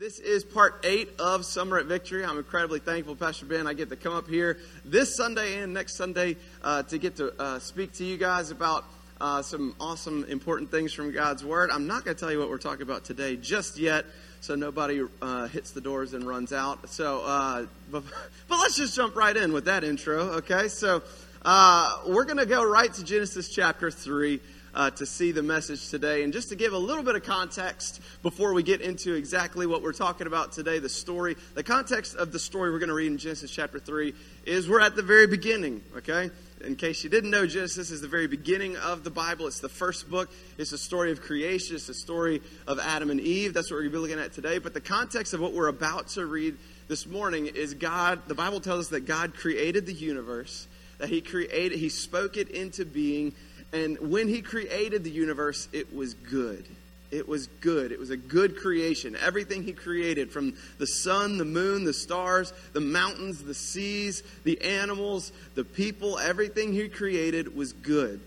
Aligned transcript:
This 0.00 0.18
is 0.18 0.44
part 0.44 0.80
eight 0.82 1.10
of 1.18 1.44
Summer 1.44 1.78
at 1.78 1.84
Victory. 1.84 2.24
I'm 2.24 2.38
incredibly 2.38 2.78
thankful, 2.78 3.14
Pastor 3.14 3.44
Ben. 3.44 3.66
I 3.66 3.74
get 3.74 3.90
to 3.90 3.96
come 3.96 4.14
up 4.14 4.26
here 4.26 4.56
this 4.82 5.14
Sunday 5.14 5.58
and 5.58 5.74
next 5.74 5.96
Sunday 5.96 6.38
uh, 6.64 6.84
to 6.84 6.96
get 6.96 7.16
to 7.16 7.38
uh, 7.38 7.58
speak 7.58 7.92
to 7.96 8.04
you 8.06 8.16
guys 8.16 8.50
about 8.50 8.86
uh, 9.20 9.42
some 9.42 9.76
awesome, 9.78 10.24
important 10.30 10.70
things 10.70 10.94
from 10.94 11.12
God's 11.12 11.44
Word. 11.44 11.68
I'm 11.70 11.86
not 11.86 12.06
going 12.06 12.16
to 12.16 12.18
tell 12.18 12.32
you 12.32 12.38
what 12.38 12.48
we're 12.48 12.56
talking 12.56 12.80
about 12.80 13.04
today 13.04 13.36
just 13.36 13.76
yet, 13.76 14.06
so 14.40 14.54
nobody 14.54 15.02
uh, 15.20 15.48
hits 15.48 15.72
the 15.72 15.82
doors 15.82 16.14
and 16.14 16.26
runs 16.26 16.54
out. 16.54 16.88
So, 16.88 17.22
uh, 17.22 17.66
but, 17.90 18.02
but, 18.48 18.56
let's 18.56 18.78
just 18.78 18.96
jump 18.96 19.14
right 19.16 19.36
in 19.36 19.52
with 19.52 19.66
that 19.66 19.84
intro, 19.84 20.20
okay? 20.38 20.68
So, 20.68 21.02
uh, 21.42 22.04
we're 22.06 22.24
going 22.24 22.38
to 22.38 22.46
go 22.46 22.66
right 22.66 22.90
to 22.90 23.04
Genesis 23.04 23.50
chapter 23.50 23.90
3 23.90 24.40
uh, 24.74 24.90
to 24.90 25.06
see 25.06 25.32
the 25.32 25.42
message 25.42 25.88
today. 25.88 26.22
And 26.22 26.32
just 26.32 26.48
to 26.50 26.56
give 26.56 26.72
a 26.72 26.78
little 26.78 27.02
bit 27.02 27.16
of 27.16 27.22
context 27.22 28.00
before 28.22 28.52
we 28.52 28.62
get 28.62 28.80
into 28.80 29.14
exactly 29.14 29.66
what 29.66 29.82
we're 29.82 29.92
talking 29.92 30.26
about 30.26 30.52
today, 30.52 30.78
the 30.78 30.88
story, 30.88 31.36
the 31.54 31.62
context 31.62 32.16
of 32.16 32.32
the 32.32 32.38
story 32.38 32.70
we're 32.70 32.78
going 32.78 32.88
to 32.88 32.94
read 32.94 33.12
in 33.12 33.18
Genesis 33.18 33.50
chapter 33.50 33.78
3 33.78 34.14
is 34.46 34.68
we're 34.68 34.80
at 34.80 34.96
the 34.96 35.02
very 35.02 35.26
beginning, 35.26 35.82
okay? 35.96 36.30
In 36.64 36.76
case 36.76 37.02
you 37.02 37.08
didn't 37.08 37.30
know, 37.30 37.46
Genesis 37.46 37.90
is 37.90 38.02
the 38.02 38.08
very 38.08 38.26
beginning 38.26 38.76
of 38.76 39.02
the 39.02 39.10
Bible. 39.10 39.46
It's 39.46 39.60
the 39.60 39.68
first 39.68 40.10
book. 40.10 40.30
It's 40.58 40.70
the 40.70 40.78
story 40.78 41.10
of 41.10 41.22
creation. 41.22 41.76
It's 41.76 41.86
the 41.86 41.94
story 41.94 42.42
of 42.66 42.78
Adam 42.78 43.10
and 43.10 43.20
Eve. 43.20 43.54
That's 43.54 43.70
what 43.70 43.76
we're 43.76 43.88
going 43.88 43.92
to 43.92 43.96
be 43.96 44.02
looking 44.02 44.18
at 44.18 44.34
today. 44.34 44.58
But 44.58 44.74
the 44.74 44.80
context 44.80 45.32
of 45.32 45.40
what 45.40 45.54
we're 45.54 45.68
about 45.68 46.08
to 46.08 46.26
read 46.26 46.56
this 46.86 47.06
morning 47.06 47.46
is 47.46 47.72
God, 47.72 48.20
the 48.26 48.34
Bible 48.34 48.60
tells 48.60 48.80
us 48.80 48.88
that 48.88 49.06
God 49.06 49.34
created 49.34 49.86
the 49.86 49.94
universe, 49.94 50.66
that 50.98 51.08
He 51.08 51.22
created, 51.22 51.78
He 51.78 51.88
spoke 51.88 52.36
it 52.36 52.50
into 52.50 52.84
being, 52.84 53.32
and 53.72 53.98
when 54.10 54.28
he 54.28 54.42
created 54.42 55.04
the 55.04 55.10
universe, 55.10 55.68
it 55.72 55.94
was 55.94 56.14
good. 56.14 56.64
It 57.10 57.28
was 57.28 57.48
good. 57.60 57.90
It 57.90 57.98
was 57.98 58.10
a 58.10 58.16
good 58.16 58.56
creation. 58.56 59.16
Everything 59.20 59.64
he 59.64 59.72
created 59.72 60.30
from 60.30 60.54
the 60.78 60.86
sun, 60.86 61.38
the 61.38 61.44
moon, 61.44 61.84
the 61.84 61.92
stars, 61.92 62.52
the 62.72 62.80
mountains, 62.80 63.42
the 63.42 63.54
seas, 63.54 64.22
the 64.44 64.60
animals, 64.62 65.32
the 65.54 65.64
people, 65.64 66.18
everything 66.18 66.72
he 66.72 66.88
created 66.88 67.56
was 67.56 67.72
good. 67.72 68.20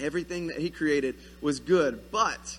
Everything 0.00 0.46
that 0.46 0.58
he 0.58 0.70
created 0.70 1.16
was 1.42 1.60
good. 1.60 2.10
But 2.10 2.58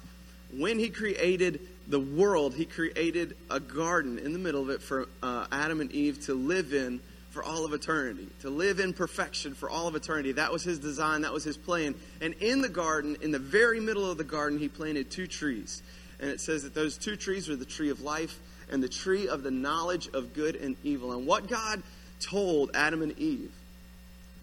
when 0.55 0.77
he 0.77 0.89
created 0.89 1.61
the 1.87 1.99
world, 1.99 2.53
he 2.53 2.65
created 2.65 3.35
a 3.49 3.59
garden 3.59 4.19
in 4.19 4.33
the 4.33 4.39
middle 4.39 4.61
of 4.61 4.69
it 4.69 4.81
for 4.81 5.07
uh, 5.23 5.47
Adam 5.52 5.81
and 5.81 5.91
Eve 5.91 6.23
to 6.25 6.35
live 6.35 6.73
in 6.73 6.99
for 7.31 7.44
all 7.44 7.63
of 7.63 7.73
eternity, 7.73 8.27
to 8.41 8.49
live 8.49 8.80
in 8.80 8.91
perfection 8.91 9.53
for 9.53 9.69
all 9.69 9.88
of 9.88 9.95
eternity. 9.95 10.31
That 10.31 10.52
was 10.52 10.63
his 10.63 10.80
design, 10.80 11.22
that 11.22 11.33
was 11.33 11.44
his 11.44 11.58
plan. 11.58 11.95
And 12.21 12.33
in 12.36 12.61
the 12.61 12.69
garden, 12.69 13.17
in 13.21 13.31
the 13.31 13.39
very 13.39 13.80
middle 13.80 14.09
of 14.09 14.17
the 14.17 14.23
garden, 14.23 14.58
he 14.58 14.67
planted 14.67 15.11
two 15.11 15.27
trees. 15.27 15.83
And 16.19 16.30
it 16.30 16.41
says 16.41 16.63
that 16.63 16.73
those 16.73 16.97
two 16.97 17.16
trees 17.16 17.47
were 17.47 17.55
the 17.55 17.66
tree 17.66 17.89
of 17.89 18.02
life 18.02 18.39
and 18.71 18.81
the 18.81 18.89
tree 18.89 19.27
of 19.27 19.44
the 19.44 19.52
knowledge 19.52 20.09
of 20.13 20.33
good 20.33 20.55
and 20.55 20.75
evil. 20.83 21.13
And 21.13 21.27
what 21.27 21.47
God 21.47 21.81
told 22.19 22.71
Adam 22.73 23.02
and 23.02 23.17
Eve 23.17 23.52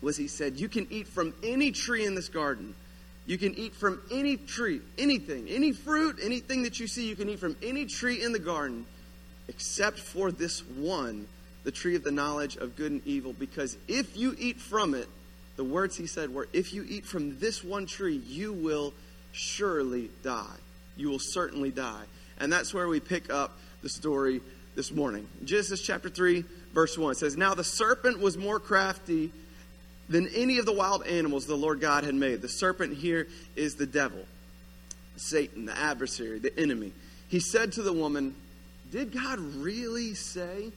was 0.01 0.17
He 0.17 0.29
said, 0.29 0.59
You 0.59 0.69
can 0.69 0.87
eat 0.91 1.09
from 1.09 1.35
any 1.43 1.73
tree 1.73 2.07
in 2.07 2.15
this 2.15 2.29
garden. 2.29 2.75
You 3.27 3.39
can 3.39 3.55
eat 3.59 3.75
from 3.75 4.01
any 4.13 4.37
tree, 4.37 4.81
anything, 4.97 5.49
any 5.49 5.73
fruit, 5.73 6.19
anything 6.23 6.63
that 6.63 6.79
you 6.79 6.87
see, 6.87 7.09
you 7.09 7.17
can 7.17 7.29
eat 7.29 7.41
from 7.41 7.57
any 7.61 7.87
tree 7.87 8.23
in 8.23 8.31
the 8.31 8.39
garden 8.39 8.87
except 9.49 9.99
for 9.99 10.31
this 10.31 10.61
one 10.61 11.27
the 11.67 11.73
tree 11.73 11.97
of 11.97 12.05
the 12.05 12.13
knowledge 12.13 12.57
of 12.57 12.77
good 12.77 12.93
and 12.93 13.05
evil, 13.05 13.33
because 13.33 13.77
if 13.89 14.17
you 14.17 14.37
eat 14.39 14.61
from 14.61 14.95
it, 14.95 15.09
the 15.57 15.65
words 15.65 15.97
he 15.97 16.07
said 16.07 16.33
were, 16.33 16.47
if 16.53 16.73
you 16.73 16.87
eat 16.89 17.05
from 17.05 17.41
this 17.41 17.65
one 17.65 17.87
tree, 17.87 18.23
you 18.29 18.53
will 18.53 18.95
surely 19.33 20.09
die. 20.23 20.55
You 20.97 21.09
will 21.09 21.19
certainly 21.19 21.73
die. 21.73 22.05
And 22.39 22.53
that's 22.53 22.73
where 22.73 22.87
we 22.87 23.01
pick 23.01 23.33
up 23.33 23.59
the 23.83 23.89
story 23.89 24.41
this 24.77 24.93
morning. 24.93 25.27
Genesis 25.45 25.83
chapter 25.83 26.09
3, 26.09 26.45
verse 26.73 26.97
1 26.97 27.17
says, 27.17 27.37
Now 27.37 27.55
the 27.55 27.65
serpent 27.65 28.21
was 28.21 28.39
more 28.39 28.61
crafty 28.61 29.33
than 30.09 30.29
any 30.37 30.59
of 30.59 30.67
the 30.67 30.73
wild 30.73 31.05
animals 31.05 31.47
the 31.47 31.57
Lord 31.57 31.81
God 31.81 32.05
had 32.05 32.15
made. 32.15 32.43
The 32.43 32.49
serpent 32.49 32.97
here 32.97 33.27
is 33.57 33.75
the 33.75 33.87
devil, 33.87 34.25
Satan, 35.17 35.67
the 35.67 35.77
adversary, 35.77 36.39
the 36.39 36.57
enemy. 36.57 36.93
He 37.29 37.41
said 37.41 37.73
to 37.73 37.83
the 37.83 37.93
woman, 37.93 38.37
Did 38.93 39.13
God 39.13 39.41
really 39.41 40.15
say? 40.15 40.71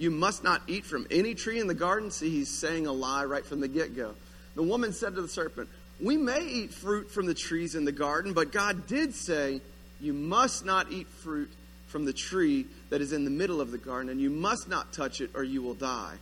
You 0.00 0.10
must 0.10 0.42
not 0.42 0.62
eat 0.66 0.86
from 0.86 1.06
any 1.10 1.34
tree 1.34 1.60
in 1.60 1.66
the 1.66 1.74
garden. 1.74 2.10
See, 2.10 2.30
he's 2.30 2.48
saying 2.48 2.86
a 2.86 2.92
lie 2.92 3.26
right 3.26 3.44
from 3.44 3.60
the 3.60 3.68
get 3.68 3.94
go. 3.94 4.14
The 4.54 4.62
woman 4.62 4.94
said 4.94 5.14
to 5.14 5.20
the 5.20 5.28
serpent, 5.28 5.68
We 6.00 6.16
may 6.16 6.42
eat 6.42 6.72
fruit 6.72 7.10
from 7.10 7.26
the 7.26 7.34
trees 7.34 7.74
in 7.74 7.84
the 7.84 7.92
garden, 7.92 8.32
but 8.32 8.50
God 8.50 8.86
did 8.86 9.14
say, 9.14 9.60
You 10.00 10.14
must 10.14 10.64
not 10.64 10.90
eat 10.90 11.06
fruit 11.06 11.50
from 11.88 12.06
the 12.06 12.14
tree 12.14 12.64
that 12.88 13.02
is 13.02 13.12
in 13.12 13.24
the 13.24 13.30
middle 13.30 13.60
of 13.60 13.72
the 13.72 13.78
garden, 13.78 14.08
and 14.08 14.18
you 14.18 14.30
must 14.30 14.70
not 14.70 14.90
touch 14.94 15.20
it, 15.20 15.32
or 15.34 15.44
you 15.44 15.60
will 15.60 15.74
die. 15.74 16.16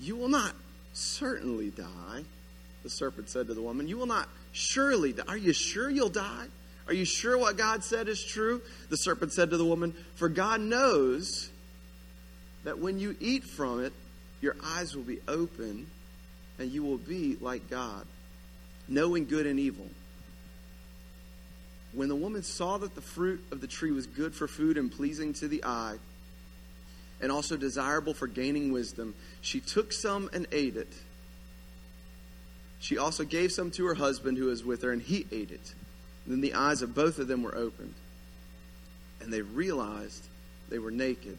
You 0.00 0.16
will 0.16 0.28
not 0.28 0.52
certainly 0.94 1.70
die, 1.70 2.24
the 2.82 2.90
serpent 2.90 3.28
said 3.28 3.46
to 3.46 3.54
the 3.54 3.62
woman. 3.62 3.86
You 3.86 3.98
will 3.98 4.06
not 4.06 4.28
surely 4.50 5.12
die. 5.12 5.22
Are 5.28 5.36
you 5.36 5.52
sure 5.52 5.88
you'll 5.88 6.08
die? 6.08 6.46
Are 6.88 6.92
you 6.92 7.04
sure 7.04 7.38
what 7.38 7.56
God 7.56 7.84
said 7.84 8.08
is 8.08 8.24
true? 8.24 8.62
The 8.88 8.96
serpent 8.96 9.32
said 9.32 9.50
to 9.50 9.56
the 9.56 9.64
woman, 9.64 9.94
For 10.16 10.28
God 10.28 10.60
knows 10.60 11.50
that 12.64 12.78
when 12.78 12.98
you 12.98 13.16
eat 13.20 13.44
from 13.44 13.84
it, 13.84 13.92
your 14.40 14.56
eyes 14.62 14.94
will 14.94 15.02
be 15.02 15.20
open 15.26 15.86
and 16.58 16.70
you 16.70 16.82
will 16.82 16.98
be 16.98 17.36
like 17.40 17.70
God, 17.70 18.06
knowing 18.88 19.26
good 19.26 19.46
and 19.46 19.58
evil. 19.58 19.86
When 21.92 22.08
the 22.08 22.16
woman 22.16 22.42
saw 22.42 22.78
that 22.78 22.94
the 22.94 23.00
fruit 23.00 23.42
of 23.50 23.60
the 23.60 23.66
tree 23.66 23.92
was 23.92 24.06
good 24.06 24.34
for 24.34 24.46
food 24.46 24.76
and 24.76 24.90
pleasing 24.90 25.32
to 25.34 25.48
the 25.48 25.64
eye, 25.64 25.96
and 27.20 27.32
also 27.32 27.56
desirable 27.56 28.14
for 28.14 28.26
gaining 28.26 28.72
wisdom, 28.72 29.14
she 29.40 29.60
took 29.60 29.92
some 29.92 30.30
and 30.32 30.46
ate 30.52 30.76
it. 30.76 30.92
She 32.80 32.98
also 32.98 33.24
gave 33.24 33.50
some 33.50 33.70
to 33.72 33.86
her 33.86 33.94
husband 33.94 34.38
who 34.38 34.46
was 34.46 34.64
with 34.64 34.82
her, 34.82 34.92
and 34.92 35.02
he 35.02 35.26
ate 35.32 35.50
it. 35.50 35.74
And 36.24 36.34
then 36.34 36.40
the 36.40 36.54
eyes 36.54 36.82
of 36.82 36.94
both 36.94 37.18
of 37.18 37.26
them 37.26 37.42
were 37.42 37.56
opened, 37.56 37.94
and 39.20 39.32
they 39.32 39.42
realized 39.42 40.22
they 40.68 40.78
were 40.78 40.92
naked. 40.92 41.38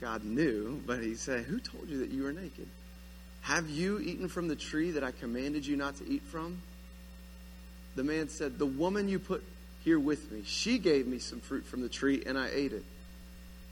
God 0.00 0.24
knew, 0.24 0.82
but 0.86 1.02
he 1.02 1.14
said, 1.14 1.44
Who 1.44 1.60
told 1.60 1.88
you 1.88 1.98
that 1.98 2.10
you 2.10 2.24
were 2.24 2.32
naked? 2.32 2.66
Have 3.42 3.68
you 3.68 4.00
eaten 4.00 4.28
from 4.28 4.48
the 4.48 4.56
tree 4.56 4.92
that 4.92 5.04
I 5.04 5.10
commanded 5.12 5.66
you 5.66 5.76
not 5.76 5.96
to 5.96 6.08
eat 6.08 6.22
from? 6.22 6.60
The 7.94 8.04
man 8.04 8.28
said, 8.28 8.58
The 8.58 8.66
woman 8.66 9.08
you 9.08 9.18
put 9.18 9.42
here 9.84 9.98
with 9.98 10.32
me, 10.32 10.42
she 10.46 10.78
gave 10.78 11.06
me 11.06 11.18
some 11.18 11.40
fruit 11.40 11.66
from 11.66 11.82
the 11.82 11.88
tree, 11.88 12.22
and 12.26 12.38
I 12.38 12.48
ate 12.52 12.72
it. 12.72 12.84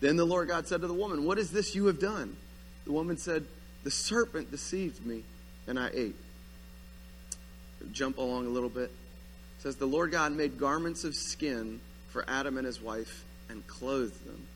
Then 0.00 0.16
the 0.16 0.24
Lord 0.24 0.48
God 0.48 0.66
said 0.66 0.80
to 0.82 0.86
the 0.86 0.94
woman, 0.94 1.24
What 1.24 1.38
is 1.38 1.50
this 1.50 1.74
you 1.74 1.86
have 1.86 2.00
done? 2.00 2.36
The 2.84 2.92
woman 2.92 3.16
said, 3.16 3.44
The 3.84 3.90
serpent 3.90 4.50
deceived 4.50 5.04
me, 5.04 5.22
and 5.66 5.78
I 5.78 5.90
ate. 5.92 6.16
Jump 7.92 8.18
along 8.18 8.46
a 8.46 8.50
little 8.50 8.68
bit. 8.68 8.90
It 8.90 9.62
says, 9.62 9.76
The 9.76 9.86
Lord 9.86 10.12
God 10.12 10.32
made 10.32 10.58
garments 10.58 11.04
of 11.04 11.14
skin 11.14 11.80
for 12.10 12.24
Adam 12.28 12.58
and 12.58 12.66
his 12.66 12.80
wife 12.80 13.24
and 13.48 13.66
clothed 13.66 14.26
them. 14.26 14.46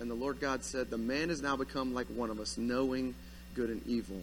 And 0.00 0.10
the 0.10 0.14
Lord 0.14 0.40
God 0.40 0.64
said, 0.64 0.90
The 0.90 0.98
man 0.98 1.28
has 1.28 1.42
now 1.42 1.56
become 1.56 1.94
like 1.94 2.06
one 2.08 2.30
of 2.30 2.40
us, 2.40 2.58
knowing 2.58 3.14
good 3.54 3.70
and 3.70 3.86
evil. 3.86 4.22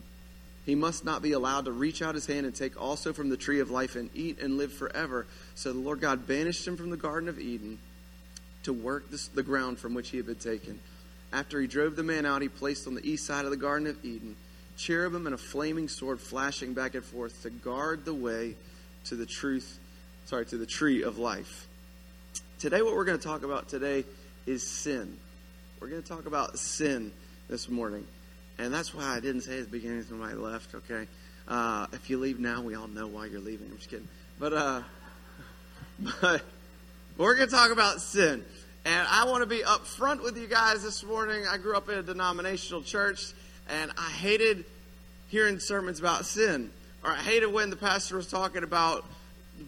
He 0.66 0.76
must 0.76 1.06
not 1.06 1.22
be 1.22 1.32
allowed 1.32 1.66
to 1.66 1.72
reach 1.72 2.02
out 2.02 2.16
his 2.16 2.26
hand 2.26 2.46
and 2.46 2.54
take 2.54 2.82
also 2.82 3.14
from 3.14 3.30
the 3.30 3.38
tree 3.38 3.62
of 3.62 3.72
life 3.72 3.96
and 3.96 4.10
eat 4.14 4.40
and 4.42 4.58
live 4.58 4.74
forever. 4.74 5.26
So 5.56 5.72
the 5.72 5.80
Lord 5.80 6.02
God 6.02 6.28
banished 6.28 6.68
him 6.68 6.76
from 6.76 6.90
the 6.90 6.98
Garden 6.98 7.30
of 7.30 7.40
Eden 7.40 7.80
to 8.64 8.74
work 8.74 9.10
this, 9.10 9.30
the 9.30 9.44
ground 9.44 9.80
from 9.80 9.94
which 9.94 10.10
he 10.10 10.18
had 10.18 10.26
been 10.26 10.36
taken. 10.36 10.80
After 11.32 11.62
he 11.62 11.68
drove 11.68 11.96
the 11.96 12.04
man 12.04 12.26
out, 12.26 12.42
he 12.42 12.50
placed 12.50 12.88
on 12.88 12.96
the 12.96 13.10
east 13.10 13.26
side 13.26 13.46
of 13.46 13.52
the 13.52 13.58
Garden 13.58 13.88
of 13.88 14.04
Eden 14.04 14.36
cherubim 14.78 15.26
and 15.26 15.36
a 15.36 15.38
flaming 15.38 15.90
sword 15.90 16.20
flashing 16.20 16.74
back 16.74 16.96
and 16.96 17.04
forth 17.04 17.42
to 17.42 17.50
guard 17.50 18.06
the 18.06 18.14
way 18.14 18.56
to 19.06 19.16
the 19.16 19.26
truth, 19.26 19.80
sorry, 20.26 20.46
to 20.46 20.58
the 20.58 20.66
tree 20.66 21.04
of 21.04 21.18
life. 21.18 21.68
Today, 22.60 22.82
what 22.82 22.96
we're 22.96 23.06
going 23.06 23.18
to 23.18 23.24
talk 23.24 23.44
about 23.44 23.70
today 23.70 24.06
is 24.46 24.66
sin. 24.66 25.18
We're 25.80 25.90
going 25.90 26.02
to 26.02 26.10
talk 26.10 26.26
about 26.26 26.58
sin 26.58 27.12
this 27.50 27.70
morning. 27.70 28.08
And 28.58 28.74
that's 28.74 28.96
why 28.96 29.04
I 29.16 29.20
didn't 29.20 29.42
say 29.42 29.60
at 29.60 29.66
the 29.66 29.72
beginning 29.72 30.04
when 30.10 30.28
I 30.28 30.34
left, 30.34 30.74
okay? 30.74 31.08
Uh, 31.48 31.86
if 31.94 32.10
you 32.10 32.18
leave 32.18 32.40
now, 32.40 32.64
we 32.64 32.74
all 32.74 32.88
know 32.88 33.06
why 33.06 33.28
you're 33.28 33.40
leaving. 33.40 33.68
I'm 33.70 33.78
just 33.78 33.92
kidding. 33.92 34.08
But, 34.40 34.54
uh, 34.54 34.82
but 36.22 36.42
we're 37.16 37.36
going 37.36 37.48
to 37.48 37.54
talk 37.54 37.72
about 37.72 38.02
sin. 38.02 38.44
And 38.86 39.08
I 39.08 39.26
want 39.26 39.44
to 39.44 39.46
be 39.46 39.60
upfront 39.60 40.24
with 40.24 40.36
you 40.36 40.48
guys 40.48 40.82
this 40.82 41.04
morning. 41.04 41.46
I 41.48 41.58
grew 41.58 41.78
up 41.78 41.90
in 41.90 42.00
a 42.00 42.04
denominational 42.04 42.82
church, 42.82 43.34
and 43.70 43.92
I 44.00 44.10
hated 44.10 44.66
hearing 45.28 45.60
sermons 45.60 46.00
about 46.00 46.26
sin. 46.26 46.72
Or 47.04 47.12
I 47.12 47.18
hated 47.18 47.54
when 47.54 47.70
the 47.70 47.76
pastor 47.76 48.16
was 48.16 48.28
talking 48.28 48.64
about 48.64 49.06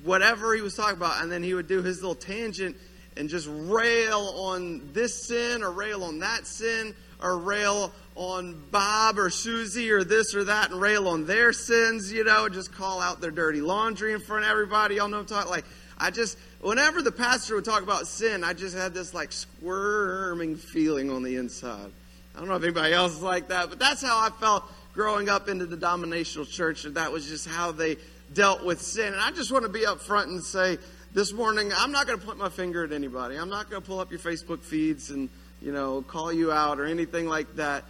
whatever 0.03 0.56
he 0.56 0.61
was 0.61 0.75
talking 0.75 0.97
about, 0.97 1.21
and 1.21 1.31
then 1.31 1.44
he 1.44 1.53
would 1.53 1.67
do 1.67 1.83
his 1.83 2.01
little 2.01 2.15
tangent 2.15 2.77
and 3.19 3.30
just 3.30 3.48
rail 3.51 4.33
on 4.36 4.89
this 4.94 5.27
sin 5.27 5.62
or 5.62 5.71
rail 5.71 6.04
on 6.06 6.19
that 6.19 6.48
sin 6.48 6.95
or 7.21 7.38
rail 7.38 7.92
on 8.16 8.60
Bob 8.71 9.19
or 9.19 9.30
Susie 9.30 9.92
or 9.92 10.06
this 10.06 10.33
or 10.33 10.45
that 10.45 10.71
and 10.71 10.81
rail 10.81 11.07
on 11.10 11.25
their 11.25 11.51
sins, 11.51 12.12
you 12.12 12.24
know, 12.24 12.48
just 12.48 12.71
call 12.71 13.01
out 13.01 13.19
their 13.19 13.31
dirty 13.31 13.60
laundry 13.60 14.13
in 14.13 14.21
front 14.21 14.45
of 14.45 14.50
everybody. 14.50 14.95
Y'all 14.95 15.10
know 15.10 15.19
I'm 15.19 15.25
talking 15.25 15.51
like 15.51 15.66
I 15.98 16.12
just 16.12 16.38
whenever 16.62 17.01
the 17.01 17.12
pastor 17.12 17.56
would 17.56 17.66
talk 17.66 17.83
about 17.83 18.07
sin, 18.07 18.44
I 18.44 18.54
just 18.54 18.75
had 18.75 18.94
this 18.94 19.13
like 19.13 19.33
squirming 19.33 20.56
feeling 20.56 21.12
on 21.12 21.21
the 21.21 21.36
inside. 21.36 21.92
I 22.36 22.39
don't 22.39 22.48
know 22.48 22.56
if 22.56 22.63
anybody 22.63 22.94
else 22.94 23.18
is 23.18 23.21
like 23.21 23.50
that, 23.50 23.69
but 23.69 23.80
that's 23.80 24.01
how 24.01 24.18
I 24.18 24.30
felt 24.39 24.63
growing 24.94 25.27
up 25.27 25.50
into 25.50 25.66
the 25.66 25.75
denominational 25.75 26.45
church, 26.45 26.86
and 26.86 26.95
that 26.95 27.12
was 27.12 27.27
just 27.27 27.48
how 27.48 27.74
they 27.74 27.98
dealt 28.33 28.63
with 28.63 28.81
sin. 28.81 29.12
And 29.13 29.21
I 29.21 29.31
just 29.31 29.51
want 29.51 29.63
to 29.63 29.69
be 29.69 29.86
up 29.86 30.00
front 30.00 30.30
and 30.30 30.42
say 30.42 30.77
this 31.13 31.33
morning, 31.33 31.71
I'm 31.75 31.91
not 31.91 32.06
going 32.06 32.19
to 32.19 32.25
point 32.25 32.38
my 32.38 32.50
finger 32.50 32.83
at 32.83 32.91
anybody. 32.91 33.35
I'm 33.35 33.50
not 33.50 33.69
going 33.69 33.81
to 33.81 33.88
pull 33.88 34.00
up 34.00 34.11
your 34.11 34.19
Facebook 34.19 34.61
feeds 34.61 35.09
and, 35.09 35.29
you 35.61 35.71
know, 35.71 36.03
call 36.03 36.31
you 36.31 36.51
out 36.51 36.79
or 36.79 36.85
anything 36.85 37.27
like 37.27 37.56
that. 37.56 37.83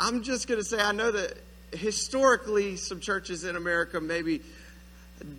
I'm 0.00 0.22
just 0.22 0.48
going 0.48 0.58
to 0.58 0.64
say 0.64 0.80
I 0.80 0.92
know 0.92 1.10
that 1.10 1.34
historically 1.72 2.76
some 2.76 3.00
churches 3.00 3.44
in 3.44 3.56
America 3.56 4.00
maybe 4.00 4.40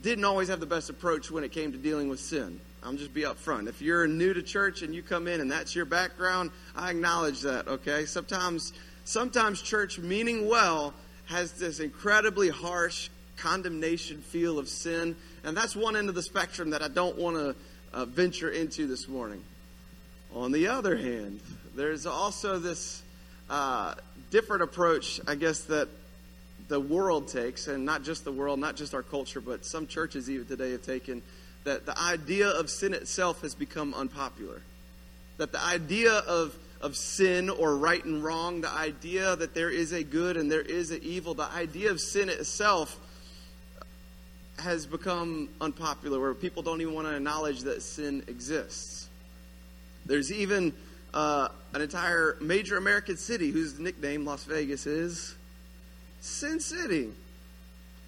didn't 0.04 0.26
always 0.26 0.50
have 0.50 0.60
the 0.60 0.66
best 0.66 0.90
approach 0.90 1.32
when 1.32 1.44
it 1.44 1.52
came 1.52 1.72
to 1.72 1.78
dealing 1.78 2.10
with 2.10 2.20
sin. 2.20 2.60
I'm 2.84 2.98
just 2.98 3.14
be 3.14 3.24
upfront. 3.24 3.68
If 3.68 3.82
you're 3.82 4.08
new 4.08 4.34
to 4.34 4.44
church 4.44 4.84
and 4.84 4.94
you 4.94 5.02
come 5.02 5.28
in 5.28 5.42
and 5.42 5.52
that's 5.52 5.76
your 5.76 5.86
background, 5.86 6.52
I 6.76 6.92
acknowledge 6.92 7.42
that, 7.42 7.68
okay? 7.68 8.06
Sometimes 8.06 8.74
sometimes 9.04 9.62
church 9.62 9.98
meaning 9.98 10.48
well 10.48 10.94
has 11.26 11.54
this 11.54 11.80
incredibly 11.80 12.50
harsh 12.50 13.10
condemnation 13.42 14.22
feel 14.22 14.60
of 14.60 14.70
sin. 14.70 15.16
And 15.44 15.56
that's 15.56 15.76
one 15.76 15.96
end 15.96 16.10
of 16.10 16.16
the 16.16 16.24
spectrum 16.24 16.72
that 16.72 16.82
I 16.82 16.88
don't 16.88 17.18
want 17.18 17.36
to 17.36 17.56
uh, 17.94 18.06
venture 18.06 18.50
into 18.50 18.88
this 18.88 19.08
morning. 19.08 19.42
On 20.34 20.52
the 20.52 20.68
other 20.68 20.96
hand, 20.96 21.40
there's 21.76 22.06
also 22.06 22.60
this 22.60 23.02
uh, 23.50 23.96
different 24.30 24.64
approach, 24.64 25.20
I 25.28 25.36
guess, 25.36 25.62
that 25.62 25.88
the 26.68 26.80
world 26.80 27.30
takes, 27.30 27.68
and 27.68 27.84
not 27.84 28.04
just 28.04 28.24
the 28.24 28.32
world, 28.32 28.60
not 28.60 28.76
just 28.76 28.94
our 28.94 29.02
culture, 29.02 29.42
but 29.42 29.66
some 29.66 29.88
churches 29.88 30.30
even 30.30 30.46
today 30.46 30.72
have 30.72 30.84
taken, 30.84 31.24
that 31.64 31.86
the 31.86 32.00
idea 32.00 32.48
of 32.48 32.70
sin 32.70 32.94
itself 32.94 33.42
has 33.42 33.56
become 33.56 33.94
unpopular. 33.96 34.62
That 35.38 35.52
the 35.52 35.64
idea 35.64 36.14
of, 36.14 36.56
of 36.80 36.96
sin 36.96 37.50
or 37.50 37.76
right 37.76 38.04
and 38.06 38.24
wrong, 38.24 38.62
the 38.62 38.70
idea 38.70 39.36
that 39.36 39.56
there 39.56 39.72
is 39.72 39.94
a 39.94 40.04
good 40.04 40.38
and 40.38 40.52
there 40.52 40.62
is 40.62 40.92
an 40.92 41.00
evil, 41.02 41.34
the 41.34 41.52
idea 41.52 41.90
of 41.90 42.00
sin 42.00 42.30
itself 42.30 42.98
has 44.60 44.86
become 44.86 45.50
unpopular, 45.62 46.20
where 46.20 46.34
people 46.34 46.64
don't 46.64 46.82
even 46.82 46.94
want 46.94 47.08
to 47.08 47.16
acknowledge 47.16 47.62
that 47.62 47.82
sin 47.82 48.24
exists. 48.28 49.08
There's 50.06 50.32
even 50.32 50.74
uh, 51.14 51.50
an 51.74 51.82
entire 51.82 52.38
major 52.42 52.78
American 52.78 53.18
city 53.18 53.52
whose 53.52 53.80
nickname 53.80 54.26
Las 54.26 54.44
Vegas 54.44 54.86
is 54.86 55.36
Sin 56.22 56.60
City, 56.60 57.10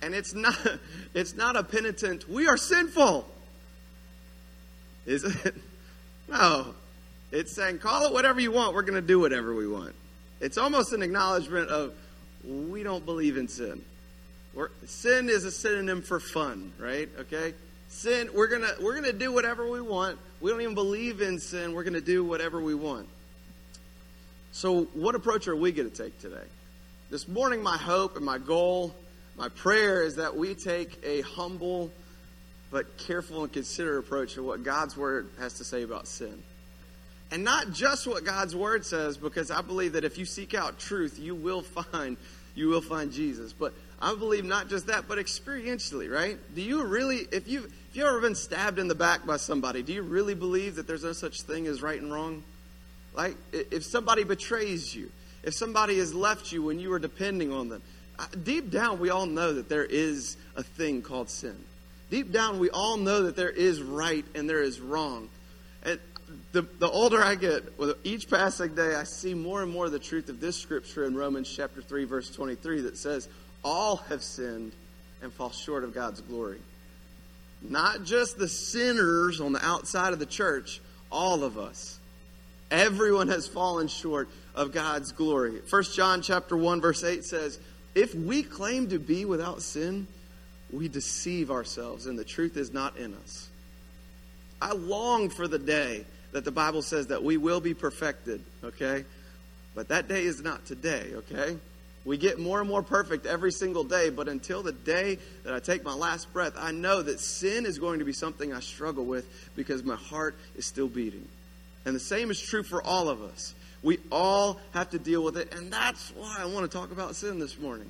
and 0.01 0.13
it's 0.13 0.33
not 0.33 0.55
it's 1.13 1.35
not 1.35 1.55
a 1.55 1.63
penitent. 1.63 2.27
We 2.29 2.47
are 2.47 2.57
sinful, 2.57 3.27
is 5.05 5.23
it? 5.23 5.55
No, 6.29 6.75
it's 7.33 7.51
saying 7.51 7.79
call 7.79 8.05
it 8.07 8.13
whatever 8.13 8.39
you 8.39 8.53
want. 8.53 8.73
We're 8.73 8.83
going 8.83 8.93
to 8.93 9.05
do 9.05 9.19
whatever 9.19 9.53
we 9.53 9.67
want. 9.67 9.93
It's 10.39 10.57
almost 10.57 10.93
an 10.93 11.03
acknowledgement 11.03 11.67
of 11.67 11.93
we 12.43 12.83
don't 12.83 13.05
believe 13.05 13.35
in 13.35 13.49
sin. 13.49 13.83
We're, 14.53 14.69
sin 14.85 15.29
is 15.29 15.45
a 15.45 15.51
synonym 15.51 16.01
for 16.01 16.19
fun, 16.19 16.73
right? 16.77 17.09
Okay? 17.19 17.53
Sin, 17.89 18.29
we're 18.33 18.47
gonna 18.47 18.73
we're 18.81 18.95
gonna 18.95 19.13
do 19.13 19.31
whatever 19.31 19.69
we 19.69 19.81
want. 19.81 20.17
We 20.39 20.51
don't 20.51 20.61
even 20.61 20.75
believe 20.75 21.21
in 21.21 21.39
sin. 21.39 21.73
We're 21.73 21.83
gonna 21.83 22.01
do 22.01 22.23
whatever 22.23 22.59
we 22.59 22.75
want. 22.75 23.07
So, 24.53 24.83
what 24.93 25.15
approach 25.15 25.47
are 25.47 25.55
we 25.55 25.71
gonna 25.71 25.89
take 25.89 26.19
today? 26.19 26.43
This 27.09 27.27
morning, 27.27 27.61
my 27.61 27.77
hope 27.77 28.15
and 28.15 28.25
my 28.25 28.37
goal, 28.37 28.95
my 29.37 29.49
prayer 29.49 30.03
is 30.03 30.15
that 30.15 30.35
we 30.35 30.53
take 30.53 30.97
a 31.03 31.21
humble 31.21 31.91
but 32.71 32.97
careful 32.97 33.43
and 33.43 33.51
considerate 33.51 34.05
approach 34.05 34.35
to 34.35 34.43
what 34.43 34.63
God's 34.63 34.95
word 34.95 35.29
has 35.39 35.55
to 35.55 35.65
say 35.65 35.83
about 35.83 36.07
sin. 36.07 36.41
And 37.31 37.43
not 37.43 37.71
just 37.71 38.07
what 38.07 38.25
God's 38.25 38.55
word 38.55 38.85
says, 38.85 39.17
because 39.17 39.51
I 39.51 39.61
believe 39.61 39.93
that 39.93 40.03
if 40.03 40.17
you 40.17 40.25
seek 40.25 40.53
out 40.53 40.79
truth, 40.79 41.19
you 41.19 41.35
will 41.35 41.61
find 41.91 42.17
you 42.55 42.67
will 42.67 42.81
find 42.81 43.11
Jesus. 43.11 43.53
But 43.53 43.73
I 44.01 44.15
believe 44.15 44.43
not 44.43 44.67
just 44.67 44.87
that, 44.87 45.07
but 45.07 45.19
experientially, 45.19 46.11
right? 46.11 46.37
Do 46.55 46.61
you 46.61 46.83
really, 46.83 47.27
if 47.31 47.47
you 47.47 47.65
if 47.91 47.97
you 47.97 48.05
ever 48.05 48.21
been 48.21 48.35
stabbed 48.35 48.79
in 48.79 48.87
the 48.87 48.95
back 48.95 49.25
by 49.25 49.37
somebody, 49.37 49.83
do 49.83 49.93
you 49.93 50.01
really 50.01 50.33
believe 50.33 50.75
that 50.75 50.87
there's 50.87 51.03
no 51.03 51.11
such 51.11 51.41
thing 51.41 51.67
as 51.67 51.81
right 51.81 52.01
and 52.01 52.11
wrong? 52.11 52.41
Like 53.13 53.35
if 53.51 53.83
somebody 53.83 54.23
betrays 54.23 54.95
you, 54.95 55.11
if 55.43 55.53
somebody 55.53 55.97
has 55.97 56.13
left 56.13 56.51
you 56.51 56.63
when 56.63 56.79
you 56.79 56.89
were 56.89 56.99
depending 56.99 57.51
on 57.51 57.69
them, 57.69 57.81
deep 58.43 58.71
down 58.71 58.99
we 58.99 59.09
all 59.09 59.25
know 59.25 59.53
that 59.53 59.67
there 59.67 59.83
is 59.83 60.37
a 60.55 60.63
thing 60.63 61.01
called 61.01 61.29
sin. 61.29 61.57
Deep 62.09 62.31
down 62.31 62.59
we 62.59 62.69
all 62.69 62.97
know 62.97 63.23
that 63.23 63.35
there 63.35 63.49
is 63.49 63.81
right 63.81 64.25
and 64.35 64.49
there 64.49 64.63
is 64.63 64.79
wrong. 64.79 65.29
And 65.83 65.99
the, 66.51 66.61
the 66.61 66.89
older 66.89 67.21
I 67.21 67.35
get, 67.35 67.77
with 67.77 67.97
each 68.05 68.29
passing 68.29 68.75
day, 68.75 68.95
I 68.95 69.03
see 69.03 69.33
more 69.33 69.61
and 69.61 69.71
more 69.71 69.89
the 69.89 69.99
truth 69.99 70.29
of 70.29 70.39
this 70.39 70.55
scripture 70.55 71.05
in 71.05 71.15
Romans 71.15 71.53
chapter 71.53 71.81
3, 71.81 72.05
verse 72.05 72.29
23 72.29 72.81
that 72.81 72.97
says, 72.97 73.27
all 73.63 73.97
have 73.97 74.23
sinned 74.23 74.71
and 75.21 75.31
fall 75.31 75.51
short 75.51 75.83
of 75.83 75.93
God's 75.93 76.21
glory. 76.21 76.59
Not 77.61 78.03
just 78.03 78.37
the 78.37 78.47
sinners 78.47 79.39
on 79.39 79.53
the 79.53 79.63
outside 79.63 80.13
of 80.13 80.19
the 80.19 80.25
church, 80.25 80.81
all 81.11 81.43
of 81.43 81.57
us. 81.57 81.99
Everyone 82.71 83.27
has 83.27 83.47
fallen 83.47 83.87
short 83.87 84.29
of 84.55 84.71
God's 84.71 85.11
glory. 85.11 85.61
1 85.69 85.83
John 85.93 86.21
chapter 86.21 86.57
1 86.57 86.81
verse 86.81 87.03
8 87.03 87.23
says, 87.23 87.59
"If 87.93 88.15
we 88.15 88.43
claim 88.43 88.89
to 88.89 88.99
be 88.99 89.25
without 89.25 89.61
sin, 89.61 90.07
we 90.71 90.87
deceive 90.87 91.51
ourselves 91.51 92.07
and 92.07 92.17
the 92.17 92.23
truth 92.23 92.57
is 92.57 92.71
not 92.71 92.97
in 92.97 93.13
us." 93.13 93.49
I 94.61 94.73
long 94.73 95.29
for 95.29 95.47
the 95.47 95.59
day 95.59 96.05
that 96.31 96.45
the 96.45 96.51
Bible 96.51 96.81
says 96.81 97.07
that 97.07 97.23
we 97.23 97.37
will 97.37 97.59
be 97.59 97.73
perfected, 97.73 98.41
okay? 98.63 99.05
But 99.75 99.89
that 99.89 100.07
day 100.07 100.23
is 100.25 100.41
not 100.41 100.65
today, 100.65 101.13
okay? 101.15 101.57
We 102.03 102.17
get 102.17 102.39
more 102.39 102.59
and 102.59 102.67
more 102.67 102.81
perfect 102.81 103.25
every 103.25 103.51
single 103.51 103.83
day, 103.83 104.09
but 104.09 104.27
until 104.27 104.63
the 104.63 104.71
day 104.71 105.19
that 105.43 105.53
I 105.53 105.59
take 105.59 105.83
my 105.83 105.93
last 105.93 106.33
breath, 106.33 106.53
I 106.57 106.71
know 106.71 107.01
that 107.01 107.19
sin 107.19 107.65
is 107.65 107.77
going 107.77 107.99
to 107.99 108.05
be 108.05 108.13
something 108.13 108.53
I 108.53 108.59
struggle 108.59 109.05
with 109.05 109.27
because 109.55 109.83
my 109.83 109.95
heart 109.95 110.35
is 110.55 110.65
still 110.65 110.87
beating. 110.87 111.27
And 111.85 111.95
the 111.95 111.99
same 111.99 112.31
is 112.31 112.39
true 112.39 112.63
for 112.63 112.81
all 112.81 113.07
of 113.07 113.21
us. 113.21 113.53
We 113.83 113.99
all 114.11 114.59
have 114.73 114.91
to 114.91 114.99
deal 114.99 115.23
with 115.23 115.37
it, 115.37 115.53
and 115.53 115.71
that's 115.71 116.11
why 116.11 116.37
I 116.39 116.45
want 116.45 116.69
to 116.69 116.77
talk 116.77 116.91
about 116.91 117.15
sin 117.15 117.39
this 117.39 117.59
morning. 117.59 117.89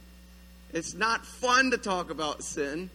It's 0.74 0.94
not 0.94 1.26
fun 1.26 1.72
to 1.72 1.78
talk 1.78 2.10
about 2.10 2.44
sin, 2.44 2.90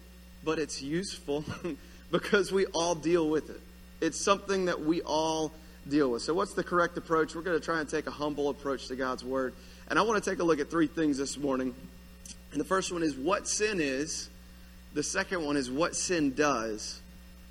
but 0.44 0.58
it's 0.58 0.82
useful 0.82 1.44
because 2.10 2.52
we 2.52 2.66
all 2.66 2.94
deal 2.94 3.28
with 3.28 3.50
it. 3.50 3.60
It's 4.00 4.22
something 4.22 4.66
that 4.66 4.80
we 4.80 5.02
all 5.02 5.52
deal 5.88 6.10
with. 6.10 6.22
So, 6.22 6.32
what's 6.32 6.54
the 6.54 6.64
correct 6.64 6.96
approach? 6.96 7.34
We're 7.34 7.42
going 7.42 7.58
to 7.58 7.64
try 7.64 7.80
and 7.80 7.88
take 7.88 8.06
a 8.06 8.10
humble 8.10 8.48
approach 8.48 8.88
to 8.88 8.96
God's 8.96 9.24
Word. 9.24 9.54
And 9.88 9.98
I 9.98 10.02
want 10.02 10.22
to 10.22 10.30
take 10.30 10.40
a 10.40 10.44
look 10.44 10.58
at 10.58 10.70
three 10.70 10.88
things 10.88 11.16
this 11.16 11.38
morning. 11.38 11.74
And 12.52 12.60
the 12.60 12.64
first 12.64 12.92
one 12.92 13.02
is 13.02 13.14
what 13.14 13.46
sin 13.46 13.80
is, 13.80 14.28
the 14.94 15.02
second 15.02 15.44
one 15.44 15.56
is 15.56 15.70
what 15.70 15.94
sin 15.94 16.34
does, 16.34 17.00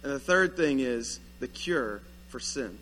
and 0.04 0.12
the 0.12 0.20
third 0.20 0.58
thing 0.58 0.80
is 0.80 1.20
the 1.40 1.48
cure 1.48 2.02
for 2.28 2.40
sin. 2.40 2.78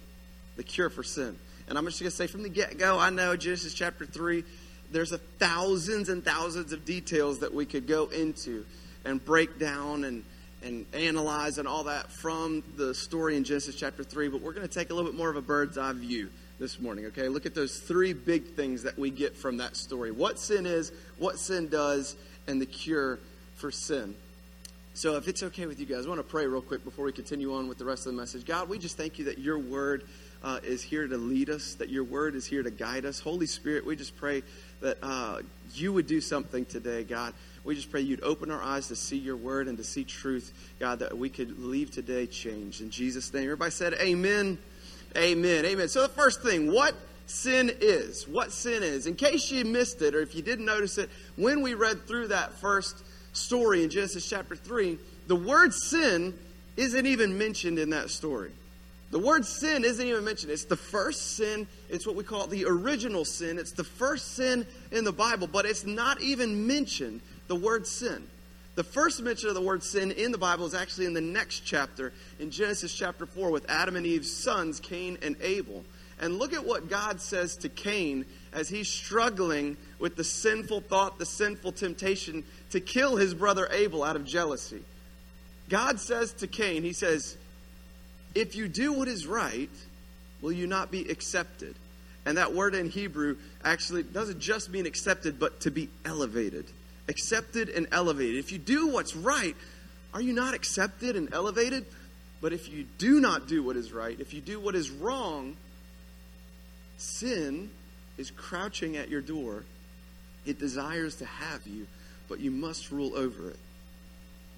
The 0.56 0.64
cure 0.64 0.90
for 0.90 1.04
sin. 1.04 1.38
And 1.68 1.78
I'm 1.78 1.86
just 1.86 2.00
going 2.00 2.10
to 2.10 2.16
say 2.16 2.28
from 2.28 2.44
the 2.44 2.50
get 2.50 2.78
go, 2.78 2.98
I 2.98 3.10
know 3.10 3.36
Genesis 3.36 3.74
chapter 3.74 4.06
3, 4.06 4.44
there's 4.92 5.12
a 5.12 5.18
thousands 5.18 6.10
and 6.10 6.24
thousands 6.24 6.74
of 6.74 6.86
details 6.86 7.40
that 7.40 7.54
we 7.54 7.66
could 7.66 7.88
go 7.88 8.08
into 8.08 8.66
and 9.06 9.24
break 9.24 9.60
down 9.60 10.04
and, 10.04 10.24
and 10.64 10.86
analyze 10.94 11.58
and 11.58 11.68
all 11.68 11.86
that 11.86 12.12
from 12.12 12.64
the 12.76 12.94
story 12.94 13.38
in 13.38 13.44
Genesis 13.44 13.76
chapter 13.76 14.04
3, 14.04 14.30
but 14.30 14.42
we're 14.42 14.54
going 14.54 14.68
to 14.68 14.74
take 14.74 14.90
a 14.90 14.94
little 14.94 15.10
bit 15.10 15.18
more 15.18 15.30
of 15.30 15.36
a 15.36 15.42
bird's 15.42 15.78
eye 15.78 15.94
view 15.94 16.30
this 16.60 16.80
morning, 16.80 17.06
okay? 17.08 17.28
Look 17.28 17.46
at 17.46 17.56
those 17.56 17.80
three 17.80 18.14
big 18.14 18.46
things 18.46 18.84
that 18.84 18.98
we 18.98 19.10
get 19.10 19.36
from 19.36 19.58
that 19.58 19.76
story 19.76 20.12
what 20.12 20.40
sin 20.40 20.66
is, 20.66 20.92
what 21.18 21.40
sin 21.40 21.68
does, 21.68 22.16
and 22.48 22.62
the 22.62 22.66
cure 22.66 23.20
for 23.56 23.72
sin. 23.72 24.16
So, 24.96 25.16
if 25.18 25.28
it's 25.28 25.42
okay 25.42 25.66
with 25.66 25.80
you 25.80 25.88
guys, 25.88 26.06
I 26.06 26.10
want 26.10 26.20
to 26.20 26.24
pray 26.24 26.46
real 26.46 26.62
quick 26.62 26.84
before 26.84 27.06
we 27.06 27.12
continue 27.12 27.56
on 27.56 27.68
with 27.68 27.80
the 27.80 27.86
rest 27.86 28.06
of 28.06 28.14
the 28.14 28.20
message. 28.20 28.46
God, 28.46 28.70
we 28.70 28.78
just 28.78 28.96
thank 28.96 29.18
you 29.18 29.26
that 29.26 29.40
your 29.40 29.58
word 29.58 30.04
uh, 30.44 30.60
is 30.64 30.84
here 30.84 31.08
to 31.08 31.18
lead 31.18 31.50
us, 31.50 31.74
that 31.76 31.90
your 31.90 32.04
word 32.04 32.36
is 32.36 32.46
here 32.46 32.62
to 32.62 32.70
guide 32.70 33.06
us. 33.06 33.20
Holy 33.20 33.48
Spirit, 33.48 33.86
we 33.86 33.96
just 33.96 34.16
pray 34.16 34.44
that 34.82 34.98
uh, 35.02 35.40
you 35.74 35.94
would 35.94 36.06
do 36.06 36.22
something 36.22 36.66
today, 36.66 37.04
God. 37.04 37.34
We 37.64 37.76
just 37.76 37.90
pray 37.90 38.02
you'd 38.02 38.22
open 38.24 38.52
our 38.52 38.62
eyes 38.62 38.90
to 38.90 38.96
see 38.96 39.18
your 39.18 39.38
word 39.38 39.68
and 39.68 39.78
to 39.78 39.84
see 39.84 40.04
truth, 40.04 40.54
God, 40.80 41.00
that 41.00 41.18
we 41.18 41.30
could 41.30 41.60
leave 41.60 41.92
today 41.92 42.28
changed. 42.28 42.82
In 42.82 42.90
Jesus' 42.90 43.34
name. 43.34 43.46
Everybody 43.46 43.72
said, 43.72 43.94
Amen. 43.96 44.58
Amen. 45.18 45.66
Amen. 45.66 45.88
So, 45.88 46.02
the 46.02 46.10
first 46.10 46.42
thing, 46.42 46.72
what 46.72 46.96
sin 47.28 47.72
is? 47.82 48.28
What 48.28 48.52
sin 48.52 48.84
is? 48.84 49.08
In 49.08 49.16
case 49.16 49.52
you 49.52 49.66
missed 49.66 50.02
it 50.02 50.16
or 50.16 50.22
if 50.22 50.36
you 50.36 50.42
didn't 50.42 50.66
notice 50.66 50.98
it, 50.98 51.10
when 51.36 51.62
we 51.62 51.74
read 51.74 52.08
through 52.08 52.28
that 52.30 52.54
first 52.54 53.04
story 53.34 53.84
in 53.84 53.90
Genesis 53.90 54.28
chapter 54.28 54.56
3, 54.56 54.98
the 55.28 55.36
word 55.36 55.74
sin 55.74 56.34
isn't 56.78 57.06
even 57.06 57.38
mentioned 57.38 57.80
in 57.80 57.92
that 57.92 58.10
story. 58.10 58.52
The 59.12 59.20
word 59.20 59.46
sin 59.46 59.84
isn't 59.84 60.06
even 60.06 60.26
mentioned. 60.26 60.52
It's 60.52 60.66
the 60.66 60.76
first 60.76 61.38
sin. 61.38 61.68
It's 61.88 62.08
what 62.08 62.16
we 62.16 62.24
call 62.24 62.48
the 62.48 62.66
original 62.66 63.26
sin. 63.26 63.60
It's 63.60 63.72
the 63.72 63.84
first 63.84 64.36
sin 64.36 64.66
in 64.92 65.04
the 65.04 65.12
Bible, 65.12 65.46
but 65.46 65.66
it's 65.66 65.86
not 65.86 66.20
even 66.22 66.66
mentioned, 66.66 67.22
the 67.48 67.56
word 67.56 67.86
sin. 67.86 68.24
The 68.76 68.84
first 68.84 69.22
mention 69.22 69.50
of 69.50 69.56
the 69.56 69.62
word 69.62 69.84
sin 69.84 70.12
in 70.12 70.32
the 70.32 70.38
Bible 70.38 70.66
is 70.66 70.74
actually 70.74 71.06
in 71.06 71.14
the 71.14 71.22
next 71.22 71.60
chapter, 71.60 72.12
in 72.40 72.50
Genesis 72.50 72.94
chapter 72.94 73.26
4, 73.26 73.52
with 73.52 73.70
Adam 73.70 73.96
and 73.96 74.06
Eve's 74.06 74.36
sons, 74.36 74.80
Cain 74.80 75.18
and 75.22 75.36
Abel. 75.42 75.84
And 76.20 76.40
look 76.40 76.54
at 76.54 76.66
what 76.66 76.90
God 76.90 77.22
says 77.22 77.58
to 77.58 77.70
Cain 77.70 78.26
as 78.52 78.70
he's 78.70 78.88
struggling 78.88 79.78
with 80.00 80.16
the 80.16 80.24
sinful 80.24 80.82
thought, 80.82 81.20
the 81.20 81.26
sinful 81.26 81.74
temptation 81.74 82.44
to 82.72 82.80
kill 82.80 83.16
his 83.16 83.34
brother 83.34 83.68
Abel 83.72 84.04
out 84.04 84.16
of 84.16 84.26
jealousy. 84.26 84.82
God 85.70 86.00
says 86.00 86.34
to 86.34 86.48
Cain, 86.48 86.84
He 86.84 86.94
says, 86.94 87.38
if 88.36 88.56
you 88.56 88.68
do 88.68 88.94
what 88.94 89.08
is 89.08 89.28
right, 89.28 89.70
will 90.42 90.52
you 90.52 90.66
not 90.66 90.90
be 90.92 91.10
accepted? 91.10 91.76
And 92.26 92.38
that 92.38 92.54
word 92.54 92.74
in 92.74 92.90
Hebrew 92.90 93.38
actually 93.64 94.04
doesn't 94.04 94.40
just 94.40 94.70
mean 94.70 94.86
accepted, 94.86 95.40
but 95.40 95.62
to 95.62 95.72
be 95.72 95.90
elevated. 96.06 96.66
Accepted 97.10 97.70
and 97.70 97.88
elevated. 97.92 98.38
If 98.38 98.52
you 98.52 98.58
do 98.58 98.88
what's 98.88 99.16
right, 99.16 99.56
are 100.14 100.22
you 100.22 100.34
not 100.34 100.54
accepted 100.54 101.16
and 101.16 101.34
elevated? 101.34 101.86
But 102.42 102.54
if 102.54 102.70
you 102.72 102.86
do 102.98 103.20
not 103.20 103.48
do 103.48 103.64
what 103.64 103.76
is 103.78 103.92
right, 103.92 104.20
if 104.20 104.34
you 104.34 104.42
do 104.42 104.60
what 104.60 104.76
is 104.76 104.90
wrong, 104.90 105.56
sin 106.98 107.70
is 108.18 108.32
crouching 108.32 108.98
at 108.98 109.10
your 109.10 109.22
door. 109.22 109.64
It 110.46 110.60
desires 110.60 111.16
to 111.18 111.26
have 111.26 111.66
you, 111.66 111.88
but 112.28 112.40
you 112.40 112.52
must 112.52 112.92
rule 112.92 113.16
over 113.16 113.50
it. 113.50 113.60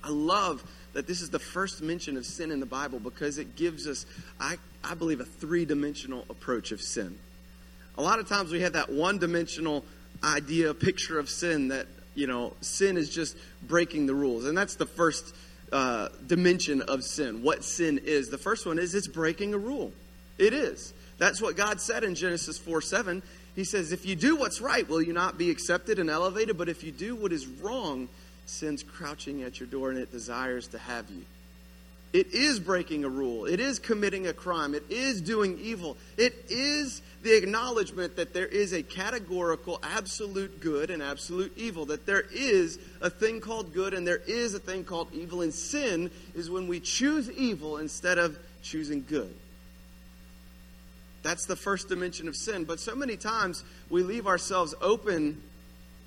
I 0.04 0.10
love 0.10 0.64
that 0.94 1.08
this 1.08 1.22
is 1.22 1.30
the 1.30 1.40
first 1.40 1.82
mention 1.82 2.18
of 2.18 2.25
sin 2.25 2.52
in 2.52 2.60
the 2.60 2.66
Bible 2.66 3.00
because 3.00 3.38
it 3.38 3.56
gives 3.56 3.88
us, 3.88 4.06
I, 4.40 4.58
I 4.84 4.94
believe, 4.94 5.20
a 5.20 5.25
three 5.25 5.66
dimensional 5.66 6.25
approach 6.30 6.72
of 6.72 6.82
sin. 6.82 7.18
A 7.98 8.02
lot 8.02 8.20
of 8.20 8.28
times 8.28 8.52
we 8.52 8.62
have 8.62 8.74
that 8.74 8.92
one 8.92 9.18
dimensional 9.18 9.84
idea, 10.24 10.74
picture 10.74 11.18
of 11.18 11.30
sin 11.30 11.70
that, 11.70 11.88
you 12.15 12.27
know, 12.27 12.53
sin 12.62 12.98
is 12.98 13.10
just 13.10 13.38
breaking 13.62 14.07
the 14.07 14.15
rules. 14.15 14.45
And 14.45 14.57
that's 14.57 14.75
the 14.75 14.86
first 14.86 15.36
uh, 15.72 16.10
dimension 16.25 16.81
of 16.81 17.03
sin, 17.03 17.43
what 17.43 17.63
sin 17.63 18.00
is. 18.03 18.29
The 18.29 18.38
first 18.38 18.65
one 18.65 18.79
is 18.79 18.95
it's 18.95 19.07
breaking 19.07 19.53
a 19.53 19.57
rule. 19.57 19.91
It 20.38 20.53
is. 20.53 20.93
That's 21.17 21.41
what 21.41 21.55
God 21.55 21.79
said 21.79 22.03
in 22.03 22.15
Genesis 22.15 22.57
4 22.57 22.81
7. 22.81 23.22
He 23.55 23.63
says, 23.63 23.91
If 23.91 24.05
you 24.05 24.15
do 24.15 24.36
what's 24.36 24.60
right, 24.60 24.88
will 24.88 25.01
you 25.01 25.13
not 25.13 25.38
be 25.38 25.50
accepted 25.50 26.00
and 26.00 26.10
elevated? 26.10 26.57
But 26.57 26.69
if 26.69 26.84
you 26.84 26.91
do 26.91 27.15
what 27.15 27.31
is 27.31 27.48
wrong, 27.48 28.10
sin's 28.45 28.84
crouching 28.84 29.43
at 29.43 29.60
your 29.60 29.67
door 29.67 29.89
and 29.89 30.00
it 30.00 30.12
desires 30.12 30.67
to 30.67 30.77
have 30.77 31.10
you. 31.10 31.24
It 32.15 32.34
is 32.34 32.62
breaking 32.62 33.03
a 33.03 33.10
rule. 33.10 33.43
It 33.43 33.60
is 33.60 33.77
committing 33.77 34.27
a 34.27 34.31
crime. 34.31 34.74
It 34.74 34.86
is 34.89 35.19
doing 35.19 35.60
evil. 35.60 35.98
It 36.15 36.45
is 36.48 37.01
the 37.24 37.36
acknowledgement 37.36 38.15
that 38.15 38.34
there 38.34 38.45
is 38.45 38.72
a 38.72 38.81
categorical 38.81 39.81
absolute 39.84 40.62
good 40.62 40.91
and 40.91 41.03
absolute 41.03 41.51
evil, 41.57 41.88
that 41.88 42.05
there 42.05 42.24
is 42.31 42.79
a 43.01 43.10
thing 43.10 43.41
called 43.41 43.74
good 43.74 43.93
and 43.93 44.07
there 44.07 44.22
is 44.27 44.53
a 44.53 44.60
thing 44.60 44.86
called 44.86 45.10
evil. 45.13 45.41
And 45.41 45.53
sin 45.53 46.10
is 46.34 46.50
when 46.50 46.69
we 46.69 46.79
choose 46.79 47.29
evil 47.31 47.79
instead 47.79 48.17
of 48.17 48.39
choosing 48.63 49.03
good. 49.10 49.36
That's 51.22 51.45
the 51.45 51.57
first 51.57 51.89
dimension 51.89 52.29
of 52.29 52.38
sin. 52.38 52.63
But 52.63 52.79
so 52.79 52.95
many 52.95 53.17
times 53.17 53.65
we 53.89 54.03
leave 54.03 54.25
ourselves 54.25 54.74
open 54.79 55.41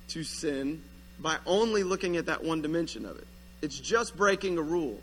to 0.07 0.23
sin 0.23 0.81
by 1.19 1.37
only 1.45 1.83
looking 1.83 2.17
at 2.17 2.25
that 2.25 2.43
one 2.43 2.63
dimension 2.63 3.05
of 3.05 3.15
it. 3.19 3.27
It's 3.61 3.79
just 3.79 4.17
breaking 4.17 4.57
a 4.57 4.63
rule. 4.63 4.99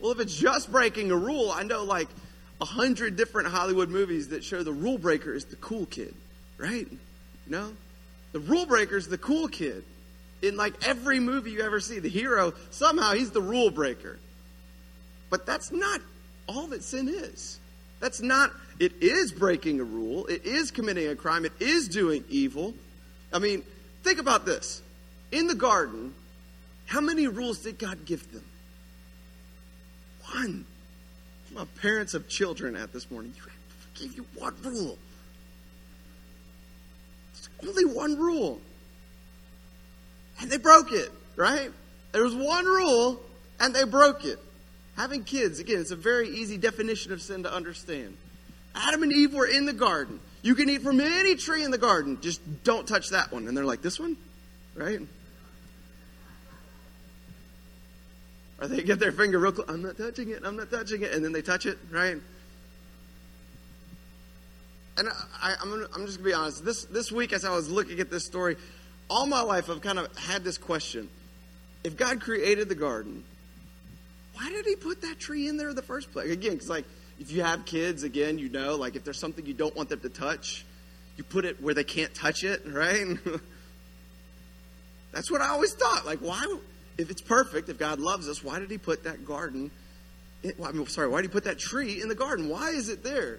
Well, 0.00 0.12
if 0.12 0.20
it's 0.20 0.36
just 0.36 0.70
breaking 0.70 1.10
a 1.10 1.16
rule, 1.16 1.50
I 1.50 1.62
know 1.64 1.84
like 1.84 2.08
a 2.60 2.64
hundred 2.64 3.16
different 3.16 3.48
Hollywood 3.48 3.88
movies 3.88 4.28
that 4.28 4.44
show 4.44 4.62
the 4.62 4.72
rule 4.72 4.98
breaker 4.98 5.34
is 5.34 5.44
the 5.44 5.56
cool 5.56 5.86
kid, 5.86 6.14
right? 6.56 6.86
You 6.90 6.98
know? 7.48 7.72
The 8.32 8.40
rule 8.40 8.66
breaker 8.66 8.96
is 8.96 9.08
the 9.08 9.18
cool 9.18 9.48
kid. 9.48 9.84
In 10.40 10.56
like 10.56 10.86
every 10.86 11.18
movie 11.18 11.52
you 11.52 11.62
ever 11.62 11.80
see, 11.80 11.98
the 11.98 12.08
hero, 12.08 12.52
somehow 12.70 13.12
he's 13.12 13.32
the 13.32 13.40
rule 13.40 13.70
breaker. 13.70 14.18
But 15.30 15.46
that's 15.46 15.72
not 15.72 16.00
all 16.46 16.68
that 16.68 16.82
sin 16.82 17.08
is. 17.08 17.58
That's 18.00 18.20
not, 18.20 18.52
it 18.78 18.92
is 19.00 19.32
breaking 19.32 19.80
a 19.80 19.84
rule, 19.84 20.26
it 20.26 20.44
is 20.46 20.70
committing 20.70 21.08
a 21.08 21.16
crime, 21.16 21.44
it 21.44 21.52
is 21.58 21.88
doing 21.88 22.24
evil. 22.28 22.74
I 23.32 23.40
mean, 23.40 23.64
think 24.04 24.20
about 24.20 24.46
this 24.46 24.80
in 25.32 25.48
the 25.48 25.54
garden, 25.54 26.14
how 26.86 27.00
many 27.00 27.26
rules 27.26 27.58
did 27.58 27.78
God 27.78 28.04
give 28.04 28.32
them? 28.32 28.44
One. 30.32 30.64
My 31.54 31.64
parents 31.80 32.14
of 32.14 32.28
children 32.28 32.76
at 32.76 32.92
this 32.92 33.10
morning, 33.10 33.32
you 33.36 33.42
gave 33.94 34.16
you 34.16 34.24
one 34.36 34.54
rule. 34.62 34.98
It's 37.32 37.48
only 37.66 37.84
one 37.84 38.16
rule. 38.16 38.60
And 40.40 40.50
they 40.50 40.58
broke 40.58 40.92
it, 40.92 41.10
right? 41.36 41.70
There 42.12 42.22
was 42.22 42.34
one 42.34 42.64
rule 42.64 43.20
and 43.60 43.74
they 43.74 43.84
broke 43.84 44.24
it. 44.24 44.38
Having 44.96 45.24
kids, 45.24 45.58
again, 45.58 45.80
it's 45.80 45.90
a 45.90 45.96
very 45.96 46.28
easy 46.28 46.56
definition 46.56 47.12
of 47.12 47.22
sin 47.22 47.44
to 47.44 47.52
understand. 47.52 48.16
Adam 48.74 49.02
and 49.02 49.12
Eve 49.12 49.34
were 49.34 49.46
in 49.46 49.64
the 49.64 49.72
garden. 49.72 50.20
You 50.42 50.54
can 50.54 50.68
eat 50.68 50.82
from 50.82 51.00
any 51.00 51.34
tree 51.34 51.64
in 51.64 51.70
the 51.70 51.78
garden, 51.78 52.18
just 52.20 52.40
don't 52.64 52.86
touch 52.86 53.10
that 53.10 53.32
one. 53.32 53.48
And 53.48 53.56
they're 53.56 53.64
like, 53.64 53.82
this 53.82 53.98
one? 53.98 54.16
Right? 54.74 55.00
Or 58.60 58.68
they 58.68 58.82
get 58.82 58.98
their 58.98 59.12
finger 59.12 59.38
real 59.38 59.52
close. 59.52 59.68
I'm 59.68 59.82
not 59.82 59.96
touching 59.96 60.30
it. 60.30 60.42
I'm 60.44 60.56
not 60.56 60.70
touching 60.70 61.02
it. 61.02 61.12
And 61.12 61.24
then 61.24 61.32
they 61.32 61.42
touch 61.42 61.66
it, 61.66 61.78
right? 61.90 62.16
And 64.96 65.08
I, 65.40 65.54
am 65.62 65.72
I'm, 65.72 65.86
I'm 65.94 66.06
just 66.06 66.18
going 66.18 66.18
to 66.18 66.22
be 66.24 66.32
honest. 66.32 66.64
This, 66.64 66.84
this 66.86 67.12
week, 67.12 67.32
as 67.32 67.44
I 67.44 67.54
was 67.54 67.70
looking 67.70 68.00
at 68.00 68.10
this 68.10 68.24
story, 68.24 68.56
all 69.08 69.26
my 69.26 69.40
life 69.42 69.70
I've 69.70 69.80
kind 69.80 69.98
of 69.98 70.16
had 70.18 70.42
this 70.42 70.58
question. 70.58 71.08
If 71.84 71.96
God 71.96 72.20
created 72.20 72.68
the 72.68 72.74
garden, 72.74 73.22
why 74.34 74.50
did 74.50 74.66
he 74.66 74.74
put 74.74 75.02
that 75.02 75.20
tree 75.20 75.48
in 75.48 75.56
there 75.56 75.70
in 75.70 75.76
the 75.76 75.82
first 75.82 76.10
place? 76.12 76.30
Again, 76.30 76.54
because 76.54 76.68
like 76.68 76.84
if 77.20 77.30
you 77.30 77.42
have 77.42 77.64
kids, 77.64 78.02
again, 78.02 78.38
you 78.38 78.48
know, 78.48 78.76
like 78.76 78.96
if 78.96 79.04
there's 79.04 79.18
something 79.18 79.46
you 79.46 79.54
don't 79.54 79.74
want 79.76 79.88
them 79.88 80.00
to 80.00 80.08
touch, 80.08 80.64
you 81.16 81.24
put 81.24 81.44
it 81.44 81.60
where 81.62 81.74
they 81.74 81.84
can't 81.84 82.14
touch 82.14 82.44
it, 82.44 82.62
right? 82.66 83.06
That's 85.12 85.30
what 85.30 85.40
I 85.40 85.48
always 85.48 85.74
thought. 85.74 86.06
Like, 86.06 86.18
why? 86.18 86.44
If 86.98 87.10
it's 87.10 87.22
perfect, 87.22 87.68
if 87.68 87.78
God 87.78 88.00
loves 88.00 88.28
us, 88.28 88.42
why 88.42 88.58
did 88.58 88.70
He 88.70 88.78
put 88.78 89.04
that 89.04 89.24
garden? 89.24 89.70
In, 90.42 90.52
I'm 90.62 90.86
sorry, 90.88 91.08
why 91.08 91.22
did 91.22 91.30
He 91.30 91.32
put 91.32 91.44
that 91.44 91.58
tree 91.58 92.02
in 92.02 92.08
the 92.08 92.14
garden? 92.14 92.48
Why 92.48 92.70
is 92.70 92.88
it 92.88 93.02
there? 93.04 93.38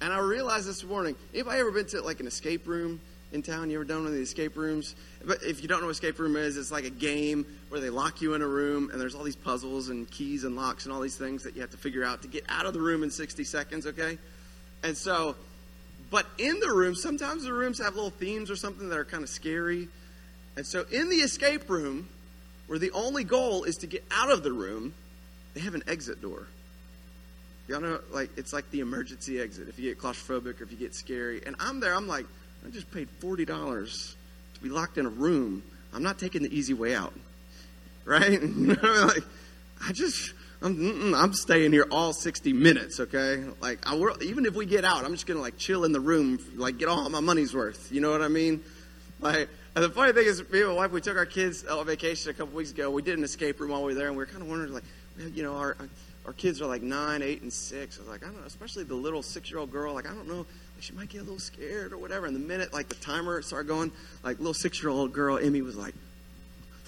And 0.00 0.12
I 0.12 0.20
realized 0.20 0.68
this 0.68 0.84
morning. 0.84 1.16
Anybody 1.34 1.58
ever 1.58 1.72
been 1.72 1.86
to 1.86 2.00
like 2.00 2.20
an 2.20 2.28
escape 2.28 2.68
room 2.68 3.00
in 3.32 3.42
town? 3.42 3.68
You 3.68 3.78
ever 3.78 3.84
done 3.84 3.98
one 3.98 4.06
of 4.06 4.12
the 4.12 4.20
escape 4.20 4.56
rooms? 4.56 4.94
But 5.24 5.42
if 5.42 5.60
you 5.60 5.68
don't 5.68 5.80
know 5.80 5.86
what 5.86 5.92
escape 5.92 6.20
room 6.20 6.36
is, 6.36 6.56
it's 6.56 6.70
like 6.70 6.84
a 6.84 6.90
game 6.90 7.44
where 7.68 7.80
they 7.80 7.90
lock 7.90 8.22
you 8.22 8.34
in 8.34 8.42
a 8.42 8.46
room 8.46 8.90
and 8.92 9.00
there's 9.00 9.16
all 9.16 9.24
these 9.24 9.36
puzzles 9.36 9.88
and 9.88 10.08
keys 10.08 10.44
and 10.44 10.54
locks 10.54 10.84
and 10.84 10.94
all 10.94 11.00
these 11.00 11.16
things 11.16 11.42
that 11.42 11.56
you 11.56 11.60
have 11.60 11.72
to 11.72 11.76
figure 11.76 12.04
out 12.04 12.22
to 12.22 12.28
get 12.28 12.44
out 12.48 12.64
of 12.64 12.74
the 12.74 12.80
room 12.80 13.02
in 13.02 13.10
60 13.10 13.42
seconds. 13.42 13.86
Okay, 13.86 14.18
and 14.84 14.96
so, 14.96 15.34
but 16.12 16.26
in 16.38 16.60
the 16.60 16.70
room, 16.70 16.94
sometimes 16.94 17.42
the 17.42 17.52
rooms 17.52 17.80
have 17.80 17.96
little 17.96 18.10
themes 18.10 18.52
or 18.52 18.56
something 18.56 18.88
that 18.88 18.98
are 18.98 19.04
kind 19.04 19.24
of 19.24 19.28
scary. 19.28 19.88
And 20.56 20.64
so, 20.64 20.84
in 20.90 21.08
the 21.08 21.16
escape 21.16 21.68
room, 21.68 22.08
where 22.68 22.78
the 22.78 22.92
only 22.92 23.24
goal 23.24 23.64
is 23.64 23.78
to 23.78 23.86
get 23.86 24.04
out 24.12 24.30
of 24.30 24.42
the 24.42 24.52
room, 24.52 24.94
they 25.54 25.60
have 25.60 25.74
an 25.74 25.82
exit 25.88 26.22
door. 26.22 26.46
Y'all 27.66 27.80
know, 27.80 28.00
like, 28.12 28.30
it's 28.36 28.52
like 28.52 28.70
the 28.70 28.80
emergency 28.80 29.40
exit 29.40 29.68
if 29.68 29.78
you 29.78 29.90
get 29.90 29.98
claustrophobic 30.00 30.60
or 30.60 30.64
if 30.64 30.70
you 30.70 30.78
get 30.78 30.94
scary. 30.94 31.42
And 31.44 31.56
I'm 31.58 31.80
there, 31.80 31.94
I'm 31.94 32.06
like, 32.06 32.26
I 32.66 32.70
just 32.70 32.90
paid 32.92 33.08
$40 33.20 34.14
to 34.54 34.60
be 34.62 34.68
locked 34.68 34.96
in 34.96 35.06
a 35.06 35.10
room. 35.10 35.62
I'm 35.92 36.02
not 36.02 36.18
taking 36.18 36.42
the 36.42 36.56
easy 36.56 36.74
way 36.74 36.94
out. 36.94 37.12
Right? 38.04 38.40
like, 38.42 39.22
I 39.86 39.92
just, 39.92 40.32
I'm, 40.62 41.14
I'm 41.14 41.34
staying 41.34 41.72
here 41.72 41.86
all 41.90 42.12
60 42.12 42.52
minutes, 42.54 43.00
okay? 43.00 43.44
Like, 43.60 43.80
I, 43.86 43.96
even 44.22 44.46
if 44.46 44.54
we 44.54 44.64
get 44.64 44.84
out, 44.84 45.04
I'm 45.04 45.12
just 45.12 45.26
to, 45.26 45.42
like, 45.42 45.58
chill 45.58 45.84
in 45.84 45.92
the 45.92 46.00
room, 46.00 46.38
like, 46.56 46.78
get 46.78 46.88
all 46.88 47.08
my 47.10 47.20
money's 47.20 47.54
worth. 47.54 47.92
You 47.92 48.00
know 48.00 48.10
what 48.10 48.22
I 48.22 48.28
mean? 48.28 48.62
Like, 49.20 49.48
and 49.78 49.84
the 49.84 49.90
funny 49.90 50.12
thing 50.12 50.26
is, 50.26 50.42
me 50.50 50.58
and 50.58 50.70
my 50.70 50.74
wife, 50.74 50.90
we 50.90 51.00
took 51.00 51.16
our 51.16 51.24
kids 51.24 51.64
on 51.64 51.86
vacation 51.86 52.32
a 52.32 52.34
couple 52.34 52.52
weeks 52.52 52.72
ago. 52.72 52.90
We 52.90 53.00
did 53.00 53.16
an 53.16 53.22
escape 53.22 53.60
room 53.60 53.70
while 53.70 53.84
we 53.84 53.92
were 53.92 53.94
there, 53.94 54.08
and 54.08 54.16
we 54.16 54.24
were 54.24 54.26
kind 54.26 54.42
of 54.42 54.48
wondering, 54.48 54.72
like, 54.72 54.82
you 55.32 55.44
know, 55.44 55.54
our 55.54 55.76
our 56.26 56.32
kids 56.32 56.60
are 56.60 56.66
like 56.66 56.82
nine, 56.82 57.22
eight, 57.22 57.42
and 57.42 57.52
six. 57.52 57.96
I 57.96 58.00
was 58.00 58.08
like, 58.08 58.24
I 58.24 58.26
don't 58.26 58.40
know, 58.40 58.46
especially 58.48 58.82
the 58.82 58.96
little 58.96 59.22
six 59.22 59.52
year 59.52 59.60
old 59.60 59.70
girl. 59.70 59.94
Like, 59.94 60.10
I 60.10 60.12
don't 60.12 60.26
know, 60.26 60.46
she 60.80 60.92
might 60.94 61.10
get 61.10 61.18
a 61.18 61.22
little 61.22 61.38
scared 61.38 61.92
or 61.92 61.98
whatever. 61.98 62.26
And 62.26 62.34
the 62.34 62.40
minute 62.40 62.72
like 62.72 62.88
the 62.88 62.96
timer 62.96 63.40
started 63.40 63.68
going, 63.68 63.92
like 64.24 64.38
little 64.38 64.52
six 64.52 64.82
year 64.82 64.90
old 64.90 65.12
girl, 65.12 65.38
Emmy 65.38 65.62
was 65.62 65.76
like, 65.76 65.94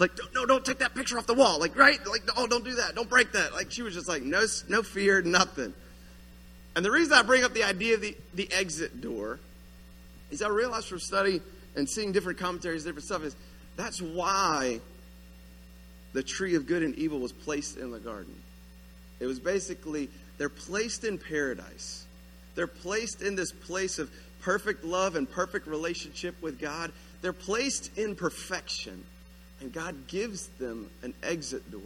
like 0.01 0.11
no, 0.35 0.45
don't 0.45 0.65
take 0.65 0.81
that 0.81 0.93
picture 0.93 1.17
off 1.17 1.29
the 1.29 1.35
wall. 1.35 1.61
Like 1.61 1.79
right, 1.79 2.05
like 2.09 2.23
oh, 2.37 2.49
don't 2.49 2.65
do 2.65 2.75
that, 2.75 2.97
don't 2.97 3.09
break 3.09 3.31
that. 3.35 3.53
Like 3.53 3.71
she 3.71 3.83
was 3.83 3.95
just 3.95 4.09
like 4.09 4.25
no, 4.25 4.45
no 4.69 4.83
fear, 4.83 5.23
nothing. 5.23 5.75
And 6.75 6.85
the 6.85 6.91
reason 6.91 7.13
I 7.13 7.23
bring 7.23 7.45
up 7.45 7.55
the 7.55 7.63
idea 7.63 7.95
of 7.95 8.01
the, 8.01 8.17
the 8.35 8.53
exit 8.53 9.01
door 9.01 9.39
is 10.33 10.43
I 10.43 10.49
realized 10.49 10.89
from 10.89 10.99
study 10.99 11.41
and 11.77 11.89
seeing 11.89 12.13
different 12.13 12.39
commentaries, 12.39 12.85
different 12.85 13.05
stuff, 13.05 13.25
is 13.25 13.37
that's 13.77 14.01
why 14.01 14.81
the 16.13 16.23
tree 16.23 16.55
of 16.57 16.67
good 16.67 16.83
and 16.83 16.95
evil 16.97 17.19
was 17.19 17.33
placed 17.33 17.77
in 17.77 17.91
the 17.91 18.01
garden. 18.01 18.35
It 19.21 19.27
was 19.27 19.39
basically, 19.39 20.09
they're 20.39 20.49
placed 20.49 21.05
in 21.05 21.19
paradise. 21.19 22.05
They're 22.55 22.67
placed 22.67 23.23
in 23.23 23.37
this 23.37 23.53
place 23.53 23.99
of 23.99 24.11
perfect 24.41 24.85
love 24.85 25.15
and 25.15 25.31
perfect 25.31 25.67
relationship 25.67 26.41
with 26.43 26.59
God. 26.59 26.91
They're 27.23 27.33
placed 27.33 27.97
in 27.97 28.17
perfection. 28.17 29.05
And 29.61 29.73
God 29.73 30.09
gives 30.09 30.47
them 30.59 30.89
an 31.03 31.13
exit 31.23 31.71
door. 31.71 31.81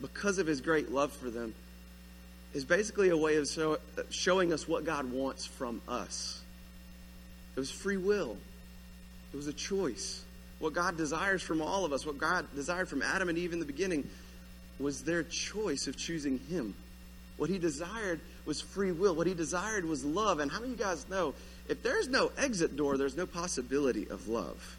Because 0.00 0.38
of 0.38 0.46
his 0.46 0.62
great 0.62 0.90
love 0.90 1.12
for 1.12 1.28
them, 1.28 1.54
is 2.54 2.64
basically 2.64 3.10
a 3.10 3.16
way 3.16 3.36
of 3.36 3.46
show, 3.46 3.76
showing 4.10 4.52
us 4.52 4.66
what 4.66 4.84
God 4.84 5.12
wants 5.12 5.46
from 5.46 5.80
us. 5.86 6.39
It 7.56 7.60
was 7.60 7.70
free 7.70 7.96
will, 7.96 8.36
it 9.32 9.36
was 9.36 9.46
a 9.46 9.52
choice. 9.52 10.22
What 10.60 10.74
God 10.74 10.98
desires 10.98 11.40
from 11.40 11.62
all 11.62 11.86
of 11.86 11.92
us, 11.92 12.04
what 12.04 12.18
God 12.18 12.46
desired 12.54 12.88
from 12.88 13.00
Adam 13.00 13.30
and 13.30 13.38
Eve 13.38 13.54
in 13.54 13.60
the 13.60 13.66
beginning, 13.66 14.08
was 14.78 15.02
their 15.02 15.22
choice 15.22 15.86
of 15.86 15.96
choosing 15.96 16.38
Him. 16.50 16.74
What 17.38 17.48
He 17.48 17.58
desired 17.58 18.20
was 18.44 18.60
free 18.60 18.92
will. 18.92 19.14
What 19.14 19.26
He 19.26 19.32
desired 19.32 19.86
was 19.86 20.04
love. 20.04 20.38
And 20.38 20.50
how 20.50 20.60
many 20.60 20.74
of 20.74 20.78
you 20.78 20.84
guys 20.84 21.08
know 21.08 21.34
if 21.68 21.82
there's 21.82 22.08
no 22.08 22.30
exit 22.36 22.76
door, 22.76 22.98
there's 22.98 23.16
no 23.16 23.24
possibility 23.24 24.06
of 24.08 24.28
love? 24.28 24.76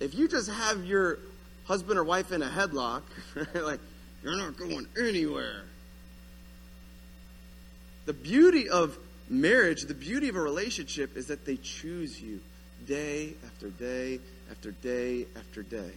If 0.00 0.14
you 0.14 0.26
just 0.26 0.50
have 0.50 0.84
your 0.84 1.18
husband 1.66 1.98
or 1.98 2.04
wife 2.04 2.32
in 2.32 2.42
a 2.42 2.48
headlock, 2.48 3.02
like, 3.54 3.80
you're 4.22 4.36
not 4.36 4.56
going 4.56 4.86
anywhere. 4.98 5.64
The 8.06 8.12
beauty 8.12 8.68
of 8.68 8.98
marriage, 9.28 9.82
the 9.82 9.94
beauty 9.94 10.28
of 10.28 10.36
a 10.36 10.40
relationship 10.40 11.16
is 11.16 11.26
that 11.28 11.44
they 11.44 11.56
choose 11.56 12.20
you 12.20 12.40
day 12.86 13.34
after 13.46 13.68
day 13.70 14.20
after 14.50 14.72
day 14.72 15.26
after 15.36 15.62
day. 15.62 15.92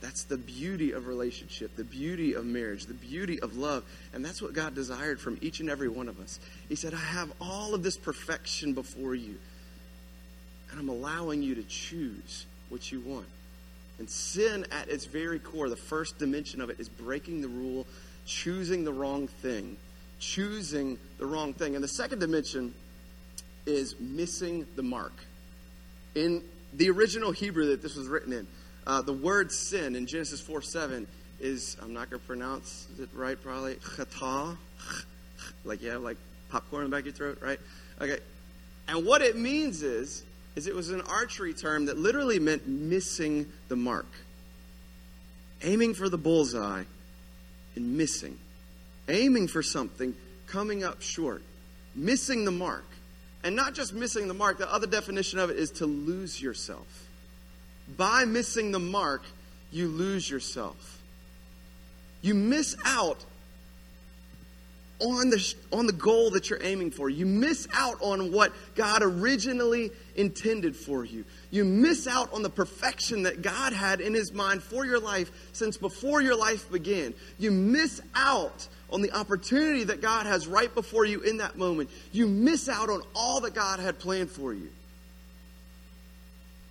That's 0.00 0.24
the 0.24 0.36
beauty 0.36 0.90
of 0.90 1.06
relationship, 1.06 1.76
the 1.76 1.84
beauty 1.84 2.34
of 2.34 2.44
marriage, 2.44 2.86
the 2.86 2.94
beauty 2.94 3.38
of 3.40 3.56
love. 3.56 3.84
And 4.12 4.24
that's 4.24 4.42
what 4.42 4.52
God 4.52 4.74
desired 4.74 5.20
from 5.20 5.38
each 5.40 5.60
and 5.60 5.70
every 5.70 5.88
one 5.88 6.08
of 6.08 6.18
us. 6.18 6.40
He 6.68 6.74
said, 6.74 6.92
I 6.92 6.98
have 6.98 7.32
all 7.40 7.72
of 7.72 7.84
this 7.84 7.96
perfection 7.96 8.74
before 8.74 9.14
you, 9.14 9.36
and 10.70 10.80
I'm 10.80 10.88
allowing 10.88 11.42
you 11.42 11.54
to 11.54 11.62
choose 11.62 12.46
what 12.68 12.90
you 12.90 13.00
want. 13.00 13.26
And 14.00 14.10
sin, 14.10 14.66
at 14.72 14.88
its 14.88 15.04
very 15.04 15.38
core, 15.38 15.68
the 15.68 15.76
first 15.76 16.18
dimension 16.18 16.60
of 16.60 16.68
it 16.68 16.80
is 16.80 16.88
breaking 16.88 17.40
the 17.40 17.48
rule, 17.48 17.86
choosing 18.26 18.82
the 18.82 18.92
wrong 18.92 19.28
thing. 19.28 19.76
Choosing 20.22 20.98
the 21.18 21.26
wrong 21.26 21.52
thing. 21.52 21.74
And 21.74 21.82
the 21.82 21.88
second 21.88 22.20
dimension 22.20 22.72
is 23.66 23.98
missing 23.98 24.66
the 24.76 24.82
mark. 24.82 25.12
In 26.14 26.42
the 26.74 26.90
original 26.90 27.32
Hebrew 27.32 27.66
that 27.70 27.82
this 27.82 27.96
was 27.96 28.06
written 28.06 28.32
in, 28.32 28.46
uh, 28.86 29.02
the 29.02 29.12
word 29.12 29.50
sin 29.50 29.96
in 29.96 30.06
Genesis 30.06 30.40
4 30.40 30.62
7 30.62 31.08
is, 31.40 31.76
I'm 31.82 31.92
not 31.92 32.08
going 32.08 32.20
to 32.20 32.26
pronounce 32.26 32.86
it 33.00 33.08
right 33.14 33.40
probably, 33.42 33.74
chata. 33.74 34.56
Like, 35.64 35.82
yeah, 35.82 35.96
like 35.96 36.18
popcorn 36.50 36.84
in 36.84 36.90
the 36.90 36.96
back 36.96 37.00
of 37.00 37.06
your 37.06 37.14
throat, 37.14 37.38
right? 37.40 37.58
Okay. 38.00 38.18
And 38.86 39.04
what 39.04 39.22
it 39.22 39.36
means 39.36 39.82
is, 39.82 40.22
is 40.54 40.68
it 40.68 40.74
was 40.74 40.90
an 40.90 41.00
archery 41.00 41.52
term 41.52 41.86
that 41.86 41.98
literally 41.98 42.38
meant 42.38 42.68
missing 42.68 43.50
the 43.68 43.74
mark. 43.74 44.06
Aiming 45.62 45.94
for 45.94 46.08
the 46.08 46.18
bullseye 46.18 46.84
and 47.74 47.96
missing. 47.96 48.38
Aiming 49.08 49.48
for 49.48 49.62
something, 49.62 50.14
coming 50.46 50.84
up 50.84 51.02
short. 51.02 51.42
Missing 51.94 52.44
the 52.44 52.50
mark. 52.50 52.84
And 53.44 53.56
not 53.56 53.74
just 53.74 53.92
missing 53.92 54.28
the 54.28 54.34
mark, 54.34 54.58
the 54.58 54.72
other 54.72 54.86
definition 54.86 55.38
of 55.38 55.50
it 55.50 55.56
is 55.56 55.70
to 55.72 55.86
lose 55.86 56.40
yourself. 56.40 56.86
By 57.96 58.24
missing 58.24 58.70
the 58.70 58.78
mark, 58.78 59.22
you 59.72 59.88
lose 59.88 60.30
yourself. 60.30 61.00
You 62.20 62.34
miss 62.34 62.76
out 62.84 63.24
on 65.00 65.30
the, 65.30 65.54
on 65.72 65.86
the 65.86 65.92
goal 65.92 66.30
that 66.30 66.48
you're 66.48 66.62
aiming 66.62 66.92
for. 66.92 67.10
You 67.10 67.26
miss 67.26 67.66
out 67.74 67.96
on 68.00 68.30
what 68.30 68.52
God 68.76 69.02
originally 69.02 69.90
intended 70.14 70.76
for 70.76 71.04
you. 71.04 71.24
You 71.50 71.64
miss 71.64 72.06
out 72.06 72.32
on 72.32 72.42
the 72.42 72.50
perfection 72.50 73.24
that 73.24 73.42
God 73.42 73.72
had 73.72 74.00
in 74.00 74.14
His 74.14 74.32
mind 74.32 74.62
for 74.62 74.86
your 74.86 75.00
life 75.00 75.30
since 75.52 75.76
before 75.76 76.22
your 76.22 76.36
life 76.36 76.70
began. 76.70 77.14
You 77.38 77.50
miss 77.50 78.00
out 78.14 78.68
on 78.92 79.00
the 79.00 79.10
opportunity 79.12 79.84
that 79.84 80.02
God 80.02 80.26
has 80.26 80.46
right 80.46 80.72
before 80.72 81.04
you 81.04 81.20
in 81.22 81.38
that 81.38 81.56
moment. 81.56 81.90
You 82.12 82.28
miss 82.28 82.68
out 82.68 82.90
on 82.90 83.02
all 83.14 83.40
that 83.40 83.54
God 83.54 83.80
had 83.80 83.98
planned 83.98 84.30
for 84.30 84.52
you. 84.52 84.68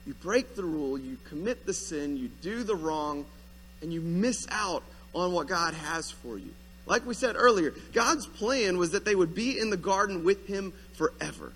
You 0.05 0.13
break 0.15 0.55
the 0.55 0.63
rule, 0.63 0.97
you 0.97 1.17
commit 1.29 1.65
the 1.65 1.73
sin, 1.73 2.17
you 2.17 2.29
do 2.41 2.63
the 2.63 2.75
wrong, 2.75 3.25
and 3.81 3.91
you 3.91 4.01
miss 4.01 4.47
out 4.49 4.83
on 5.13 5.33
what 5.33 5.47
God 5.47 5.73
has 5.73 6.11
for 6.11 6.37
you. 6.37 6.51
Like 6.85 7.05
we 7.05 7.13
said 7.13 7.35
earlier, 7.37 7.73
God's 7.93 8.25
plan 8.25 8.77
was 8.77 8.91
that 8.91 9.05
they 9.05 9.15
would 9.15 9.35
be 9.35 9.59
in 9.59 9.69
the 9.69 9.77
garden 9.77 10.23
with 10.23 10.47
Him 10.47 10.73
forever. 10.93 11.51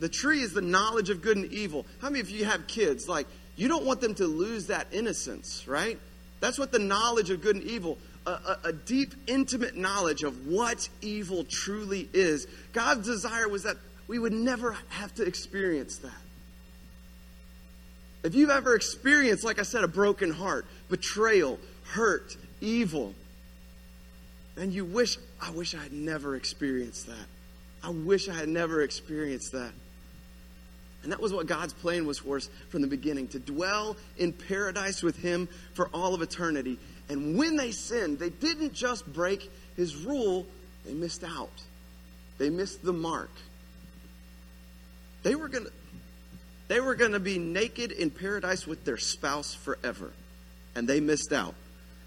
The 0.00 0.08
tree 0.08 0.40
is 0.40 0.52
the 0.52 0.60
knowledge 0.60 1.10
of 1.10 1.22
good 1.22 1.36
and 1.36 1.52
evil. 1.52 1.86
How 2.00 2.10
many 2.10 2.20
of 2.20 2.30
you 2.30 2.44
have 2.44 2.66
kids? 2.66 3.08
Like, 3.08 3.26
you 3.56 3.68
don't 3.68 3.84
want 3.84 4.00
them 4.00 4.14
to 4.16 4.26
lose 4.26 4.66
that 4.66 4.88
innocence, 4.92 5.66
right? 5.68 5.98
That's 6.40 6.58
what 6.58 6.72
the 6.72 6.78
knowledge 6.80 7.30
of 7.30 7.40
good 7.40 7.56
and 7.56 7.64
evil, 7.64 7.98
a, 8.26 8.58
a, 8.64 8.72
deep, 8.72 9.14
intimate 9.26 9.76
knowledge 9.76 10.22
of 10.22 10.46
what 10.46 10.88
evil 11.02 11.44
truly 11.44 12.08
is. 12.12 12.46
God's 12.72 13.06
desire 13.06 13.48
was 13.48 13.64
that 13.64 13.76
we 14.08 14.18
would 14.18 14.32
never 14.32 14.76
have 14.88 15.14
to 15.16 15.24
experience 15.24 15.98
that. 15.98 16.12
If 18.22 18.34
you've 18.34 18.50
ever 18.50 18.74
experienced, 18.74 19.44
like 19.44 19.58
I 19.58 19.62
said, 19.62 19.84
a 19.84 19.88
broken 19.88 20.30
heart, 20.30 20.66
betrayal, 20.88 21.58
hurt, 21.84 22.36
evil, 22.60 23.14
and 24.56 24.72
you 24.72 24.84
wish, 24.84 25.18
I 25.40 25.50
wish 25.50 25.74
I 25.74 25.82
had 25.82 25.92
never 25.92 26.36
experienced 26.36 27.06
that. 27.06 27.26
I 27.82 27.90
wish 27.90 28.28
I 28.30 28.34
had 28.34 28.48
never 28.48 28.80
experienced 28.80 29.52
that. 29.52 29.72
And 31.02 31.12
that 31.12 31.20
was 31.20 31.34
what 31.34 31.46
God's 31.46 31.74
plan 31.74 32.06
was 32.06 32.18
for 32.18 32.36
us 32.38 32.48
from 32.70 32.80
the 32.80 32.88
beginning 32.88 33.28
to 33.28 33.38
dwell 33.38 33.96
in 34.16 34.32
paradise 34.32 35.02
with 35.02 35.18
Him 35.18 35.48
for 35.74 35.88
all 35.92 36.14
of 36.14 36.22
eternity. 36.22 36.78
And 37.08 37.36
when 37.36 37.56
they 37.56 37.70
sinned, 37.70 38.18
they 38.18 38.30
didn't 38.30 38.72
just 38.72 39.10
break 39.12 39.50
His 39.76 39.96
rule, 39.96 40.46
they 40.84 40.94
missed 40.94 41.24
out. 41.24 41.50
They 42.38 42.50
missed 42.50 42.84
the 42.84 42.92
mark. 42.92 43.30
They 45.22 45.34
were 45.34 45.48
going 45.48 45.64
to. 45.64 45.72
They 46.66 46.80
were 46.80 46.94
going 46.94 47.12
to 47.12 47.20
be 47.20 47.38
naked 47.38 47.92
in 47.92 48.10
paradise 48.10 48.66
with 48.66 48.84
their 48.86 48.96
spouse 48.96 49.52
forever. 49.52 50.12
And 50.74 50.88
they 50.88 50.98
missed 50.98 51.32
out. 51.32 51.54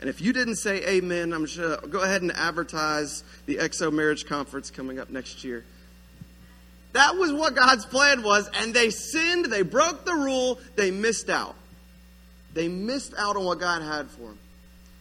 And 0.02 0.10
if 0.10 0.22
you 0.22 0.34
didn't 0.34 0.56
say 0.56 0.84
amen, 0.86 1.34
I'm 1.34 1.46
to 1.48 1.80
go 1.90 2.02
ahead 2.02 2.22
and 2.22 2.32
advertise 2.32 3.24
the 3.46 3.58
XO 3.58 3.92
Marriage 3.92 4.26
Conference 4.26 4.70
coming 4.70 5.00
up 5.00 5.10
next 5.10 5.44
year. 5.44 5.64
That 6.94 7.16
was 7.16 7.32
what 7.32 7.56
God's 7.56 7.86
plan 7.86 8.24
was, 8.24 8.50
and 8.56 8.74
they 8.74 8.90
sinned, 8.90 9.46
they 9.46 9.62
broke 9.62 10.06
the 10.06 10.14
rule, 10.14 10.60
they 10.76 10.92
missed 10.92 11.30
out. 11.30 11.56
They 12.54 12.68
missed 12.68 13.14
out 13.18 13.36
on 13.36 13.46
what 13.46 13.60
God 13.60 13.82
had 13.82 14.10
for 14.10 14.22
them. 14.22 14.40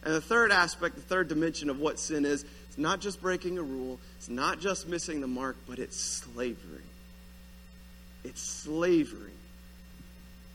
And 0.07 0.15
the 0.15 0.21
third 0.21 0.53
aspect, 0.53 0.95
the 0.95 1.01
third 1.01 1.27
dimension 1.27 1.69
of 1.69 1.81
what 1.81 1.99
sin 1.99 2.23
is, 2.23 2.45
it's 2.69 2.77
not 2.77 3.01
just 3.01 3.21
breaking 3.21 3.57
a 3.57 3.61
rule, 3.61 3.99
it's 4.15 4.29
not 4.29 4.61
just 4.61 4.87
missing 4.87 5.19
the 5.19 5.27
mark, 5.27 5.57
but 5.67 5.79
it's 5.79 5.99
slavery. 5.99 6.85
It's 8.23 8.41
slavery. 8.41 9.33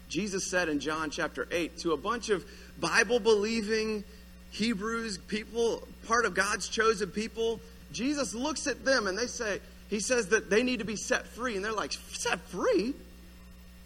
Jesus 0.08 0.46
said 0.50 0.70
in 0.70 0.80
John 0.80 1.10
chapter 1.10 1.46
8 1.50 1.76
to 1.80 1.92
a 1.92 1.98
bunch 1.98 2.30
of 2.30 2.46
Bible 2.80 3.20
believing 3.20 4.04
Hebrews, 4.52 5.18
people, 5.18 5.86
part 6.06 6.24
of 6.24 6.32
God's 6.32 6.70
chosen 6.70 7.10
people, 7.10 7.60
Jesus 7.92 8.32
looks 8.32 8.66
at 8.66 8.86
them 8.86 9.06
and 9.06 9.18
they 9.18 9.26
say, 9.26 9.60
He 9.90 10.00
says 10.00 10.28
that 10.28 10.48
they 10.48 10.62
need 10.62 10.78
to 10.78 10.86
be 10.86 10.96
set 10.96 11.26
free. 11.26 11.56
And 11.56 11.64
they're 11.64 11.72
like, 11.72 11.92
Set 12.12 12.40
free? 12.40 12.94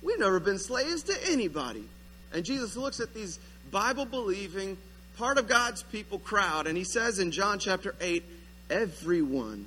We've 0.00 0.20
never 0.20 0.38
been 0.38 0.61
slaves 0.61 1.02
to 1.05 1.16
anybody. 1.29 1.88
And 2.33 2.44
Jesus 2.44 2.76
looks 2.76 3.00
at 3.00 3.14
these 3.14 3.40
Bible 3.72 4.05
believing, 4.05 4.76
part 5.16 5.38
of 5.38 5.48
God's 5.48 5.83
people 5.83 6.18
crowd, 6.18 6.66
and 6.66 6.76
He 6.76 6.85
says 6.85 7.18
in 7.18 7.31
John 7.31 7.59
chapter 7.59 7.94
8, 8.00 8.22
Everyone 8.70 9.66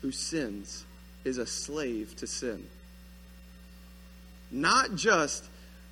who 0.00 0.12
sins 0.12 0.84
is 1.24 1.38
a 1.38 1.46
slave 1.46 2.16
to 2.16 2.26
sin. 2.26 2.66
Not 4.50 4.94
just 4.96 5.44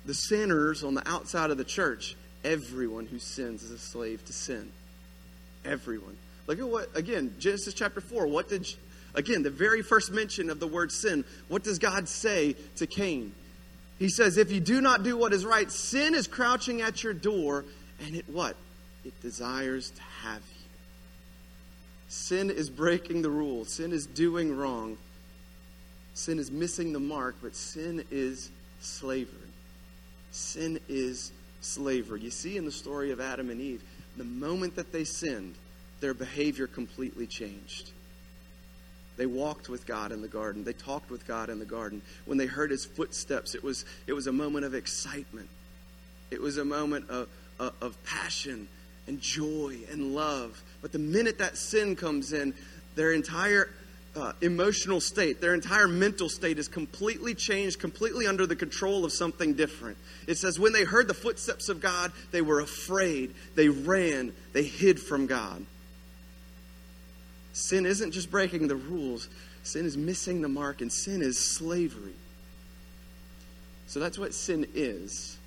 the 0.05 0.13
sinners 0.13 0.83
on 0.83 0.93
the 0.93 1.07
outside 1.07 1.51
of 1.51 1.57
the 1.57 1.63
church, 1.63 2.15
Everyone 2.43 3.05
who 3.05 3.19
sins 3.19 3.61
is 3.61 3.71
a 3.71 3.77
slave 3.77 4.25
to 4.25 4.33
sin. 4.33 4.71
Everyone. 5.63 6.17
Look 6.47 6.59
at 6.59 6.67
what, 6.67 6.89
again, 6.95 7.35
Genesis 7.39 7.75
chapter 7.75 8.01
4. 8.01 8.25
What 8.25 8.49
did, 8.49 8.67
again, 9.13 9.43
the 9.43 9.51
very 9.51 9.83
first 9.83 10.11
mention 10.11 10.49
of 10.49 10.59
the 10.59 10.65
word 10.65 10.91
sin, 10.91 11.23
what 11.49 11.63
does 11.63 11.77
God 11.77 12.09
say 12.09 12.55
to 12.77 12.87
Cain? 12.87 13.31
He 13.99 14.09
says, 14.09 14.37
If 14.37 14.51
you 14.51 14.59
do 14.59 14.81
not 14.81 15.03
do 15.03 15.15
what 15.15 15.33
is 15.33 15.45
right, 15.45 15.71
sin 15.71 16.15
is 16.15 16.25
crouching 16.25 16.81
at 16.81 17.03
your 17.03 17.13
door, 17.13 17.63
and 17.99 18.15
it 18.15 18.27
what? 18.27 18.55
It 19.05 19.19
desires 19.21 19.89
to 19.91 20.01
have 20.23 20.41
you. 20.41 20.61
Sin 22.09 22.49
is 22.49 22.69
breaking 22.69 23.21
the 23.21 23.29
rules, 23.29 23.69
sin 23.69 23.91
is 23.93 24.05
doing 24.05 24.55
wrong, 24.55 24.97
sin 26.13 26.39
is 26.39 26.51
missing 26.51 26.93
the 26.93 26.99
mark, 26.99 27.35
but 27.41 27.55
sin 27.55 28.03
is 28.11 28.49
slavery. 28.81 29.37
Sin 30.31 30.79
is 30.89 31.31
slavery. 31.61 32.21
You 32.21 32.31
see 32.31 32.57
in 32.57 32.65
the 32.65 32.71
story 32.71 33.11
of 33.11 33.21
Adam 33.21 33.49
and 33.49 33.61
Eve, 33.61 33.81
the 34.17 34.23
moment 34.23 34.75
that 34.75 34.91
they 34.91 35.03
sinned, 35.03 35.55
their 36.01 36.13
behavior 36.13 36.67
completely 36.67 37.27
changed. 37.27 37.91
They 39.17 39.25
walked 39.25 39.69
with 39.69 39.85
God 39.85 40.11
in 40.11 40.21
the 40.21 40.27
garden. 40.27 40.63
They 40.63 40.73
talked 40.73 41.11
with 41.11 41.27
God 41.27 41.49
in 41.49 41.59
the 41.59 41.65
garden. 41.65 42.01
When 42.25 42.37
they 42.37 42.45
heard 42.45 42.71
his 42.71 42.85
footsteps, 42.85 43.55
it 43.55 43.63
was, 43.63 43.85
it 44.07 44.13
was 44.13 44.27
a 44.27 44.31
moment 44.31 44.65
of 44.65 44.73
excitement. 44.73 45.47
It 46.31 46.41
was 46.41 46.57
a 46.57 46.65
moment 46.65 47.09
of, 47.09 47.29
of, 47.59 47.73
of 47.81 48.03
passion 48.03 48.67
and 49.11 49.19
joy 49.19 49.75
and 49.91 50.15
love. 50.15 50.63
But 50.81 50.93
the 50.93 50.99
minute 50.99 51.39
that 51.39 51.57
sin 51.57 51.97
comes 51.97 52.31
in, 52.31 52.53
their 52.95 53.11
entire 53.11 53.69
uh, 54.15 54.31
emotional 54.41 55.01
state, 55.01 55.41
their 55.41 55.53
entire 55.53 55.87
mental 55.87 56.29
state 56.29 56.57
is 56.57 56.69
completely 56.69 57.35
changed, 57.35 57.79
completely 57.79 58.25
under 58.25 58.47
the 58.47 58.55
control 58.55 59.03
of 59.03 59.11
something 59.11 59.53
different. 59.53 59.97
It 60.27 60.37
says, 60.37 60.57
when 60.57 60.71
they 60.71 60.85
heard 60.85 61.09
the 61.09 61.13
footsteps 61.13 61.67
of 61.67 61.81
God, 61.81 62.13
they 62.31 62.41
were 62.41 62.61
afraid, 62.61 63.33
they 63.55 63.67
ran, 63.67 64.31
they 64.53 64.63
hid 64.63 64.97
from 64.97 65.27
God. 65.27 65.65
Sin 67.51 67.85
isn't 67.85 68.11
just 68.11 68.31
breaking 68.31 68.69
the 68.69 68.77
rules, 68.77 69.27
sin 69.63 69.85
is 69.85 69.97
missing 69.97 70.41
the 70.41 70.47
mark, 70.47 70.79
and 70.79 70.91
sin 70.91 71.21
is 71.21 71.37
slavery. 71.37 72.13
So 73.87 73.99
that's 73.99 74.17
what 74.17 74.33
sin 74.33 74.65
is. 74.73 75.37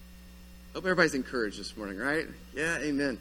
Hope 0.75 0.85
everybody's 0.85 1.15
encouraged 1.15 1.59
this 1.59 1.75
morning, 1.79 1.97
right? 1.97 2.27
Yeah, 2.55 2.77
amen. 2.79 3.19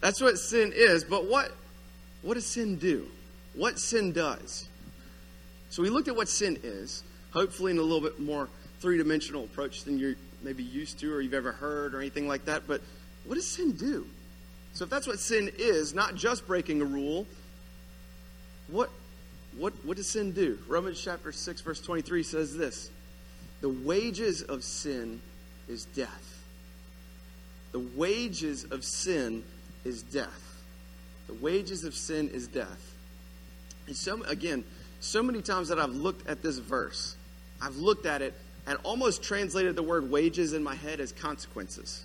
That's 0.00 0.20
what 0.20 0.38
sin 0.38 0.72
is, 0.74 1.04
but 1.04 1.26
what 1.26 1.52
what 2.22 2.34
does 2.34 2.46
sin 2.46 2.76
do? 2.76 3.06
What 3.54 3.78
sin 3.78 4.12
does? 4.12 4.68
So 5.70 5.82
we 5.82 5.88
looked 5.88 6.08
at 6.08 6.16
what 6.16 6.28
sin 6.28 6.58
is, 6.62 7.02
hopefully 7.32 7.72
in 7.72 7.78
a 7.78 7.82
little 7.82 8.00
bit 8.00 8.20
more 8.20 8.48
three-dimensional 8.80 9.44
approach 9.44 9.84
than 9.84 9.98
you're 9.98 10.16
maybe 10.42 10.62
used 10.62 10.98
to 11.00 11.14
or 11.14 11.20
you've 11.20 11.34
ever 11.34 11.52
heard 11.52 11.94
or 11.94 12.00
anything 12.00 12.26
like 12.26 12.44
that, 12.46 12.66
but 12.66 12.80
what 13.24 13.34
does 13.34 13.46
sin 13.46 13.72
do? 13.72 14.06
So 14.72 14.84
if 14.84 14.90
that's 14.90 15.06
what 15.06 15.18
sin 15.18 15.50
is, 15.58 15.94
not 15.94 16.14
just 16.14 16.46
breaking 16.46 16.80
a 16.80 16.84
rule, 16.84 17.26
what, 18.68 18.90
what, 19.56 19.72
what 19.84 19.96
does 19.96 20.08
sin 20.08 20.32
do? 20.32 20.58
Romans 20.68 21.00
chapter 21.02 21.32
6, 21.32 21.60
verse 21.60 21.80
23 21.80 22.22
says 22.22 22.56
this 22.56 22.90
The 23.60 23.68
wages 23.68 24.42
of 24.42 24.64
sin 24.64 25.20
is 25.68 25.84
death. 25.86 26.42
The 27.72 27.80
wages 27.80 28.64
of 28.64 28.84
sin 28.84 29.44
is 29.84 30.02
death. 30.02 30.62
The 31.26 31.34
wages 31.34 31.84
of 31.84 31.94
sin 31.94 32.28
is 32.30 32.46
death. 32.48 32.94
And 33.86 33.96
so, 33.96 34.22
again, 34.24 34.64
so 35.00 35.22
many 35.22 35.42
times 35.42 35.68
that 35.68 35.78
I've 35.78 35.94
looked 35.94 36.28
at 36.28 36.42
this 36.42 36.58
verse, 36.58 37.16
I've 37.60 37.76
looked 37.76 38.06
at 38.06 38.22
it 38.22 38.34
and 38.66 38.78
almost 38.82 39.22
translated 39.22 39.76
the 39.76 39.82
word 39.82 40.10
wages 40.10 40.52
in 40.52 40.62
my 40.62 40.74
head 40.74 41.00
as 41.00 41.12
consequences. 41.12 42.04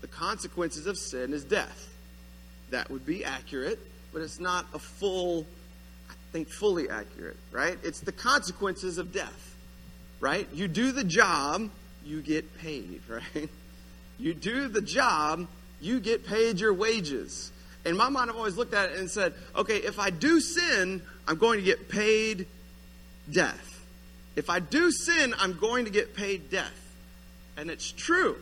The 0.00 0.08
consequences 0.08 0.86
of 0.86 0.98
sin 0.98 1.32
is 1.32 1.44
death. 1.44 1.88
That 2.70 2.90
would 2.90 3.06
be 3.06 3.24
accurate, 3.24 3.78
but 4.12 4.22
it's 4.22 4.40
not 4.40 4.66
a 4.74 4.78
full 4.78 5.46
I 6.10 6.14
think 6.32 6.48
fully 6.48 6.88
accurate, 6.88 7.36
right? 7.52 7.78
It's 7.82 8.00
the 8.00 8.12
consequences 8.12 8.98
of 8.98 9.12
death, 9.12 9.56
right? 10.20 10.46
You 10.52 10.68
do 10.68 10.92
the 10.92 11.04
job, 11.04 11.70
you 12.04 12.20
get 12.20 12.58
paid, 12.58 13.00
right? 13.08 13.48
You 14.18 14.34
do 14.34 14.68
the 14.68 14.82
job, 14.82 15.46
you 15.80 16.00
get 16.00 16.26
paid 16.26 16.60
your 16.60 16.72
wages. 16.72 17.52
In 17.84 17.96
my 17.96 18.08
mind, 18.08 18.30
I've 18.30 18.36
always 18.36 18.56
looked 18.56 18.74
at 18.74 18.90
it 18.90 18.98
and 18.98 19.10
said, 19.10 19.34
okay, 19.56 19.76
if 19.76 19.98
I 19.98 20.10
do 20.10 20.40
sin, 20.40 21.02
I'm 21.26 21.36
going 21.36 21.58
to 21.58 21.64
get 21.64 21.88
paid 21.88 22.46
death. 23.30 23.64
If 24.36 24.50
I 24.50 24.60
do 24.60 24.90
sin, 24.90 25.34
I'm 25.38 25.58
going 25.58 25.84
to 25.84 25.90
get 25.90 26.14
paid 26.14 26.50
death. 26.50 26.74
And 27.56 27.70
it's 27.70 27.90
true, 27.90 28.36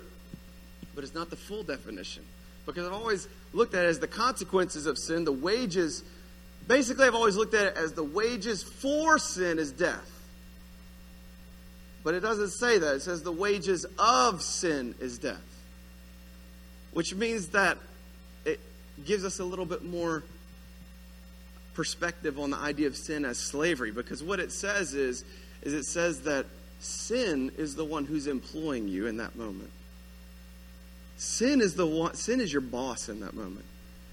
but 0.94 1.04
it's 1.04 1.14
not 1.14 1.30
the 1.30 1.36
full 1.36 1.62
definition. 1.62 2.22
Because 2.66 2.86
I've 2.86 2.92
always 2.92 3.28
looked 3.52 3.74
at 3.74 3.84
it 3.84 3.88
as 3.88 4.00
the 4.00 4.08
consequences 4.08 4.86
of 4.86 4.98
sin, 4.98 5.24
the 5.24 5.32
wages 5.32 6.02
Basically, 6.68 7.06
I've 7.06 7.14
always 7.14 7.36
looked 7.36 7.54
at 7.54 7.66
it 7.66 7.76
as 7.76 7.92
the 7.92 8.02
wages 8.02 8.62
for 8.62 9.18
sin 9.18 9.58
is 9.58 9.70
death. 9.70 10.10
But 12.02 12.14
it 12.14 12.20
doesn't 12.20 12.50
say 12.50 12.78
that. 12.78 12.96
It 12.96 13.02
says 13.02 13.22
the 13.22 13.32
wages 13.32 13.86
of 13.98 14.42
sin 14.42 14.94
is 15.00 15.18
death. 15.18 15.42
Which 16.92 17.14
means 17.14 17.48
that 17.48 17.78
it 18.44 18.60
gives 19.04 19.24
us 19.24 19.38
a 19.38 19.44
little 19.44 19.66
bit 19.66 19.84
more 19.84 20.22
perspective 21.74 22.38
on 22.38 22.50
the 22.50 22.56
idea 22.56 22.86
of 22.86 22.96
sin 22.96 23.24
as 23.24 23.38
slavery. 23.38 23.90
Because 23.90 24.22
what 24.22 24.40
it 24.40 24.50
says 24.50 24.94
is, 24.94 25.24
is 25.62 25.74
it 25.74 25.84
says 25.84 26.22
that 26.22 26.46
sin 26.80 27.52
is 27.58 27.74
the 27.74 27.84
one 27.84 28.04
who's 28.04 28.26
employing 28.26 28.88
you 28.88 29.06
in 29.06 29.18
that 29.18 29.36
moment. 29.36 29.70
Sin 31.18 31.60
is 31.60 31.74
the 31.74 31.86
one 31.86 32.14
sin 32.14 32.40
is 32.40 32.52
your 32.52 32.62
boss 32.62 33.08
in 33.08 33.20
that 33.20 33.34
moment. 33.34 33.64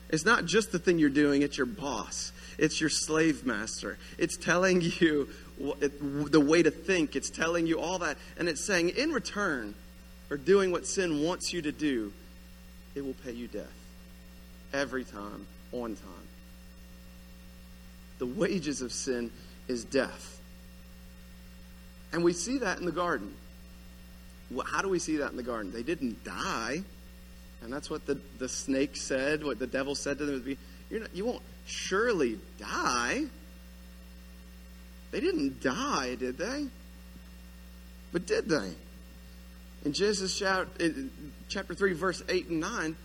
It's 0.10 0.26
not 0.26 0.46
just 0.46 0.72
the 0.72 0.80
thing 0.80 1.00
you're 1.00 1.10
doing, 1.10 1.42
it's 1.42 1.58
your 1.58 1.66
boss. 1.66 2.32
It's 2.58 2.80
your 2.80 2.90
slave 2.90 3.46
master. 3.46 3.98
It's 4.18 4.38
telling 4.38 4.82
you 4.82 5.28
the 5.58 6.40
way 6.40 6.62
to 6.62 6.70
think. 6.70 7.16
It's 7.16 7.30
telling 7.30 7.66
you 7.66 7.80
all 7.80 8.00
that. 8.00 8.18
And 8.38 8.48
it's 8.48 8.64
saying, 8.64 8.90
in 8.90 9.12
return 9.12 9.74
for 10.28 10.38
doing 10.38 10.72
what 10.72 10.86
sin 10.86 11.24
wants 11.24 11.52
you 11.52 11.64
to 11.64 11.72
do, 11.72 12.14
it 12.96 13.04
will 13.04 13.16
pay 13.24 13.32
you 13.32 13.48
death. 13.48 13.74
Every 14.74 15.04
time, 15.04 15.46
on 15.72 15.96
time. 15.96 16.28
The 18.20 18.26
wages 18.26 18.82
of 18.82 18.92
sin 18.92 19.32
is 19.68 19.84
death. 19.84 20.40
And 22.12 22.24
we 22.24 22.34
see 22.34 22.60
that 22.60 22.80
in 22.80 22.86
the 22.86 22.92
garden. 22.92 23.34
How 24.66 24.82
do 24.82 24.90
we 24.90 25.00
see 25.00 25.18
that 25.18 25.32
in 25.32 25.38
the 25.38 25.44
garden? 25.44 25.72
They 25.72 25.84
didn't 25.84 26.24
die. 26.24 26.84
And 27.62 27.72
that's 27.74 27.90
what 27.90 28.06
the, 28.06 28.20
the 28.40 28.50
snake 28.50 28.96
said, 28.96 29.44
what 29.44 29.58
the 29.58 29.68
devil 29.68 29.96
said 29.96 30.18
to 30.20 30.26
them. 30.26 30.58
You're 30.90 31.02
not, 31.02 31.16
you 31.16 31.26
won't 31.26 31.42
surely 31.66 32.40
die. 32.60 33.24
They 35.12 35.20
didn't 35.20 35.62
die, 35.62 36.16
did 36.16 36.38
they? 36.38 36.68
But 38.12 38.28
did 38.28 38.50
they? 38.50 38.74
And 39.86 39.94
Jesus 39.94 40.38
Genesis 40.38 41.14
chapter 41.54 41.76
3, 41.76 41.94
verse 41.94 42.24
8 42.28 42.50
and 42.50 42.60
9, 42.60 42.96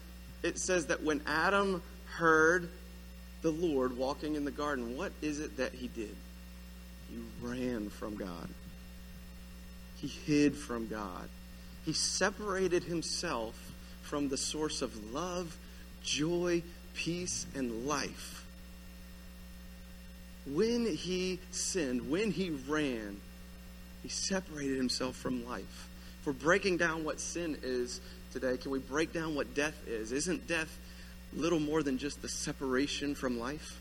it 0.42 0.58
says 0.58 0.86
that 0.86 1.02
when 1.02 1.20
Adam 1.26 1.82
heard 2.06 2.70
the 3.42 3.50
Lord 3.50 3.96
walking 3.96 4.36
in 4.36 4.46
the 4.46 4.50
garden, 4.50 4.96
what 4.96 5.12
is 5.20 5.38
it 5.38 5.58
that 5.58 5.74
he 5.74 5.88
did? 5.88 6.16
He 7.10 7.18
ran 7.42 7.90
from 7.90 8.16
God. 8.16 8.48
He 9.98 10.08
hid 10.08 10.56
from 10.56 10.88
God. 10.88 11.28
He 11.84 11.92
separated 11.92 12.84
himself 12.84 13.54
from 14.02 14.30
the 14.30 14.38
source 14.38 14.80
of 14.80 15.12
love, 15.12 15.54
joy, 16.02 16.62
peace, 16.94 17.46
and 17.54 17.86
life. 17.86 18.46
When 20.46 20.86
he 20.86 21.38
sinned, 21.50 22.10
when 22.10 22.30
he 22.30 22.50
ran, 22.66 23.20
he 24.02 24.08
separated 24.08 24.78
himself 24.78 25.16
from 25.16 25.46
life. 25.46 25.88
For 26.22 26.32
breaking 26.32 26.78
down 26.78 27.04
what 27.04 27.20
sin 27.20 27.58
is 27.62 28.00
today, 28.32 28.56
can 28.56 28.70
we 28.70 28.78
break 28.78 29.12
down 29.12 29.34
what 29.34 29.54
death 29.54 29.76
is? 29.86 30.12
Isn't 30.12 30.46
death 30.46 30.78
little 31.34 31.60
more 31.60 31.82
than 31.82 31.98
just 31.98 32.22
the 32.22 32.28
separation 32.28 33.14
from 33.14 33.38
life? 33.38 33.78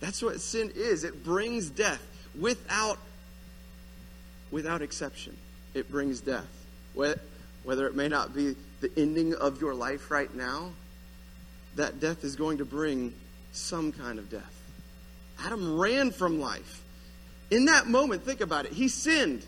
That's 0.00 0.22
what 0.22 0.40
sin 0.40 0.72
is. 0.74 1.04
It 1.04 1.24
brings 1.24 1.70
death 1.70 2.02
without 2.38 2.98
without 4.50 4.82
exception. 4.82 5.36
It 5.74 5.90
brings 5.90 6.20
death. 6.20 6.48
Whether 6.94 7.86
it 7.86 7.94
may 7.94 8.08
not 8.08 8.34
be 8.34 8.54
the 8.80 8.92
ending 8.96 9.34
of 9.34 9.60
your 9.60 9.74
life 9.74 10.10
right 10.10 10.32
now, 10.34 10.72
that 11.76 12.00
death 12.00 12.24
is 12.24 12.36
going 12.36 12.58
to 12.58 12.64
bring 12.64 13.14
some 13.52 13.92
kind 13.92 14.18
of 14.18 14.28
death. 14.28 14.62
Adam 15.40 15.78
ran 15.78 16.10
from 16.10 16.40
life. 16.40 16.82
In 17.50 17.64
that 17.66 17.86
moment, 17.86 18.24
think 18.24 18.40
about 18.40 18.66
it. 18.66 18.72
He 18.72 18.88
sinned. 18.88 19.44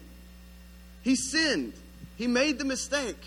He 1.02 1.16
sinned. 1.16 1.74
He 2.16 2.26
made 2.26 2.58
the 2.58 2.64
mistake. 2.64 3.18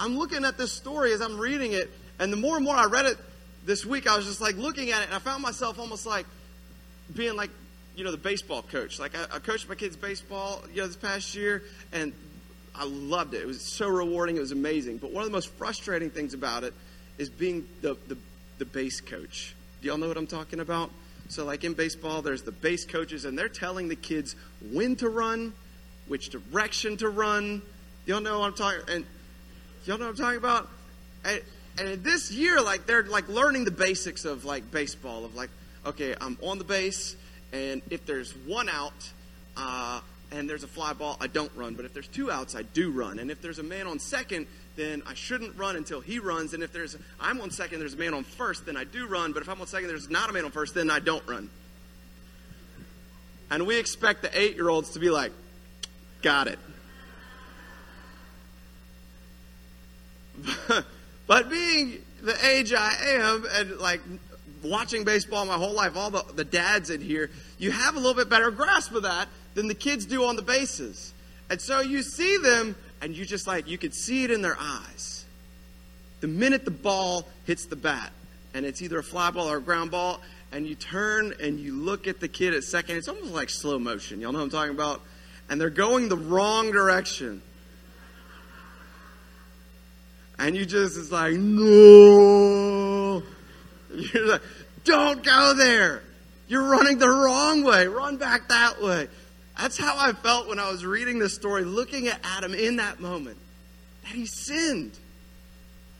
I'm 0.00 0.16
looking 0.18 0.44
at 0.44 0.56
this 0.56 0.72
story 0.72 1.12
as 1.12 1.20
I'm 1.20 1.38
reading 1.38 1.72
it, 1.72 1.90
and 2.18 2.32
the 2.32 2.36
more 2.36 2.56
and 2.56 2.64
more 2.64 2.76
I 2.76 2.86
read 2.86 3.06
it 3.06 3.18
this 3.64 3.84
week, 3.84 4.06
I 4.06 4.16
was 4.16 4.26
just 4.26 4.40
like 4.40 4.56
looking 4.56 4.90
at 4.90 5.02
it, 5.02 5.06
and 5.06 5.14
I 5.14 5.18
found 5.18 5.42
myself 5.42 5.78
almost 5.78 6.06
like 6.06 6.26
being 7.14 7.36
like, 7.36 7.50
you 7.96 8.04
know, 8.04 8.10
the 8.10 8.16
baseball 8.16 8.62
coach. 8.62 8.98
Like 8.98 9.16
I, 9.16 9.36
I 9.36 9.38
coached 9.40 9.68
my 9.68 9.74
kids 9.74 9.96
baseball, 9.96 10.62
you 10.72 10.82
know, 10.82 10.86
this 10.86 10.96
past 10.96 11.34
year, 11.34 11.62
and 11.92 12.12
I 12.74 12.84
loved 12.84 13.34
it. 13.34 13.42
It 13.42 13.46
was 13.46 13.60
so 13.60 13.88
rewarding. 13.88 14.36
It 14.36 14.40
was 14.40 14.52
amazing. 14.52 14.98
But 14.98 15.10
one 15.10 15.22
of 15.22 15.28
the 15.28 15.32
most 15.32 15.48
frustrating 15.54 16.10
things 16.10 16.32
about 16.32 16.62
it 16.62 16.74
is 17.18 17.28
being 17.28 17.66
the, 17.82 17.96
the, 18.06 18.16
the 18.58 18.64
base 18.64 19.00
coach. 19.00 19.54
Do 19.82 19.88
y'all 19.88 19.98
know 19.98 20.08
what 20.08 20.16
I'm 20.16 20.28
talking 20.28 20.60
about? 20.60 20.90
So, 21.28 21.44
like 21.44 21.64
in 21.64 21.74
baseball, 21.74 22.22
there's 22.22 22.42
the 22.42 22.52
base 22.52 22.84
coaches, 22.84 23.24
and 23.24 23.36
they're 23.36 23.48
telling 23.48 23.88
the 23.88 23.96
kids 23.96 24.34
when 24.72 24.96
to 24.96 25.08
run, 25.08 25.52
which 26.06 26.30
direction 26.30 26.96
to 26.98 27.08
run. 27.08 27.62
Y'all 28.08 28.22
know 28.22 28.38
what 28.38 28.46
I'm 28.46 28.54
talking. 28.54 28.80
And 28.88 29.04
y'all 29.84 29.98
know 29.98 30.06
what 30.06 30.12
I'm 30.12 30.16
talking 30.16 30.38
about. 30.38 30.66
And, 31.26 31.42
and 31.78 32.02
this 32.02 32.32
year, 32.32 32.58
like 32.58 32.86
they're 32.86 33.02
like 33.02 33.28
learning 33.28 33.66
the 33.66 33.70
basics 33.70 34.24
of 34.24 34.46
like 34.46 34.70
baseball. 34.70 35.26
Of 35.26 35.34
like, 35.34 35.50
okay, 35.84 36.14
I'm 36.18 36.38
on 36.42 36.56
the 36.56 36.64
base, 36.64 37.16
and 37.52 37.82
if 37.90 38.06
there's 38.06 38.34
one 38.34 38.70
out, 38.70 38.94
uh, 39.58 40.00
and 40.32 40.48
there's 40.48 40.64
a 40.64 40.68
fly 40.68 40.94
ball, 40.94 41.18
I 41.20 41.26
don't 41.26 41.52
run. 41.54 41.74
But 41.74 41.84
if 41.84 41.92
there's 41.92 42.08
two 42.08 42.30
outs, 42.30 42.56
I 42.56 42.62
do 42.62 42.90
run. 42.90 43.18
And 43.18 43.30
if 43.30 43.42
there's 43.42 43.58
a 43.58 43.62
man 43.62 43.86
on 43.86 43.98
second, 43.98 44.46
then 44.76 45.02
I 45.06 45.12
shouldn't 45.12 45.58
run 45.58 45.76
until 45.76 46.00
he 46.00 46.18
runs. 46.18 46.54
And 46.54 46.62
if 46.62 46.72
there's 46.72 46.96
I'm 47.20 47.42
on 47.42 47.50
second, 47.50 47.78
there's 47.80 47.92
a 47.92 47.98
man 47.98 48.14
on 48.14 48.24
first, 48.24 48.64
then 48.64 48.78
I 48.78 48.84
do 48.84 49.06
run. 49.06 49.34
But 49.34 49.42
if 49.42 49.50
I'm 49.50 49.60
on 49.60 49.66
second, 49.66 49.88
there's 49.88 50.08
not 50.08 50.30
a 50.30 50.32
man 50.32 50.46
on 50.46 50.50
first, 50.50 50.74
then 50.74 50.90
I 50.90 51.00
don't 51.00 51.26
run. 51.28 51.50
And 53.50 53.66
we 53.66 53.78
expect 53.78 54.22
the 54.22 54.40
eight 54.40 54.56
year 54.56 54.70
olds 54.70 54.92
to 54.92 54.98
be 54.98 55.10
like, 55.10 55.32
got 56.22 56.46
it. 56.46 56.58
but 61.26 61.50
being 61.50 62.02
the 62.22 62.46
age 62.46 62.72
I 62.72 62.94
am 63.06 63.46
and 63.54 63.78
like 63.78 64.00
watching 64.62 65.04
baseball 65.04 65.44
my 65.44 65.54
whole 65.54 65.72
life, 65.72 65.96
all 65.96 66.10
the, 66.10 66.24
the 66.34 66.44
dads 66.44 66.90
in 66.90 67.00
here, 67.00 67.30
you 67.58 67.70
have 67.70 67.94
a 67.94 67.98
little 67.98 68.14
bit 68.14 68.28
better 68.28 68.50
grasp 68.50 68.92
of 68.92 69.04
that 69.04 69.28
than 69.54 69.68
the 69.68 69.74
kids 69.74 70.06
do 70.06 70.24
on 70.24 70.36
the 70.36 70.42
bases. 70.42 71.12
And 71.50 71.60
so 71.60 71.80
you 71.80 72.02
see 72.02 72.36
them, 72.38 72.76
and 73.00 73.16
you 73.16 73.24
just 73.24 73.46
like, 73.46 73.68
you 73.68 73.78
can 73.78 73.92
see 73.92 74.24
it 74.24 74.30
in 74.30 74.42
their 74.42 74.56
eyes. 74.58 75.24
The 76.20 76.28
minute 76.28 76.64
the 76.64 76.70
ball 76.70 77.26
hits 77.46 77.66
the 77.66 77.76
bat, 77.76 78.12
and 78.54 78.66
it's 78.66 78.82
either 78.82 78.98
a 78.98 79.02
fly 79.02 79.30
ball 79.30 79.48
or 79.48 79.58
a 79.58 79.62
ground 79.62 79.90
ball, 79.90 80.20
and 80.52 80.66
you 80.66 80.74
turn 80.74 81.34
and 81.40 81.60
you 81.60 81.74
look 81.74 82.06
at 82.06 82.20
the 82.20 82.28
kid 82.28 82.54
at 82.54 82.64
second, 82.64 82.96
it's 82.96 83.08
almost 83.08 83.32
like 83.32 83.50
slow 83.50 83.78
motion. 83.78 84.20
Y'all 84.20 84.32
know 84.32 84.38
what 84.38 84.44
I'm 84.44 84.50
talking 84.50 84.74
about? 84.74 85.00
And 85.48 85.60
they're 85.60 85.70
going 85.70 86.08
the 86.08 86.16
wrong 86.16 86.70
direction. 86.72 87.42
And 90.38 90.56
you 90.56 90.64
just, 90.64 90.96
it's 90.96 91.10
like, 91.10 91.34
no. 91.34 93.22
You're 93.92 94.26
like, 94.26 94.42
don't 94.84 95.24
go 95.24 95.54
there. 95.54 96.02
You're 96.46 96.68
running 96.68 96.98
the 96.98 97.08
wrong 97.08 97.64
way. 97.64 97.86
Run 97.86 98.16
back 98.16 98.48
that 98.48 98.80
way. 98.80 99.08
That's 99.58 99.76
how 99.76 99.96
I 99.98 100.12
felt 100.12 100.48
when 100.48 100.58
I 100.58 100.70
was 100.70 100.86
reading 100.86 101.18
this 101.18 101.34
story, 101.34 101.64
looking 101.64 102.06
at 102.06 102.20
Adam 102.22 102.54
in 102.54 102.76
that 102.76 103.00
moment. 103.00 103.36
That 104.04 104.12
he 104.12 104.26
sinned. 104.26 104.92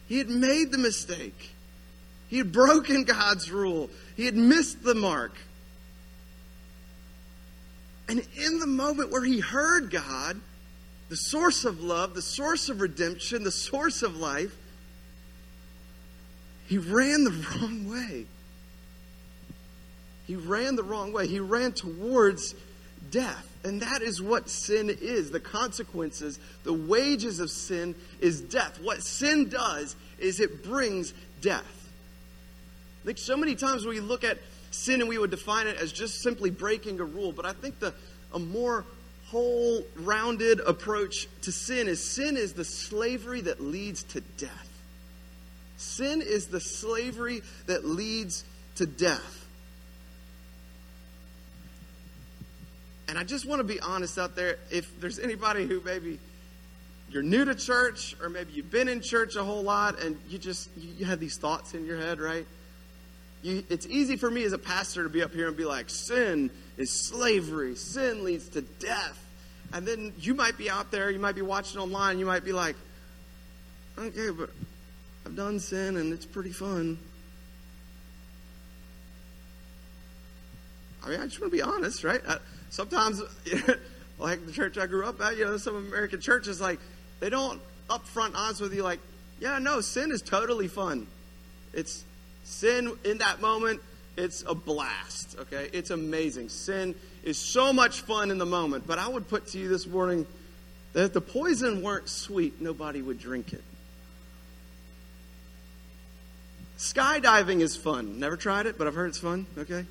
He 0.06 0.18
had 0.18 0.30
made 0.30 0.70
the 0.70 0.78
mistake. 0.78 1.50
He 2.28 2.38
had 2.38 2.52
broken 2.52 3.04
God's 3.04 3.50
rule. 3.50 3.90
He 4.16 4.24
had 4.24 4.36
missed 4.36 4.82
the 4.82 4.94
mark. 4.94 5.34
And 8.08 8.26
in 8.36 8.58
the 8.58 8.66
moment 8.66 9.10
where 9.10 9.24
he 9.24 9.40
heard 9.40 9.90
God, 9.90 10.40
the 11.08 11.16
source 11.16 11.64
of 11.64 11.80
love, 11.80 12.14
the 12.14 12.22
source 12.22 12.68
of 12.68 12.80
redemption, 12.80 13.44
the 13.44 13.50
source 13.50 14.02
of 14.02 14.16
life, 14.16 14.54
he 16.66 16.78
ran 16.78 17.24
the 17.24 17.30
wrong 17.60 17.88
way. 17.88 18.26
He 20.26 20.36
ran 20.36 20.76
the 20.76 20.82
wrong 20.82 21.12
way. 21.12 21.26
He 21.26 21.40
ran 21.40 21.72
towards 21.72 22.54
death. 23.10 23.46
And 23.64 23.80
that 23.80 24.02
is 24.02 24.20
what 24.20 24.50
sin 24.50 24.90
is. 25.00 25.30
The 25.30 25.40
consequences, 25.40 26.38
the 26.64 26.74
wages 26.74 27.40
of 27.40 27.50
sin 27.50 27.94
is 28.20 28.42
death. 28.42 28.78
What 28.82 29.02
sin 29.02 29.48
does 29.48 29.96
is 30.18 30.40
it 30.40 30.62
brings 30.62 31.14
death. 31.40 31.90
I 33.02 33.06
think 33.06 33.18
so 33.18 33.36
many 33.36 33.54
times 33.54 33.86
we 33.86 34.00
look 34.00 34.22
at 34.22 34.38
sin 34.70 35.00
and 35.00 35.08
we 35.08 35.16
would 35.16 35.30
define 35.30 35.66
it 35.66 35.78
as 35.78 35.90
just 35.90 36.20
simply 36.20 36.50
breaking 36.50 37.00
a 37.00 37.04
rule, 37.04 37.32
but 37.32 37.46
I 37.46 37.52
think 37.52 37.78
the 37.78 37.94
a 38.34 38.38
more 38.38 38.84
whole 39.30 39.84
rounded 39.96 40.60
approach 40.60 41.28
to 41.42 41.52
sin 41.52 41.86
is 41.86 42.02
sin 42.02 42.36
is 42.36 42.54
the 42.54 42.64
slavery 42.64 43.42
that 43.42 43.60
leads 43.60 44.02
to 44.02 44.20
death. 44.38 44.68
Sin 45.76 46.22
is 46.22 46.48
the 46.48 46.60
slavery 46.60 47.42
that 47.66 47.84
leads 47.84 48.44
to 48.76 48.86
death. 48.86 49.46
And 53.08 53.18
I 53.18 53.24
just 53.24 53.46
want 53.46 53.60
to 53.60 53.64
be 53.64 53.80
honest 53.80 54.18
out 54.18 54.34
there. 54.34 54.58
If 54.70 55.00
there's 55.00 55.18
anybody 55.18 55.66
who 55.66 55.80
maybe 55.80 56.18
you're 57.10 57.22
new 57.22 57.44
to 57.44 57.54
church, 57.54 58.14
or 58.22 58.28
maybe 58.28 58.52
you've 58.52 58.70
been 58.70 58.88
in 58.88 59.00
church 59.00 59.36
a 59.36 59.44
whole 59.44 59.62
lot, 59.62 59.98
and 60.00 60.18
you 60.28 60.38
just 60.38 60.68
you 60.76 61.06
have 61.06 61.20
these 61.20 61.38
thoughts 61.38 61.74
in 61.74 61.86
your 61.86 61.96
head, 61.96 62.20
right? 62.20 62.46
You, 63.42 63.62
it's 63.68 63.86
easy 63.86 64.16
for 64.16 64.30
me 64.30 64.44
as 64.44 64.52
a 64.52 64.58
pastor 64.58 65.04
to 65.04 65.08
be 65.08 65.22
up 65.22 65.32
here 65.32 65.48
and 65.48 65.56
be 65.56 65.64
like, 65.64 65.90
sin 65.90 66.50
is 66.76 66.90
slavery, 66.90 67.76
sin 67.76 68.24
leads 68.24 68.48
to 68.50 68.62
death. 68.62 69.24
And 69.72 69.86
then 69.86 70.12
you 70.18 70.34
might 70.34 70.56
be 70.58 70.70
out 70.70 70.90
there, 70.90 71.10
you 71.10 71.18
might 71.18 71.34
be 71.34 71.42
watching 71.42 71.80
online, 71.80 72.18
you 72.18 72.26
might 72.26 72.44
be 72.44 72.52
like, 72.52 72.74
okay, 73.98 74.30
but 74.30 74.50
I've 75.24 75.36
done 75.36 75.60
sin 75.60 75.96
and 75.96 76.12
it's 76.12 76.26
pretty 76.26 76.52
fun. 76.52 76.98
I 81.04 81.10
mean, 81.10 81.20
I 81.20 81.24
just 81.24 81.40
want 81.40 81.52
to 81.52 81.56
be 81.56 81.62
honest, 81.62 82.02
right? 82.02 82.20
I, 82.26 82.38
sometimes, 82.70 83.22
like 84.18 84.44
the 84.46 84.52
church 84.52 84.78
I 84.78 84.86
grew 84.86 85.06
up 85.06 85.20
at, 85.20 85.36
you 85.36 85.44
know, 85.44 85.56
some 85.58 85.76
American 85.76 86.20
churches, 86.20 86.60
like, 86.60 86.80
they 87.20 87.30
don't 87.30 87.60
upfront 87.88 88.34
honest 88.34 88.60
with 88.60 88.74
you, 88.74 88.82
like, 88.82 89.00
yeah, 89.40 89.58
no, 89.58 89.80
sin 89.80 90.10
is 90.10 90.22
totally 90.22 90.66
fun. 90.66 91.06
It's 91.72 92.04
sin 92.48 92.96
in 93.04 93.18
that 93.18 93.40
moment, 93.40 93.80
it's 94.16 94.42
a 94.46 94.54
blast, 94.54 95.36
okay? 95.38 95.68
It's 95.72 95.90
amazing. 95.90 96.48
Sin 96.48 96.94
is 97.22 97.38
so 97.38 97.72
much 97.72 98.00
fun 98.00 98.30
in 98.30 98.38
the 98.38 98.46
moment. 98.46 98.86
But 98.86 98.98
I 98.98 99.06
would 99.06 99.28
put 99.28 99.48
to 99.48 99.58
you 99.58 99.68
this 99.68 99.86
morning 99.86 100.26
that 100.94 101.04
if 101.04 101.12
the 101.12 101.20
poison 101.20 101.82
weren't 101.82 102.08
sweet, 102.08 102.60
nobody 102.60 103.02
would 103.02 103.20
drink 103.20 103.52
it. 103.52 103.62
Skydiving 106.78 107.60
is 107.60 107.76
fun. 107.76 108.18
Never 108.18 108.36
tried 108.36 108.66
it, 108.66 108.78
but 108.78 108.86
I've 108.86 108.94
heard 108.94 109.10
it's 109.10 109.18
fun, 109.18 109.46
okay? 109.58 109.84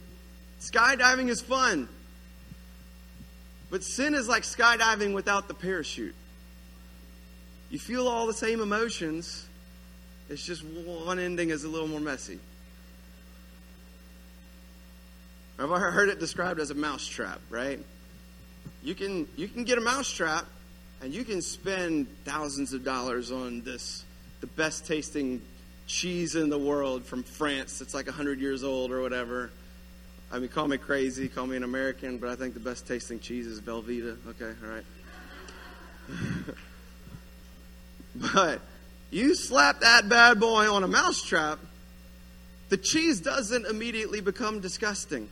Skydiving 0.59 1.29
is 1.29 1.41
fun. 1.41 1.87
But 3.69 3.83
sin 3.83 4.13
is 4.13 4.27
like 4.27 4.43
skydiving 4.43 5.13
without 5.13 5.47
the 5.47 5.53
parachute. 5.53 6.15
You 7.69 7.79
feel 7.79 8.07
all 8.07 8.25
the 8.25 8.33
same 8.33 8.61
emotions, 8.61 9.45
it's 10.29 10.45
just 10.45 10.63
one 10.63 11.19
ending 11.19 11.49
is 11.49 11.63
a 11.63 11.69
little 11.69 11.87
more 11.87 11.99
messy. 11.99 12.39
I've 15.59 15.69
heard 15.69 16.09
it 16.09 16.19
described 16.19 16.59
as 16.59 16.69
a 16.69 16.75
mousetrap, 16.75 17.39
right? 17.49 17.79
You 18.83 18.93
can 18.93 19.27
you 19.35 19.47
can 19.47 19.63
get 19.63 19.77
a 19.77 19.81
mousetrap 19.81 20.45
and 21.01 21.13
you 21.13 21.23
can 21.23 21.41
spend 21.41 22.07
thousands 22.25 22.73
of 22.73 22.83
dollars 22.83 23.31
on 23.31 23.61
this 23.61 24.03
the 24.41 24.47
best 24.47 24.85
tasting 24.85 25.41
cheese 25.87 26.35
in 26.35 26.49
the 26.49 26.57
world 26.57 27.05
from 27.05 27.23
France 27.23 27.79
that's 27.79 27.93
like 27.93 28.05
100 28.05 28.39
years 28.39 28.63
old 28.63 28.91
or 28.91 29.01
whatever. 29.01 29.49
I 30.31 30.39
mean, 30.39 30.49
call 30.49 30.67
me 30.67 30.77
crazy, 30.77 31.29
call 31.29 31.47
me 31.47 31.55
an 31.55 31.63
American, 31.63 32.17
but 32.17 32.29
I 32.29 32.35
think 32.35 32.53
the 32.53 32.59
best 32.59 32.87
tasting 32.87 33.19
cheese 33.19 33.47
is 33.47 33.61
Velveeta. 33.61 34.17
Okay, 34.29 34.53
all 34.63 34.69
right. 34.69 34.83
but 38.33 38.61
you 39.09 39.35
slap 39.35 39.79
that 39.81 40.09
bad 40.09 40.39
boy 40.39 40.71
on 40.71 40.83
a 40.83 40.87
mousetrap, 40.87 41.59
the 42.69 42.77
cheese 42.77 43.21
doesn't 43.21 43.65
immediately 43.65 44.21
become 44.21 44.59
disgusting, 44.59 45.29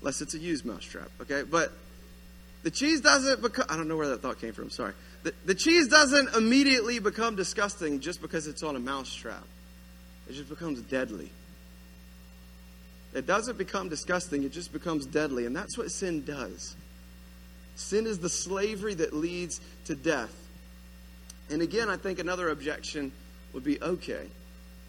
unless 0.00 0.20
it's 0.20 0.34
a 0.34 0.38
used 0.38 0.64
mousetrap. 0.64 1.10
Okay, 1.22 1.42
but 1.42 1.72
the 2.62 2.70
cheese 2.70 3.00
doesn't 3.00 3.42
become. 3.42 3.66
I 3.68 3.76
don't 3.76 3.88
know 3.88 3.96
where 3.96 4.08
that 4.08 4.22
thought 4.22 4.40
came 4.40 4.52
from. 4.52 4.70
Sorry. 4.70 4.92
The, 5.22 5.34
the 5.44 5.54
cheese 5.54 5.88
doesn't 5.88 6.34
immediately 6.34 6.98
become 6.98 7.36
disgusting 7.36 8.00
just 8.00 8.22
because 8.22 8.46
it's 8.46 8.62
on 8.62 8.76
a 8.76 8.80
mousetrap. 8.80 9.44
It 10.28 10.34
just 10.34 10.48
becomes 10.48 10.80
deadly. 10.82 11.30
It 13.12 13.26
doesn't 13.26 13.58
become 13.58 13.88
disgusting, 13.88 14.44
it 14.44 14.52
just 14.52 14.72
becomes 14.72 15.04
deadly. 15.06 15.46
And 15.46 15.54
that's 15.54 15.76
what 15.76 15.90
sin 15.90 16.24
does. 16.24 16.76
Sin 17.74 18.06
is 18.06 18.18
the 18.18 18.28
slavery 18.28 18.94
that 18.94 19.12
leads 19.12 19.60
to 19.86 19.94
death. 19.94 20.34
And 21.50 21.62
again, 21.62 21.90
I 21.90 21.96
think 21.96 22.18
another 22.18 22.50
objection 22.50 23.12
would 23.52 23.64
be 23.64 23.82
okay, 23.82 24.26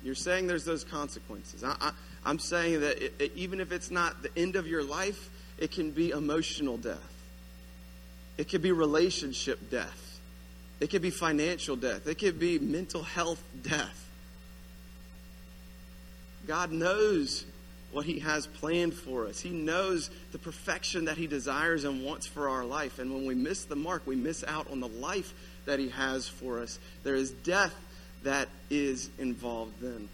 you're 0.04 0.16
saying 0.16 0.48
there's 0.48 0.66
those 0.66 0.84
consequences. 0.84 1.64
I, 1.64 1.92
am 2.26 2.40
saying 2.40 2.82
that 2.82 3.04
it, 3.04 3.14
it, 3.20 3.32
even 3.36 3.60
if 3.60 3.72
it's 3.72 3.92
not 3.92 4.22
the 4.22 4.30
end 4.38 4.56
of 4.56 4.68
your 4.68 4.84
life, 4.84 5.30
it 5.58 5.72
can 5.72 5.92
be 5.92 6.12
emotional 6.12 6.78
death, 6.78 7.14
it 8.38 8.50
could 8.50 8.62
be 8.62 8.72
relationship 8.72 9.70
death, 9.70 10.20
it 10.80 10.90
could 10.90 11.02
be 11.02 11.10
financial 11.10 11.76
death, 11.76 12.08
it 12.08 12.20
could 12.20 12.40
be 12.40 12.60
mental 12.60 13.04
health 13.04 13.42
death. 13.64 14.08
God 16.48 16.72
knows 16.72 17.46
what 17.92 18.06
He 18.06 18.20
has 18.20 18.48
planned 18.48 18.94
for 18.94 19.28
us. 19.28 19.40
He 19.40 19.50
knows 19.50 20.10
the 20.32 20.40
perfection 20.40 21.06
that 21.06 21.18
He 21.18 21.28
desires 21.28 21.84
and 21.84 22.04
wants 22.04 22.26
for 22.26 22.50
our 22.50 22.66
life. 22.66 23.00
And 23.00 23.14
when 23.14 23.26
we 23.26 23.36
miss 23.36 23.66
the 23.66 23.76
mark, 23.76 24.04
we 24.06 24.16
miss 24.16 24.44
out 24.44 24.72
on 24.72 24.80
the 24.80 24.88
life 24.88 25.34
that 25.66 25.80
He 25.80 25.90
has 25.90 26.28
for 26.28 26.60
us. 26.60 26.80
There 27.04 27.16
is 27.16 27.32
death 27.32 27.74
that 28.24 28.50
is 28.70 29.10
involved 29.18 29.82
then. 29.82 30.10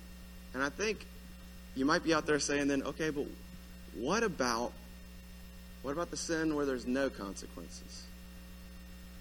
And 0.53 0.63
I 0.63 0.69
think 0.69 1.05
you 1.75 1.85
might 1.85 2.03
be 2.03 2.13
out 2.13 2.25
there 2.25 2.39
saying 2.39 2.67
then, 2.67 2.83
okay, 2.83 3.09
but 3.09 3.25
what 3.95 4.23
about 4.23 4.73
what 5.83 5.91
about 5.91 6.11
the 6.11 6.17
sin 6.17 6.55
where 6.55 6.65
there's 6.65 6.87
no 6.87 7.09
consequences? 7.09 8.03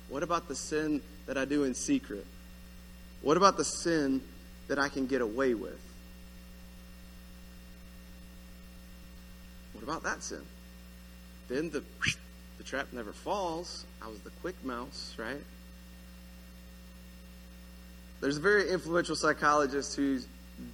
What 0.09 0.23
about 0.23 0.49
the 0.49 0.55
sin 0.55 1.01
that 1.27 1.37
I 1.37 1.45
do 1.45 1.65
in 1.65 1.75
secret? 1.75 2.27
What 3.23 3.37
about 3.37 3.57
the 3.57 3.65
sin 3.65 4.21
that 4.69 4.79
I 4.79 4.89
can 4.89 5.07
get 5.07 5.21
away 5.21 5.55
with? 5.55 5.81
What 9.75 9.85
about 9.85 10.03
that 10.05 10.23
sin? 10.23 10.43
Then 11.49 11.71
the 11.71 11.85
the 12.59 12.65
trap 12.65 12.89
never 12.93 13.13
falls. 13.13 13.85
I 14.03 14.09
was 14.09 14.19
the 14.21 14.31
quick 14.41 14.57
mouse, 14.65 15.15
right? 15.19 15.43
There's 18.21 18.39
a 18.39 18.41
very 18.41 18.71
influential 18.71 19.17
psychologist 19.17 19.97
who 19.97 20.21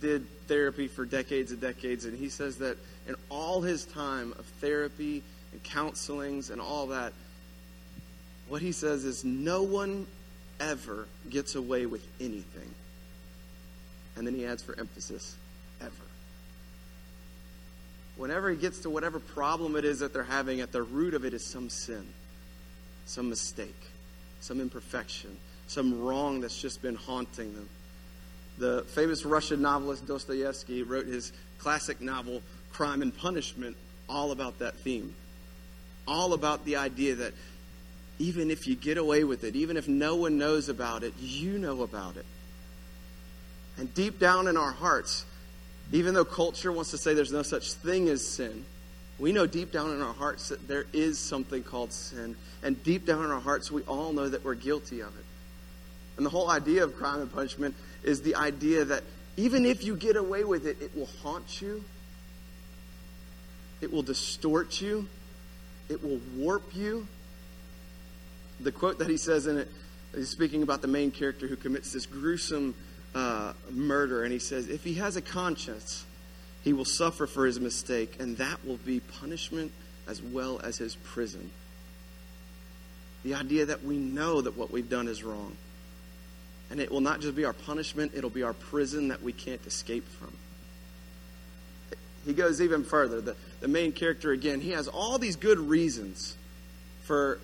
did 0.01 0.27
therapy 0.47 0.89
for 0.89 1.05
decades 1.05 1.51
and 1.51 1.61
decades, 1.61 2.05
and 2.05 2.17
he 2.17 2.29
says 2.29 2.59
that 2.59 2.77
in 3.09 3.17
all 3.29 3.61
his 3.61 3.85
time 3.85 4.33
of 4.39 4.45
therapy 4.61 5.23
and 5.53 5.63
counselings 5.65 6.51
and 6.51 6.61
all 6.61 6.89
that, 6.89 7.13
what 8.49 8.63
he 8.63 8.73
says 8.73 9.05
is 9.05 9.25
no 9.25 9.63
one 9.63 10.07
ever 10.61 11.07
gets 11.29 11.55
away 11.55 11.87
with 11.87 12.07
anything. 12.21 12.71
And 14.17 14.27
then 14.27 14.35
he 14.35 14.45
adds 14.45 14.63
for 14.63 14.79
emphasis, 14.79 15.37
ever. 15.81 15.93
Whenever 18.17 18.51
he 18.51 18.57
gets 18.57 18.81
to 18.81 18.91
whatever 18.91 19.19
problem 19.19 19.75
it 19.75 19.85
is 19.85 20.01
that 20.01 20.13
they're 20.13 20.23
having, 20.23 20.61
at 20.61 20.71
the 20.71 20.83
root 20.83 21.15
of 21.15 21.25
it 21.25 21.33
is 21.33 21.45
some 21.45 21.71
sin, 21.71 22.07
some 23.07 23.29
mistake, 23.31 23.89
some 24.41 24.61
imperfection, 24.61 25.37
some 25.73 26.03
wrong 26.03 26.41
that's 26.41 26.61
just 26.61 26.83
been 26.83 26.95
haunting 26.95 27.55
them. 27.55 27.69
The 28.59 28.85
famous 28.89 29.25
Russian 29.25 29.63
novelist 29.63 30.07
Dostoevsky 30.07 30.83
wrote 30.83 31.07
his 31.07 31.33
classic 31.59 32.01
novel, 32.01 32.43
Crime 32.73 33.03
and 33.03 33.17
Punishment, 33.17 33.77
all 34.09 34.31
about 34.31 34.59
that 34.59 34.75
theme. 34.77 35.15
All 36.07 36.33
about 36.35 36.65
the 36.65 36.77
idea 36.77 37.15
that 37.17 37.33
even 38.19 38.51
if 38.51 38.67
you 38.67 38.75
get 38.75 38.99
away 38.99 39.25
with 39.25 39.45
it, 39.45 39.57
even 39.57 39.77
if 39.77 39.89
no 39.89 40.17
one 40.17 40.39
knows 40.39 40.69
about 40.69 41.03
it, 41.03 41.15
you 41.19 41.59
know 41.59 41.83
about 41.83 42.17
it. 42.17 42.27
And 43.79 43.93
deep 43.95 44.19
down 44.19 44.49
in 44.49 44.57
our 44.57 44.73
hearts, 44.73 45.25
even 45.93 46.15
though 46.15 46.25
culture 46.25 46.71
wants 46.71 46.91
to 46.91 46.99
say 46.99 47.15
there's 47.15 47.33
no 47.33 47.43
such 47.43 47.73
thing 47.73 48.09
as 48.09 48.27
sin, 48.27 48.65
we 49.19 49.33
know 49.33 49.47
deep 49.47 49.73
down 49.73 49.93
in 49.93 50.03
our 50.03 50.13
hearts 50.13 50.49
that 50.49 50.67
there 50.69 50.85
is 50.93 51.19
something 51.19 51.63
called 51.63 51.93
sin. 51.93 52.37
And 52.63 52.83
deep 52.83 53.07
down 53.07 53.25
in 53.25 53.31
our 53.31 53.41
hearts, 53.41 53.71
we 53.71 53.83
all 53.83 54.13
know 54.13 54.29
that 54.29 54.45
we're 54.45 54.55
guilty 54.55 55.01
of 55.01 55.17
it. 55.17 55.25
And 56.23 56.27
the 56.29 56.31
whole 56.31 56.51
idea 56.51 56.85
of 56.85 56.95
crime 56.95 57.21
and 57.21 57.33
punishment 57.33 57.75
is 58.05 58.23
the 58.23 58.37
idea 58.37 58.85
that 58.85 59.03
even 59.37 59.67
if 59.67 59.83
you 59.83 59.97
get 59.97 60.15
away 60.15 60.45
with 60.45 60.69
it, 60.69 60.77
it 60.81 60.97
will 60.97 61.09
haunt 61.21 61.61
you, 61.61 61.83
it 63.81 63.93
will 63.93 64.05
distort 64.05 64.81
you, 64.81 65.09
it 65.89 66.01
will 66.01 66.21
warp 66.37 66.77
you. 66.77 67.09
The 68.61 68.71
quote 68.71 69.01
that 69.01 69.09
he 69.09 69.17
says 69.17 69.49
in 69.49 69.59
it, 69.59 69.69
he's 70.15 70.29
speaking 70.29 70.63
about 70.63 70.81
the 70.81 70.87
main 70.87 71.11
character 71.11 71.49
who 71.49 71.57
commits 71.57 71.93
this 71.93 72.07
gruesome 72.07 72.77
uh, 73.17 73.55
murder, 73.73 74.23
and 74.23 74.33
he 74.33 74.39
says, 74.39 74.69
if 74.69 74.85
he 74.85 74.95
has 74.95 75.17
a 75.17 75.23
conscience, 75.23 76.05
he 76.63 76.73
will 76.73 76.85
suffer 76.85 77.27
for 77.27 77.47
his 77.47 77.59
mistake, 77.59 78.15
and 78.21 78.37
that 78.37 78.65
will 78.65 78.77
be 78.77 79.01
punishment 79.01 79.73
as 80.07 80.23
well 80.23 80.61
as 80.63 80.79
his 80.79 80.95
prison. 80.95 81.51
The 83.25 83.35
idea 83.35 83.67
that 83.67 83.83
we 83.83 83.97
know 83.97 84.41
that 84.41 84.57
what 84.57 84.71
we've 84.71 84.89
done 84.89 85.09
is 85.09 85.25
wrong. 85.25 85.57
And 86.73 86.81
it 86.81 86.91
will 86.91 87.03
not 87.03 87.21
just 87.21 87.37
be 87.37 87.45
our 87.45 87.53
punishment, 87.53 88.13
it'll 88.15 88.31
be 88.31 88.43
our 88.43 88.55
prison 88.55 89.09
that 89.09 89.23
we 89.23 89.35
can't 89.35 89.61
escape 89.67 90.09
from. 90.19 90.33
He 92.25 92.33
goes 92.33 92.63
even 92.63 92.83
further. 92.83 93.21
The, 93.21 93.37
the 93.61 93.69
main 93.69 93.93
character, 93.93 94.33
again, 94.33 94.63
he 94.63 94.71
has 94.71 94.89
all 94.89 95.19
these 95.19 95.37
good 95.37 95.59
reasons 95.59 96.35
for, 97.03 97.41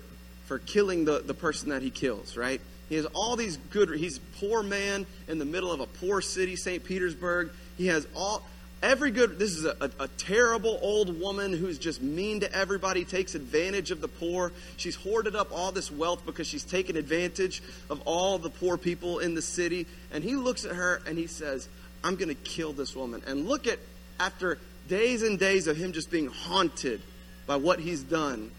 for 0.47 0.57
killing 0.57 1.05
the, 1.05 1.19
the 1.19 1.35
person 1.35 1.69
that 1.69 1.83
he 1.83 1.91
kills, 1.91 2.35
right? 2.35 2.59
He 2.89 2.95
has 2.95 3.05
all 3.05 3.35
these 3.35 3.57
good. 3.69 3.91
He's 3.91 4.17
a 4.17 4.39
poor 4.39 4.63
man 4.63 5.05
in 5.27 5.37
the 5.37 5.45
middle 5.45 5.71
of 5.71 5.79
a 5.79 5.85
poor 5.85 6.21
city, 6.21 6.55
St. 6.55 6.83
Petersburg. 6.83 7.51
He 7.77 7.85
has 7.85 8.07
all 8.15 8.41
every 8.81 9.11
good. 9.11 9.39
This 9.39 9.55
is 9.55 9.65
a, 9.65 9.75
a, 9.81 10.03
a, 10.03 10.07
terrible 10.07 10.79
old 10.81 11.19
woman 11.19 11.53
who's 11.53 11.77
just 11.77 12.01
mean 12.01 12.41
to 12.41 12.53
everybody, 12.53 13.05
takes 13.05 13.35
advantage 13.35 13.91
of 13.91 14.01
the 14.01 14.07
poor. 14.07 14.51
She's 14.77 14.95
hoarded 14.95 15.35
up 15.35 15.51
all 15.51 15.71
this 15.71 15.91
wealth 15.91 16.25
because 16.25 16.47
she's 16.47 16.63
taken 16.63 16.95
advantage 16.95 17.61
of 17.89 18.01
all 18.05 18.37
the 18.37 18.49
poor 18.49 18.77
people 18.77 19.19
in 19.19 19.35
the 19.35 19.41
city. 19.41 19.85
And 20.11 20.23
he 20.23 20.35
looks 20.35 20.65
at 20.65 20.75
her 20.75 21.01
and 21.05 21.17
he 21.17 21.27
says, 21.27 21.67
"I'm 22.03 22.15
going 22.15 22.29
to 22.29 22.35
kill 22.35 22.73
this 22.73 22.95
woman." 22.95 23.21
And 23.27 23.47
look 23.47 23.67
at 23.67 23.79
after 24.19 24.57
days 24.87 25.21
and 25.23 25.37
days 25.37 25.67
of 25.67 25.77
him 25.77 25.93
just 25.93 26.11
being 26.11 26.27
haunted 26.27 27.01
by 27.45 27.55
what 27.55 27.79
he's 27.79 28.03
done. 28.03 28.51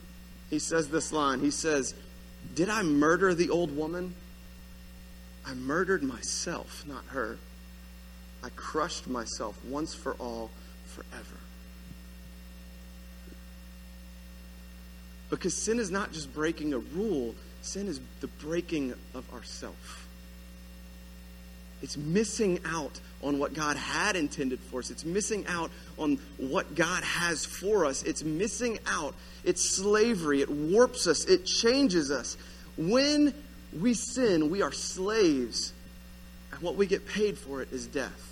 He 0.48 0.58
says 0.58 0.88
this 0.88 1.12
line. 1.12 1.40
He 1.40 1.50
says, 1.50 1.94
"Did 2.54 2.68
I 2.68 2.82
murder 2.82 3.34
the 3.34 3.50
old 3.50 3.76
woman?" 3.76 4.14
I 5.46 5.54
murdered 5.54 6.02
myself, 6.02 6.84
not 6.86 7.04
her. 7.08 7.38
I 8.42 8.48
crushed 8.50 9.06
myself 9.06 9.62
once 9.64 9.94
for 9.94 10.14
all, 10.14 10.50
forever. 10.86 11.36
Because 15.28 15.54
sin 15.54 15.78
is 15.78 15.90
not 15.90 16.12
just 16.12 16.34
breaking 16.34 16.74
a 16.74 16.78
rule, 16.78 17.34
sin 17.62 17.86
is 17.86 18.00
the 18.20 18.26
breaking 18.26 18.94
of 19.14 19.32
ourself. 19.32 20.08
It's 21.82 21.96
missing 21.96 22.60
out 22.64 23.00
on 23.22 23.38
what 23.38 23.54
God 23.54 23.76
had 23.76 24.16
intended 24.16 24.60
for 24.60 24.80
us. 24.80 24.90
It's 24.90 25.04
missing 25.04 25.46
out 25.46 25.70
on 25.98 26.18
what 26.36 26.74
God 26.74 27.02
has 27.04 27.46
for 27.46 27.86
us. 27.86 28.02
It's 28.02 28.22
missing 28.22 28.78
out. 28.86 29.14
It's 29.44 29.76
slavery. 29.76 30.42
It 30.42 30.50
warps 30.50 31.06
us. 31.06 31.24
It 31.24 31.46
changes 31.46 32.10
us. 32.10 32.36
When 32.76 33.32
we 33.78 33.94
sin, 33.94 34.50
we 34.50 34.62
are 34.62 34.72
slaves, 34.72 35.72
and 36.52 36.60
what 36.60 36.76
we 36.76 36.86
get 36.86 37.06
paid 37.06 37.38
for 37.38 37.62
it 37.62 37.72
is 37.72 37.86
death. 37.86 38.29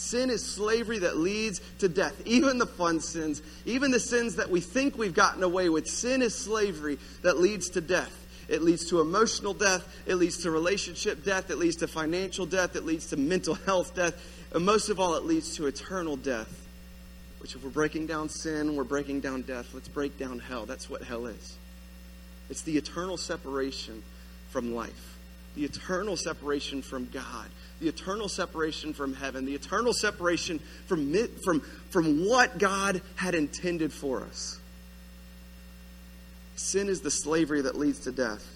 Sin 0.00 0.30
is 0.30 0.42
slavery 0.42 1.00
that 1.00 1.18
leads 1.18 1.60
to 1.78 1.88
death. 1.88 2.14
Even 2.24 2.56
the 2.56 2.66
fun 2.66 3.00
sins, 3.00 3.42
even 3.66 3.90
the 3.90 4.00
sins 4.00 4.36
that 4.36 4.50
we 4.50 4.60
think 4.60 4.96
we've 4.96 5.14
gotten 5.14 5.42
away 5.42 5.68
with, 5.68 5.86
sin 5.86 6.22
is 6.22 6.34
slavery 6.34 6.98
that 7.20 7.38
leads 7.38 7.68
to 7.70 7.82
death. 7.82 8.16
It 8.48 8.62
leads 8.62 8.88
to 8.88 9.00
emotional 9.00 9.52
death. 9.52 9.86
It 10.06 10.14
leads 10.14 10.38
to 10.38 10.50
relationship 10.50 11.22
death. 11.22 11.50
It 11.50 11.58
leads 11.58 11.76
to 11.76 11.86
financial 11.86 12.46
death. 12.46 12.76
It 12.76 12.86
leads 12.86 13.10
to 13.10 13.18
mental 13.18 13.54
health 13.66 13.94
death. 13.94 14.14
And 14.54 14.64
most 14.64 14.88
of 14.88 14.98
all, 14.98 15.16
it 15.16 15.24
leads 15.24 15.54
to 15.56 15.66
eternal 15.66 16.16
death. 16.16 16.66
Which, 17.38 17.54
if 17.54 17.62
we're 17.62 17.70
breaking 17.70 18.06
down 18.06 18.30
sin, 18.30 18.74
we're 18.76 18.84
breaking 18.84 19.20
down 19.20 19.42
death. 19.42 19.74
Let's 19.74 19.88
break 19.88 20.18
down 20.18 20.38
hell. 20.38 20.64
That's 20.64 20.88
what 20.88 21.02
hell 21.02 21.26
is. 21.26 21.56
It's 22.48 22.62
the 22.62 22.78
eternal 22.78 23.18
separation 23.18 24.02
from 24.48 24.74
life, 24.74 25.18
the 25.54 25.64
eternal 25.64 26.16
separation 26.16 26.80
from 26.82 27.04
God, 27.12 27.48
the 27.80 27.88
eternal 27.88 28.28
separation 28.28 28.92
from 28.92 29.14
heaven, 29.14 29.44
the 29.44 29.54
eternal 29.54 29.92
separation 29.92 30.60
from, 30.86 31.12
from, 31.42 31.60
from 31.90 32.26
what 32.26 32.58
God 32.58 33.00
had 33.16 33.34
intended 33.34 33.92
for 33.92 34.22
us. 34.22 34.60
Sin 36.56 36.88
is 36.88 37.00
the 37.00 37.10
slavery 37.10 37.62
that 37.62 37.76
leads 37.76 38.00
to 38.00 38.12
death. 38.12 38.46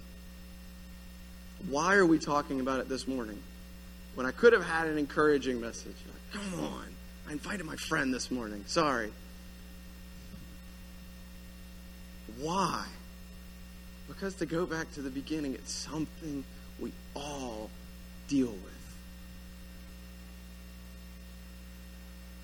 Why 1.68 1.94
are 1.94 2.04
we 2.04 2.18
talking 2.18 2.60
about 2.60 2.80
it 2.80 2.88
this 2.88 3.08
morning? 3.08 3.42
When 4.14 4.26
I 4.26 4.30
could 4.30 4.52
have 4.52 4.64
had 4.64 4.86
an 4.86 4.98
encouraging 4.98 5.60
message. 5.60 5.96
Come 6.32 6.64
on. 6.64 6.84
I 7.28 7.32
invited 7.32 7.64
my 7.64 7.76
friend 7.76 8.12
this 8.12 8.30
morning. 8.30 8.62
Sorry. 8.66 9.10
Why? 12.38 12.84
Because 14.06 14.34
to 14.36 14.46
go 14.46 14.66
back 14.66 14.92
to 14.94 15.00
the 15.00 15.10
beginning, 15.10 15.54
it's 15.54 15.72
something 15.72 16.44
we 16.78 16.92
all 17.14 17.70
deal 18.28 18.50
with. 18.50 18.83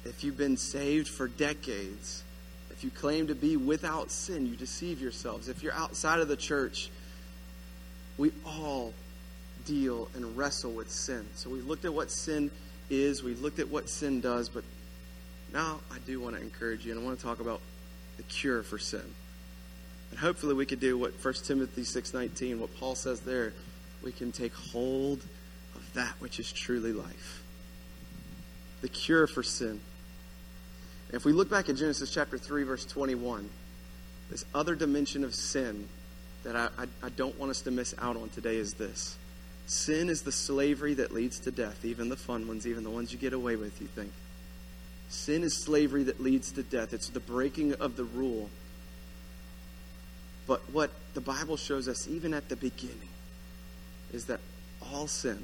If 0.04 0.24
you've 0.24 0.38
been 0.38 0.56
saved 0.56 1.08
for 1.08 1.28
decades, 1.28 2.22
if 2.70 2.82
you 2.84 2.90
claim 2.90 3.26
to 3.26 3.34
be 3.34 3.56
without 3.56 4.10
sin, 4.10 4.46
you 4.46 4.56
deceive 4.56 5.00
yourselves. 5.00 5.48
If 5.48 5.62
you're 5.62 5.74
outside 5.74 6.20
of 6.20 6.28
the 6.28 6.36
church, 6.36 6.90
we 8.16 8.32
all 8.46 8.94
deal 9.66 10.08
and 10.14 10.36
wrestle 10.36 10.72
with 10.72 10.90
sin. 10.90 11.26
So 11.34 11.50
we 11.50 11.60
looked 11.60 11.84
at 11.84 11.92
what 11.92 12.10
sin 12.10 12.50
is, 12.88 13.22
we 13.22 13.34
looked 13.34 13.58
at 13.58 13.68
what 13.68 13.88
sin 13.88 14.20
does, 14.20 14.48
but 14.48 14.64
now 15.52 15.80
I 15.92 15.98
do 16.06 16.20
want 16.20 16.36
to 16.36 16.42
encourage 16.42 16.86
you 16.86 16.92
and 16.92 17.00
I 17.00 17.04
want 17.04 17.18
to 17.18 17.24
talk 17.24 17.40
about 17.40 17.60
the 18.16 18.22
cure 18.24 18.62
for 18.62 18.78
sin. 18.78 19.14
And 20.10 20.18
hopefully 20.18 20.54
we 20.54 20.66
could 20.66 20.80
do 20.80 20.98
what 20.98 21.12
1 21.22 21.34
Timothy 21.44 21.82
6:19, 21.82 22.58
what 22.58 22.74
Paul 22.78 22.94
says 22.94 23.20
there, 23.20 23.52
we 24.02 24.12
can 24.12 24.32
take 24.32 24.54
hold 24.54 25.20
of 25.74 25.92
that 25.94 26.14
which 26.18 26.40
is 26.40 26.50
truly 26.50 26.92
life. 26.92 27.42
The 28.80 28.88
cure 28.88 29.26
for 29.26 29.42
sin. 29.42 29.80
If 31.12 31.24
we 31.24 31.32
look 31.32 31.50
back 31.50 31.68
at 31.68 31.76
Genesis 31.76 32.10
chapter 32.10 32.38
3 32.38 32.62
verse 32.62 32.84
21, 32.84 33.48
this 34.30 34.44
other 34.54 34.74
dimension 34.74 35.24
of 35.24 35.34
sin 35.34 35.88
that 36.44 36.54
I, 36.54 36.68
I, 36.78 36.86
I 37.02 37.08
don't 37.10 37.38
want 37.38 37.50
us 37.50 37.62
to 37.62 37.70
miss 37.70 37.94
out 37.98 38.16
on 38.16 38.28
today 38.30 38.56
is 38.56 38.74
this 38.74 39.16
sin 39.66 40.08
is 40.08 40.22
the 40.22 40.32
slavery 40.32 40.94
that 40.94 41.12
leads 41.12 41.40
to 41.40 41.50
death, 41.50 41.84
even 41.84 42.08
the 42.08 42.16
fun 42.16 42.46
ones, 42.48 42.66
even 42.66 42.82
the 42.84 42.90
ones 42.90 43.12
you 43.12 43.18
get 43.18 43.32
away 43.32 43.56
with, 43.56 43.80
you 43.80 43.86
think. 43.88 44.10
Sin 45.08 45.42
is 45.42 45.56
slavery 45.56 46.04
that 46.04 46.20
leads 46.20 46.52
to 46.52 46.62
death, 46.62 46.92
it's 46.92 47.08
the 47.08 47.20
breaking 47.20 47.74
of 47.74 47.96
the 47.96 48.04
rule. 48.04 48.50
But 50.46 50.60
what 50.72 50.90
the 51.14 51.20
Bible 51.20 51.56
shows 51.56 51.86
us, 51.86 52.08
even 52.08 52.34
at 52.34 52.48
the 52.48 52.56
beginning, 52.56 53.08
is 54.12 54.24
that 54.26 54.40
all 54.82 55.06
sin 55.06 55.40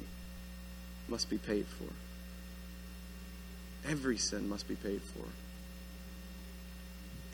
must 1.07 1.29
be 1.29 1.37
paid 1.37 1.65
for. 1.65 1.93
Every 3.89 4.17
sin 4.17 4.49
must 4.49 4.67
be 4.67 4.75
paid 4.75 5.01
for. 5.01 5.23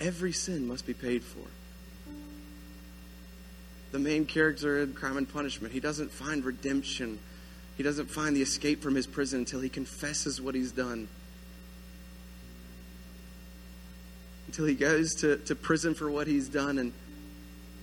Every 0.04 0.34
sin 0.34 0.68
must 0.68 0.86
be 0.86 0.93
paid 0.93 1.24
for. 1.24 1.47
The 3.93 3.99
main 3.99 4.26
character 4.26 4.82
in 4.82 4.93
Crime 4.93 5.16
and 5.16 5.32
Punishment, 5.32 5.74
he 5.74 5.80
doesn't 5.80 6.12
find 6.12 6.43
redemption. 6.43 7.20
He 7.78 7.84
doesn't 7.84 8.08
find 8.08 8.36
the 8.36 8.41
escape 8.41 8.84
from 8.84 8.95
his 8.95 9.08
prison 9.08 9.39
until 9.39 9.62
he 9.62 9.70
confesses 9.70 10.41
what 10.41 10.56
he's 10.56 10.74
done. 10.74 11.08
Until 14.47 14.66
he 14.66 14.76
goes 14.76 15.16
to, 15.22 15.38
to 15.38 15.56
prison 15.56 15.93
for 15.93 16.12
what 16.12 16.28
he's 16.28 16.49
done 16.49 16.80
and 16.80 16.91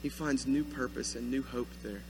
he 0.03 0.11
finds 0.11 0.47
new 0.47 0.65
purpose 0.65 1.15
and 1.15 1.31
new 1.31 1.43
hope 1.43 1.69
there. 1.83 2.03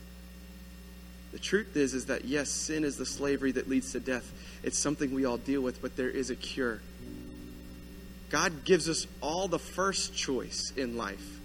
The 1.31 1.39
truth 1.39 1.77
is, 1.77 1.95
is 1.95 2.07
that 2.07 2.25
yes, 2.25 2.51
sin 2.51 2.83
is 2.83 2.97
the 2.97 3.07
slavery 3.07 3.53
that 3.53 3.69
leads 3.69 3.93
to 3.93 4.01
death. 4.01 4.33
It's 4.65 4.79
something 4.79 5.15
we 5.15 5.25
all 5.25 5.37
deal 5.37 5.61
with, 5.61 5.81
but 5.81 5.95
there 5.95 6.11
is 6.11 6.31
a 6.31 6.37
cure. 6.37 6.81
God 8.31 8.65
gives 8.65 8.89
us 8.89 9.07
all 9.21 9.49
the 9.49 9.59
first 9.59 10.15
choice 10.15 10.73
in 10.77 10.97
life 10.97 11.41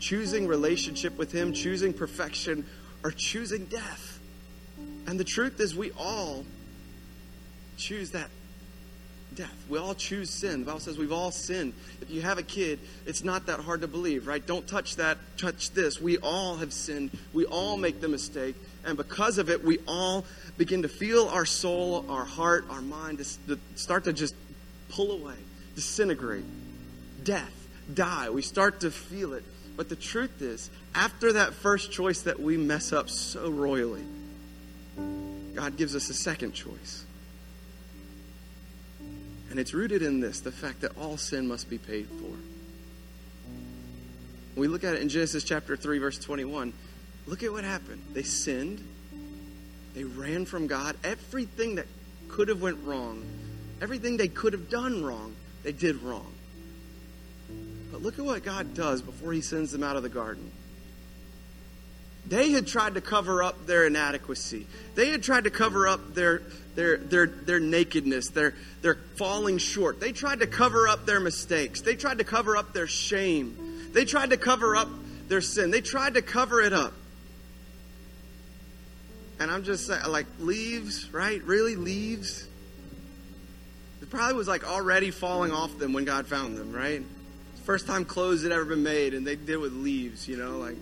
choosing 0.00 0.46
relationship 0.46 1.16
with 1.16 1.32
Him, 1.32 1.54
choosing 1.54 1.94
perfection, 1.94 2.66
or 3.02 3.10
choosing 3.10 3.64
death. 3.64 4.20
And 5.06 5.18
the 5.18 5.24
truth 5.24 5.60
is, 5.60 5.74
we 5.74 5.92
all 5.92 6.44
choose 7.78 8.10
that 8.10 8.28
death. 9.34 9.54
We 9.68 9.78
all 9.78 9.94
choose 9.94 10.30
sin. 10.30 10.60
The 10.60 10.66
Bible 10.66 10.80
says 10.80 10.98
we've 10.98 11.12
all 11.12 11.30
sinned. 11.30 11.72
If 12.00 12.10
you 12.10 12.22
have 12.22 12.38
a 12.38 12.42
kid, 12.42 12.78
it's 13.06 13.24
not 13.24 13.46
that 13.46 13.60
hard 13.60 13.80
to 13.80 13.88
believe, 13.88 14.26
right? 14.26 14.44
Don't 14.44 14.66
touch 14.66 14.96
that, 14.96 15.18
touch 15.38 15.70
this. 15.70 16.00
We 16.00 16.18
all 16.18 16.56
have 16.56 16.72
sinned. 16.72 17.10
We 17.32 17.46
all 17.46 17.76
make 17.76 18.00
the 18.00 18.08
mistake. 18.08 18.54
And 18.84 18.96
because 18.96 19.38
of 19.38 19.48
it, 19.48 19.64
we 19.64 19.78
all 19.88 20.24
begin 20.56 20.82
to 20.82 20.88
feel 20.88 21.28
our 21.28 21.46
soul, 21.46 22.04
our 22.08 22.24
heart, 22.24 22.66
our 22.70 22.82
mind 22.82 23.24
to 23.46 23.58
start 23.74 24.04
to 24.04 24.12
just 24.12 24.34
pull 24.90 25.12
away, 25.12 25.36
disintegrate, 25.74 26.44
death, 27.22 27.52
die. 27.92 28.30
We 28.30 28.42
start 28.42 28.80
to 28.80 28.90
feel 28.90 29.34
it. 29.34 29.44
But 29.76 29.88
the 29.88 29.96
truth 29.96 30.40
is, 30.40 30.70
after 30.94 31.32
that 31.34 31.54
first 31.54 31.90
choice 31.90 32.22
that 32.22 32.38
we 32.40 32.56
mess 32.56 32.92
up 32.92 33.10
so 33.10 33.50
royally, 33.50 34.04
God 35.54 35.76
gives 35.76 35.96
us 35.96 36.08
a 36.10 36.14
second 36.14 36.52
choice. 36.52 37.04
And 39.50 39.58
it's 39.58 39.74
rooted 39.74 40.02
in 40.02 40.20
this 40.20 40.40
the 40.40 40.52
fact 40.52 40.80
that 40.82 40.96
all 40.98 41.16
sin 41.16 41.48
must 41.48 41.68
be 41.68 41.78
paid 41.78 42.06
for. 42.06 42.36
When 44.54 44.60
we 44.60 44.68
look 44.68 44.84
at 44.84 44.94
it 44.94 45.02
in 45.02 45.08
Genesis 45.08 45.42
chapter 45.42 45.76
3, 45.76 45.98
verse 45.98 46.18
21, 46.18 46.72
Look 47.26 47.42
at 47.42 47.50
what 47.52 47.64
happened. 47.64 48.02
They 48.12 48.22
sinned. 48.22 48.86
They 49.94 50.04
ran 50.04 50.44
from 50.44 50.66
God. 50.66 50.96
Everything 51.02 51.76
that 51.76 51.86
could 52.28 52.48
have 52.48 52.60
went 52.60 52.78
wrong, 52.84 53.24
everything 53.80 54.16
they 54.16 54.28
could 54.28 54.52
have 54.52 54.68
done 54.68 55.04
wrong, 55.04 55.34
they 55.64 55.72
did 55.72 56.02
wrong. 56.02 56.32
But 57.90 58.02
look 58.02 58.18
at 58.18 58.24
what 58.24 58.44
God 58.44 58.74
does 58.74 59.02
before 59.02 59.32
he 59.32 59.40
sends 59.40 59.72
them 59.72 59.82
out 59.82 59.96
of 59.96 60.02
the 60.02 60.08
garden. 60.08 60.50
They 62.26 62.52
had 62.52 62.66
tried 62.66 62.94
to 62.94 63.00
cover 63.00 63.42
up 63.42 63.66
their 63.66 63.86
inadequacy. 63.86 64.66
They 64.94 65.10
had 65.10 65.22
tried 65.22 65.44
to 65.44 65.50
cover 65.50 65.86
up 65.86 66.14
their 66.14 66.42
their 66.74 66.96
their 66.96 67.26
their 67.26 67.60
nakedness, 67.60 68.28
their 68.28 68.54
their 68.80 68.96
falling 69.16 69.58
short. 69.58 70.00
They 70.00 70.12
tried 70.12 70.40
to 70.40 70.46
cover 70.46 70.88
up 70.88 71.04
their 71.04 71.20
mistakes. 71.20 71.82
They 71.82 71.96
tried 71.96 72.18
to 72.18 72.24
cover 72.24 72.56
up 72.56 72.72
their 72.72 72.86
shame. 72.86 73.90
They 73.92 74.04
tried 74.04 74.30
to 74.30 74.36
cover 74.36 74.74
up 74.74 74.88
their 75.28 75.42
sin. 75.42 75.70
They 75.70 75.82
tried 75.82 76.14
to 76.14 76.22
cover 76.22 76.62
it 76.62 76.72
up. 76.72 76.94
And 79.38 79.50
I'm 79.50 79.64
just 79.64 79.86
saying, 79.86 80.00
like, 80.08 80.26
leaves, 80.38 81.12
right? 81.12 81.42
Really, 81.42 81.76
leaves? 81.76 82.46
Probably 84.14 84.36
was 84.36 84.46
like 84.46 84.62
already 84.62 85.10
falling 85.10 85.50
off 85.50 85.76
them 85.76 85.92
when 85.92 86.04
God 86.04 86.28
found 86.28 86.56
them, 86.56 86.72
right? 86.72 87.02
First 87.64 87.88
time 87.88 88.04
clothes 88.04 88.44
had 88.44 88.52
ever 88.52 88.64
been 88.64 88.84
made, 88.84 89.12
and 89.12 89.26
they 89.26 89.34
did 89.34 89.56
with 89.56 89.72
leaves, 89.72 90.28
you 90.28 90.36
know, 90.36 90.58
like. 90.58 90.76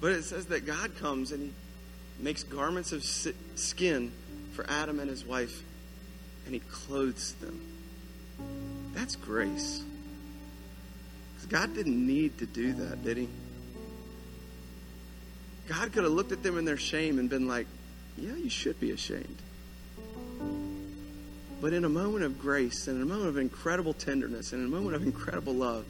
But 0.00 0.12
it 0.12 0.22
says 0.22 0.46
that 0.46 0.64
God 0.64 0.96
comes 1.00 1.32
and 1.32 1.42
He 1.42 2.22
makes 2.22 2.44
garments 2.44 2.92
of 2.92 3.02
skin 3.02 4.12
for 4.52 4.64
Adam 4.70 5.00
and 5.00 5.10
his 5.10 5.24
wife, 5.24 5.64
and 6.44 6.54
He 6.54 6.60
clothes 6.60 7.32
them. 7.40 7.60
That's 8.94 9.16
grace. 9.16 9.82
Because 11.34 11.48
God 11.48 11.74
didn't 11.74 12.06
need 12.06 12.38
to 12.38 12.46
do 12.46 12.72
that, 12.72 13.02
did 13.02 13.16
He? 13.16 13.28
God 15.66 15.92
could 15.92 16.04
have 16.04 16.12
looked 16.12 16.30
at 16.30 16.44
them 16.44 16.56
in 16.56 16.64
their 16.64 16.76
shame 16.76 17.18
and 17.18 17.28
been 17.28 17.48
like, 17.48 17.66
yeah, 18.16 18.36
you 18.36 18.48
should 18.48 18.78
be 18.78 18.92
ashamed. 18.92 19.38
But 21.60 21.72
in 21.72 21.84
a 21.84 21.88
moment 21.88 22.24
of 22.24 22.38
grace 22.38 22.88
and 22.88 22.96
in 22.96 23.02
a 23.02 23.06
moment 23.06 23.28
of 23.28 23.38
incredible 23.38 23.94
tenderness 23.94 24.52
and 24.52 24.62
in 24.62 24.68
a 24.68 24.70
moment 24.70 24.96
of 24.96 25.02
mm-hmm. 25.02 25.10
incredible 25.10 25.54
love, 25.54 25.84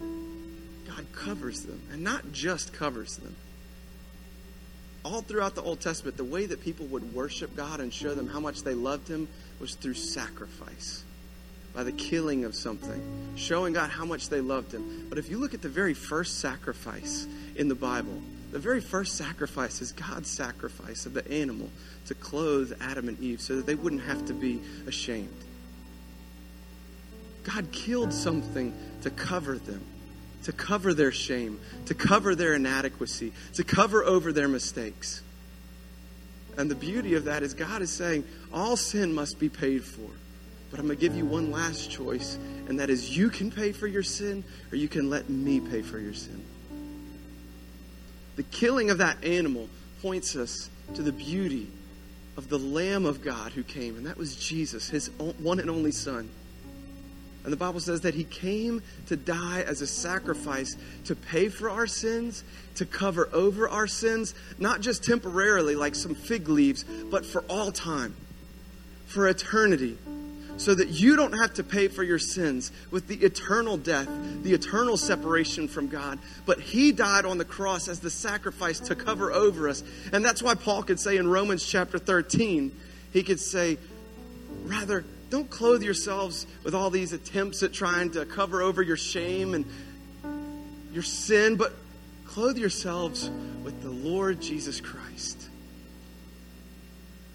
God 0.00 1.06
covers 1.12 1.62
them. 1.62 1.80
And 1.92 2.02
not 2.02 2.32
just 2.32 2.72
covers 2.72 3.16
them. 3.16 3.36
All 5.04 5.22
throughout 5.22 5.54
the 5.54 5.62
Old 5.62 5.80
Testament, 5.80 6.16
the 6.16 6.24
way 6.24 6.46
that 6.46 6.60
people 6.60 6.86
would 6.86 7.14
worship 7.14 7.56
God 7.56 7.80
and 7.80 7.92
show 7.92 8.14
them 8.14 8.26
mm-hmm. 8.26 8.34
how 8.34 8.40
much 8.40 8.62
they 8.62 8.74
loved 8.74 9.08
Him 9.08 9.28
was 9.60 9.74
through 9.74 9.94
sacrifice 9.94 11.04
by 11.74 11.84
the 11.84 11.92
killing 11.92 12.44
of 12.44 12.54
something, 12.54 13.00
showing 13.36 13.72
God 13.72 13.90
how 13.90 14.04
much 14.04 14.28
they 14.28 14.40
loved 14.40 14.72
Him. 14.72 15.06
But 15.08 15.18
if 15.18 15.30
you 15.30 15.38
look 15.38 15.54
at 15.54 15.62
the 15.62 15.68
very 15.68 15.94
first 15.94 16.40
sacrifice 16.40 17.26
in 17.54 17.68
the 17.68 17.74
Bible, 17.74 18.20
the 18.52 18.58
very 18.58 18.80
first 18.80 19.16
sacrifice 19.16 19.80
is 19.80 19.92
God's 19.92 20.28
sacrifice 20.28 21.06
of 21.06 21.14
the 21.14 21.28
animal 21.30 21.70
to 22.06 22.14
clothe 22.14 22.72
Adam 22.80 23.08
and 23.08 23.20
Eve 23.20 23.40
so 23.40 23.56
that 23.56 23.66
they 23.66 23.76
wouldn't 23.76 24.02
have 24.02 24.26
to 24.26 24.34
be 24.34 24.60
ashamed. 24.86 25.28
God 27.44 27.70
killed 27.72 28.12
something 28.12 28.74
to 29.02 29.10
cover 29.10 29.56
them, 29.56 29.82
to 30.44 30.52
cover 30.52 30.92
their 30.94 31.12
shame, 31.12 31.60
to 31.86 31.94
cover 31.94 32.34
their 32.34 32.54
inadequacy, 32.54 33.32
to 33.54 33.64
cover 33.64 34.04
over 34.04 34.32
their 34.32 34.48
mistakes. 34.48 35.22
And 36.56 36.70
the 36.70 36.74
beauty 36.74 37.14
of 37.14 37.24
that 37.24 37.42
is 37.42 37.54
God 37.54 37.82
is 37.82 37.90
saying 37.90 38.24
all 38.52 38.76
sin 38.76 39.12
must 39.12 39.38
be 39.38 39.48
paid 39.48 39.84
for. 39.84 40.10
But 40.70 40.78
I'm 40.78 40.86
going 40.86 40.98
to 40.98 41.00
give 41.00 41.16
you 41.16 41.24
one 41.24 41.50
last 41.50 41.90
choice, 41.90 42.38
and 42.68 42.78
that 42.78 42.90
is 42.90 43.16
you 43.16 43.30
can 43.30 43.50
pay 43.50 43.72
for 43.72 43.86
your 43.86 44.02
sin 44.02 44.44
or 44.70 44.76
you 44.76 44.88
can 44.88 45.10
let 45.10 45.28
me 45.28 45.60
pay 45.60 45.82
for 45.82 45.98
your 45.98 46.14
sin. 46.14 46.44
The 48.40 48.44
killing 48.44 48.88
of 48.88 48.96
that 48.96 49.22
animal 49.22 49.68
points 50.00 50.34
us 50.34 50.70
to 50.94 51.02
the 51.02 51.12
beauty 51.12 51.70
of 52.38 52.48
the 52.48 52.56
Lamb 52.56 53.04
of 53.04 53.20
God 53.20 53.52
who 53.52 53.62
came, 53.62 53.98
and 53.98 54.06
that 54.06 54.16
was 54.16 54.34
Jesus, 54.34 54.88
his 54.88 55.08
one 55.18 55.60
and 55.60 55.68
only 55.68 55.92
Son. 55.92 56.26
And 57.44 57.52
the 57.52 57.58
Bible 57.58 57.80
says 57.80 58.00
that 58.00 58.14
he 58.14 58.24
came 58.24 58.82
to 59.08 59.16
die 59.16 59.60
as 59.60 59.82
a 59.82 59.86
sacrifice 59.86 60.74
to 61.04 61.14
pay 61.14 61.50
for 61.50 61.68
our 61.68 61.86
sins, 61.86 62.42
to 62.76 62.86
cover 62.86 63.28
over 63.34 63.68
our 63.68 63.86
sins, 63.86 64.34
not 64.58 64.80
just 64.80 65.04
temporarily 65.04 65.74
like 65.74 65.94
some 65.94 66.14
fig 66.14 66.48
leaves, 66.48 66.82
but 67.10 67.26
for 67.26 67.42
all 67.42 67.70
time, 67.70 68.16
for 69.04 69.28
eternity 69.28 69.98
so 70.60 70.74
that 70.74 70.88
you 70.88 71.16
don't 71.16 71.32
have 71.32 71.54
to 71.54 71.64
pay 71.64 71.88
for 71.88 72.02
your 72.02 72.18
sins 72.18 72.70
with 72.90 73.08
the 73.08 73.16
eternal 73.16 73.78
death, 73.78 74.06
the 74.42 74.52
eternal 74.52 74.98
separation 74.98 75.66
from 75.66 75.88
God. 75.88 76.18
But 76.44 76.60
He 76.60 76.92
died 76.92 77.24
on 77.24 77.38
the 77.38 77.46
cross 77.46 77.88
as 77.88 78.00
the 78.00 78.10
sacrifice 78.10 78.78
to 78.80 78.94
cover 78.94 79.32
over 79.32 79.70
us. 79.70 79.82
And 80.12 80.22
that's 80.22 80.42
why 80.42 80.54
Paul 80.54 80.82
could 80.82 81.00
say 81.00 81.16
in 81.16 81.26
Romans 81.26 81.64
chapter 81.64 81.98
13, 81.98 82.78
he 83.10 83.22
could 83.22 83.40
say, 83.40 83.78
rather, 84.64 85.02
don't 85.30 85.48
clothe 85.48 85.82
yourselves 85.82 86.46
with 86.62 86.74
all 86.74 86.90
these 86.90 87.14
attempts 87.14 87.62
at 87.62 87.72
trying 87.72 88.10
to 88.10 88.26
cover 88.26 88.60
over 88.60 88.82
your 88.82 88.98
shame 88.98 89.54
and 89.54 89.64
your 90.92 91.02
sin, 91.02 91.56
but 91.56 91.72
clothe 92.26 92.58
yourselves 92.58 93.30
with 93.64 93.82
the 93.82 93.88
Lord 93.88 94.42
Jesus 94.42 94.78
Christ. 94.78 95.48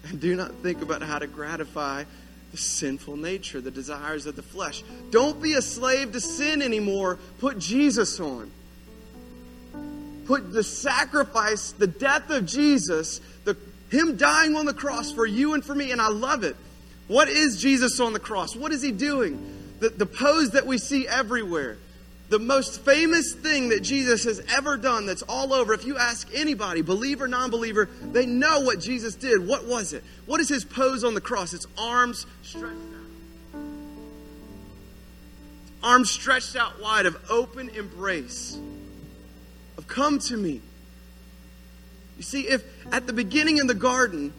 And 0.04 0.20
do 0.20 0.36
not 0.36 0.52
think 0.62 0.80
about 0.80 1.02
how 1.02 1.18
to 1.18 1.26
gratify 1.26 2.04
the 2.50 2.56
sinful 2.56 3.16
nature, 3.16 3.60
the 3.60 3.70
desires 3.70 4.26
of 4.26 4.36
the 4.36 4.42
flesh. 4.42 4.82
Don't 5.10 5.42
be 5.42 5.54
a 5.54 5.62
slave 5.62 6.12
to 6.12 6.20
sin 6.20 6.62
anymore. 6.62 7.18
Put 7.38 7.58
Jesus 7.58 8.18
on. 8.20 8.50
Put 10.26 10.52
the 10.52 10.64
sacrifice, 10.64 11.72
the 11.72 11.86
death 11.86 12.30
of 12.30 12.46
Jesus, 12.46 13.20
the 13.44 13.56
him 13.90 14.16
dying 14.16 14.56
on 14.56 14.66
the 14.66 14.74
cross 14.74 15.12
for 15.12 15.24
you 15.24 15.54
and 15.54 15.64
for 15.64 15.74
me, 15.74 15.92
and 15.92 16.00
I 16.00 16.08
love 16.08 16.42
it. 16.42 16.56
What 17.06 17.28
is 17.28 17.60
Jesus 17.60 18.00
on 18.00 18.12
the 18.12 18.20
cross? 18.20 18.56
What 18.56 18.72
is 18.72 18.82
he 18.82 18.90
doing? 18.90 19.54
The, 19.78 19.90
the 19.90 20.06
pose 20.06 20.50
that 20.50 20.66
we 20.66 20.78
see 20.78 21.06
everywhere. 21.06 21.78
The 22.28 22.38
most 22.38 22.80
famous 22.84 23.34
thing 23.34 23.68
that 23.68 23.80
Jesus 23.80 24.24
has 24.24 24.42
ever 24.56 24.76
done 24.76 25.06
that's 25.06 25.22
all 25.22 25.52
over, 25.52 25.72
if 25.74 25.84
you 25.84 25.96
ask 25.96 26.28
anybody, 26.34 26.82
believer, 26.82 27.28
non 27.28 27.50
believer, 27.50 27.88
they 28.02 28.26
know 28.26 28.60
what 28.60 28.80
Jesus 28.80 29.14
did. 29.14 29.46
What 29.46 29.66
was 29.66 29.92
it? 29.92 30.02
What 30.26 30.40
is 30.40 30.48
his 30.48 30.64
pose 30.64 31.04
on 31.04 31.14
the 31.14 31.20
cross? 31.20 31.54
It's 31.54 31.66
arms 31.78 32.26
stretched 32.42 32.74
out. 32.74 33.60
Arms 35.82 36.10
stretched 36.10 36.56
out 36.56 36.82
wide 36.82 37.06
of 37.06 37.16
open 37.30 37.68
embrace, 37.68 38.58
of 39.78 39.86
come 39.86 40.18
to 40.18 40.36
me. 40.36 40.60
You 42.16 42.22
see, 42.22 42.48
if 42.48 42.64
at 42.92 43.06
the 43.06 43.12
beginning 43.12 43.58
in 43.58 43.68
the 43.68 43.74
garden, 43.74 44.32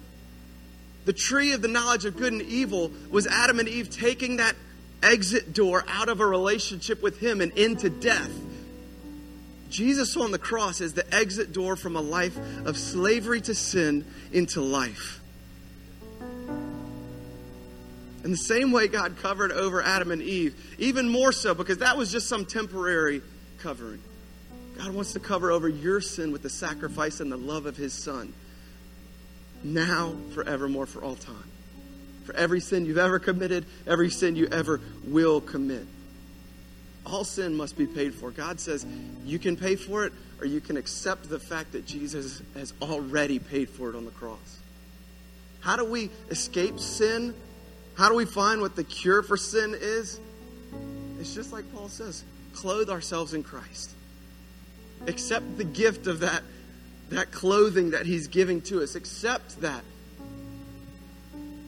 the 1.06 1.14
tree 1.14 1.54
of 1.54 1.62
the 1.62 1.70
knowledge 1.70 2.04
of 2.04 2.18
good 2.18 2.34
and 2.34 2.42
evil 2.42 2.92
was 3.10 3.28
Adam 3.28 3.60
and 3.60 3.70
Eve 3.70 3.90
taking 3.90 4.38
that 4.38 4.58
exit 5.04 5.54
door 5.54 5.84
out 5.88 6.10
of 6.10 6.20
a 6.20 6.26
relationship 6.26 7.02
with 7.02 7.20
Him 7.20 7.42
and 7.42 7.52
into 7.54 7.90
death. 7.90 8.32
Jesus 9.70 10.16
on 10.16 10.32
the 10.32 10.40
cross 10.40 10.82
is 10.82 10.94
the 10.94 11.14
exit 11.14 11.52
door 11.52 11.76
from 11.76 11.96
a 11.96 12.02
life 12.02 12.38
of 12.66 12.78
slavery 12.78 13.42
to 13.42 13.54
sin 13.54 14.06
into 14.32 14.62
life. 14.62 15.20
In 18.24 18.32
the 18.32 18.38
same 18.38 18.72
way 18.72 18.88
God 18.88 19.18
covered 19.18 19.52
over 19.52 19.82
Adam 19.82 20.12
and 20.12 20.22
Eve, 20.22 20.56
even 20.80 21.08
more 21.08 21.32
so 21.32 21.54
because 21.54 21.80
that 21.80 21.98
was 21.98 22.12
just 22.12 22.28
some 22.28 22.46
temporary 22.46 23.22
covering. 23.60 24.02
God 24.78 24.92
wants 24.92 25.14
to 25.14 25.20
cover 25.20 25.52
over 25.52 25.68
your 25.68 26.02
sin 26.02 26.32
with 26.32 26.44
the 26.44 26.50
sacrifice 26.50 27.20
and 27.20 27.32
the 27.32 27.38
love 27.38 27.66
of 27.66 27.78
His 27.78 27.94
Son, 27.94 28.34
now, 29.64 30.16
forevermore, 30.34 30.86
for 30.86 31.04
all 31.04 31.16
time 31.16 31.44
for 32.28 32.36
every 32.36 32.60
sin 32.60 32.86
you've 32.86 32.98
ever 32.98 33.20
committed, 33.20 33.66
every 33.88 34.10
sin 34.10 34.36
you 34.36 34.48
ever 34.52 34.82
will 35.06 35.40
commit. 35.40 35.88
All 37.06 37.24
sin 37.24 37.56
must 37.56 37.78
be 37.78 37.88
paid 37.88 38.14
for. 38.14 38.32
God 38.32 38.60
says 38.60 38.86
you 39.24 39.40
can 39.40 39.56
pay 39.56 39.78
for 39.78 40.04
it 40.04 40.12
or 40.42 40.46
you 40.46 40.60
can 40.60 40.76
accept 40.76 41.30
the 41.30 41.40
fact 41.40 41.72
that 41.72 41.86
Jesus 41.86 42.42
has 42.54 42.74
already 42.82 43.40
paid 43.40 43.70
for 43.70 43.90
it 43.90 43.96
on 43.96 44.04
the 44.04 44.12
cross. 44.12 44.60
How 45.62 45.78
do 45.78 45.86
we 45.86 46.10
escape 46.30 46.82
sin? 46.82 47.34
How 47.96 48.10
do 48.10 48.16
we 48.16 48.26
find 48.26 48.60
what 48.60 48.76
the 48.76 48.84
cure 48.84 49.24
for 49.24 49.38
sin 49.38 49.74
is? 49.80 50.20
It's 51.22 51.34
just 51.34 51.54
like 51.54 51.64
Paul 51.74 51.88
says 51.88 52.26
clothe 52.54 52.90
ourselves 52.90 53.34
in 53.34 53.42
Christ. 53.42 53.92
Accept 55.08 55.58
the 55.58 55.64
gift 55.64 56.08
of 56.08 56.20
that, 56.20 56.44
that 57.10 57.32
clothing 57.32 57.92
that 57.92 58.06
he's 58.06 58.28
giving 58.28 58.62
to 58.64 58.84
us. 58.84 58.96
Accept 58.96 59.62
that 59.62 59.86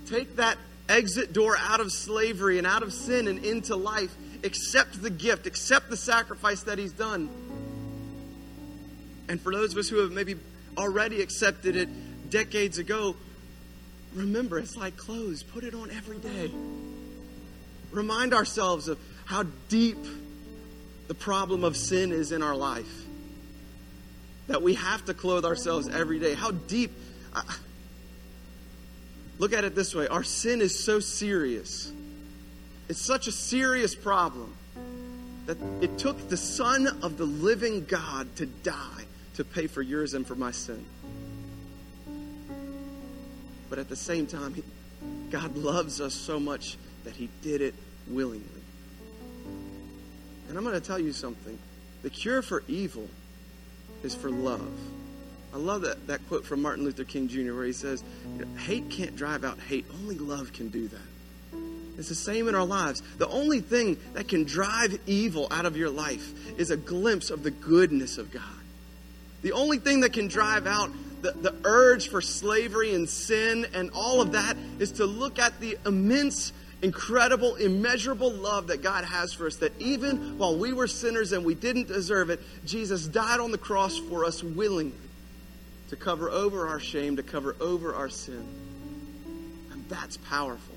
Take 0.09 0.37
that 0.37 0.57
exit 0.87 1.33
door 1.33 1.55
out 1.57 1.79
of 1.79 1.91
slavery 1.91 2.57
and 2.57 2.65
out 2.65 2.81
of 2.81 2.91
sin 2.91 3.27
and 3.27 3.45
into 3.45 3.75
life. 3.75 4.15
Accept 4.43 5.01
the 5.01 5.09
gift, 5.09 5.45
accept 5.45 5.89
the 5.89 5.97
sacrifice 5.97 6.63
that 6.63 6.79
He's 6.79 6.93
done. 6.93 7.29
And 9.27 9.39
for 9.39 9.53
those 9.53 9.73
of 9.73 9.77
us 9.77 9.89
who 9.89 9.97
have 9.97 10.11
maybe 10.11 10.35
already 10.77 11.21
accepted 11.21 11.75
it 11.75 11.89
decades 12.29 12.79
ago, 12.79 13.15
remember 14.15 14.57
it's 14.57 14.75
like 14.75 14.97
clothes. 14.97 15.43
Put 15.43 15.63
it 15.63 15.75
on 15.75 15.91
every 15.91 16.17
day. 16.17 16.51
Remind 17.91 18.33
ourselves 18.33 18.87
of 18.87 18.97
how 19.25 19.43
deep 19.67 19.97
the 21.07 21.13
problem 21.13 21.63
of 21.63 21.77
sin 21.77 22.11
is 22.11 22.31
in 22.31 22.41
our 22.41 22.55
life. 22.55 23.05
That 24.47 24.63
we 24.63 24.73
have 24.75 25.05
to 25.05 25.13
clothe 25.13 25.45
ourselves 25.45 25.87
every 25.87 26.17
day. 26.17 26.33
How 26.33 26.51
deep. 26.51 26.91
Uh, 27.33 27.43
Look 29.39 29.53
at 29.53 29.63
it 29.63 29.73
this 29.73 29.95
way 29.95 30.07
our 30.07 30.23
sin 30.23 30.61
is 30.61 30.77
so 30.77 30.99
serious. 30.99 31.91
It's 32.89 33.01
such 33.01 33.27
a 33.27 33.31
serious 33.31 33.95
problem 33.95 34.55
that 35.45 35.57
it 35.81 35.97
took 35.97 36.29
the 36.29 36.37
Son 36.37 36.87
of 37.01 37.17
the 37.17 37.25
living 37.25 37.85
God 37.85 38.35
to 38.35 38.45
die 38.45 39.05
to 39.35 39.43
pay 39.43 39.67
for 39.67 39.81
yours 39.81 40.13
and 40.13 40.27
for 40.27 40.35
my 40.35 40.51
sin. 40.51 40.85
But 43.69 43.79
at 43.79 43.87
the 43.87 43.95
same 43.95 44.27
time, 44.27 44.61
God 45.29 45.55
loves 45.55 46.01
us 46.01 46.13
so 46.13 46.39
much 46.39 46.77
that 47.03 47.15
He 47.15 47.29
did 47.41 47.61
it 47.61 47.75
willingly. 48.07 48.45
And 50.49 50.57
I'm 50.57 50.63
going 50.63 50.75
to 50.75 50.85
tell 50.85 50.99
you 50.99 51.13
something 51.13 51.57
the 52.01 52.09
cure 52.09 52.41
for 52.41 52.63
evil 52.67 53.07
is 54.03 54.15
for 54.15 54.29
love. 54.29 54.71
I 55.53 55.57
love 55.57 55.81
that, 55.81 56.07
that 56.07 56.27
quote 56.27 56.45
from 56.45 56.61
Martin 56.61 56.85
Luther 56.85 57.03
King 57.03 57.27
Jr., 57.27 57.53
where 57.53 57.65
he 57.65 57.73
says, 57.73 58.03
Hate 58.57 58.89
can't 58.89 59.15
drive 59.15 59.43
out 59.43 59.59
hate, 59.59 59.85
only 60.01 60.17
love 60.17 60.53
can 60.53 60.69
do 60.69 60.87
that. 60.87 60.99
It's 61.97 62.07
the 62.07 62.15
same 62.15 62.47
in 62.47 62.55
our 62.55 62.65
lives. 62.65 63.01
The 63.17 63.27
only 63.27 63.59
thing 63.59 63.97
that 64.13 64.27
can 64.27 64.45
drive 64.45 64.97
evil 65.05 65.47
out 65.51 65.65
of 65.65 65.75
your 65.75 65.89
life 65.89 66.33
is 66.57 66.69
a 66.71 66.77
glimpse 66.77 67.29
of 67.29 67.43
the 67.43 67.51
goodness 67.51 68.17
of 68.17 68.31
God. 68.31 68.43
The 69.41 69.51
only 69.51 69.79
thing 69.79 70.01
that 70.01 70.13
can 70.13 70.29
drive 70.29 70.65
out 70.65 70.91
the, 71.21 71.31
the 71.31 71.55
urge 71.65 72.07
for 72.07 72.21
slavery 72.21 72.93
and 72.93 73.09
sin 73.09 73.67
and 73.73 73.91
all 73.93 74.21
of 74.21 74.31
that 74.31 74.55
is 74.79 74.93
to 74.93 75.05
look 75.05 75.39
at 75.39 75.59
the 75.59 75.77
immense, 75.85 76.53
incredible, 76.81 77.55
immeasurable 77.55 78.31
love 78.31 78.67
that 78.67 78.81
God 78.81 79.03
has 79.03 79.33
for 79.33 79.47
us. 79.47 79.57
That 79.57 79.73
even 79.81 80.37
while 80.37 80.55
we 80.55 80.71
were 80.71 80.87
sinners 80.87 81.33
and 81.33 81.43
we 81.43 81.55
didn't 81.55 81.89
deserve 81.89 82.29
it, 82.29 82.39
Jesus 82.65 83.07
died 83.07 83.41
on 83.41 83.51
the 83.51 83.57
cross 83.57 83.97
for 83.97 84.23
us 84.23 84.41
willingly 84.41 84.93
to 85.89 85.95
cover 85.95 86.29
over 86.29 86.67
our 86.67 86.79
shame, 86.79 87.15
to 87.17 87.23
cover 87.23 87.55
over 87.59 87.93
our 87.95 88.09
sin. 88.09 88.45
And 89.71 89.87
that's 89.89 90.17
powerful. 90.17 90.75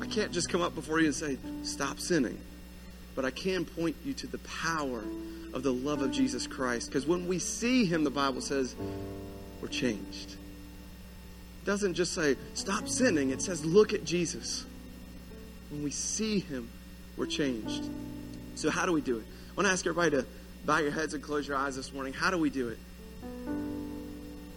I 0.00 0.06
can't 0.06 0.32
just 0.32 0.48
come 0.48 0.62
up 0.62 0.74
before 0.74 1.00
you 1.00 1.06
and 1.06 1.14
say, 1.14 1.38
stop 1.62 2.00
sinning. 2.00 2.38
But 3.14 3.24
I 3.24 3.30
can 3.30 3.64
point 3.64 3.96
you 4.04 4.12
to 4.14 4.26
the 4.26 4.38
power 4.38 5.04
of 5.52 5.62
the 5.62 5.72
love 5.72 6.02
of 6.02 6.10
Jesus 6.10 6.46
Christ. 6.46 6.88
Because 6.88 7.06
when 7.06 7.28
we 7.28 7.38
see 7.38 7.84
him, 7.84 8.02
the 8.02 8.10
Bible 8.10 8.40
says, 8.40 8.74
we're 9.60 9.68
changed. 9.68 10.32
It 10.32 11.66
doesn't 11.66 11.94
just 11.94 12.12
say, 12.12 12.36
stop 12.54 12.88
sinning. 12.88 13.30
It 13.30 13.40
says, 13.40 13.64
look 13.64 13.92
at 13.92 14.04
Jesus. 14.04 14.64
When 15.70 15.84
we 15.84 15.90
see 15.90 16.40
him, 16.40 16.68
we're 17.16 17.26
changed. 17.26 17.84
So, 18.56 18.70
how 18.70 18.86
do 18.86 18.92
we 18.92 19.00
do 19.00 19.18
it? 19.18 19.24
I 19.52 19.54
want 19.56 19.66
to 19.68 19.72
ask 19.72 19.86
everybody 19.86 20.10
to 20.22 20.26
bow 20.64 20.78
your 20.78 20.90
heads 20.90 21.14
and 21.14 21.22
close 21.22 21.46
your 21.46 21.56
eyes 21.56 21.76
this 21.76 21.92
morning. 21.92 22.12
How 22.12 22.30
do 22.30 22.38
we 22.38 22.50
do 22.50 22.68
it? 22.68 22.78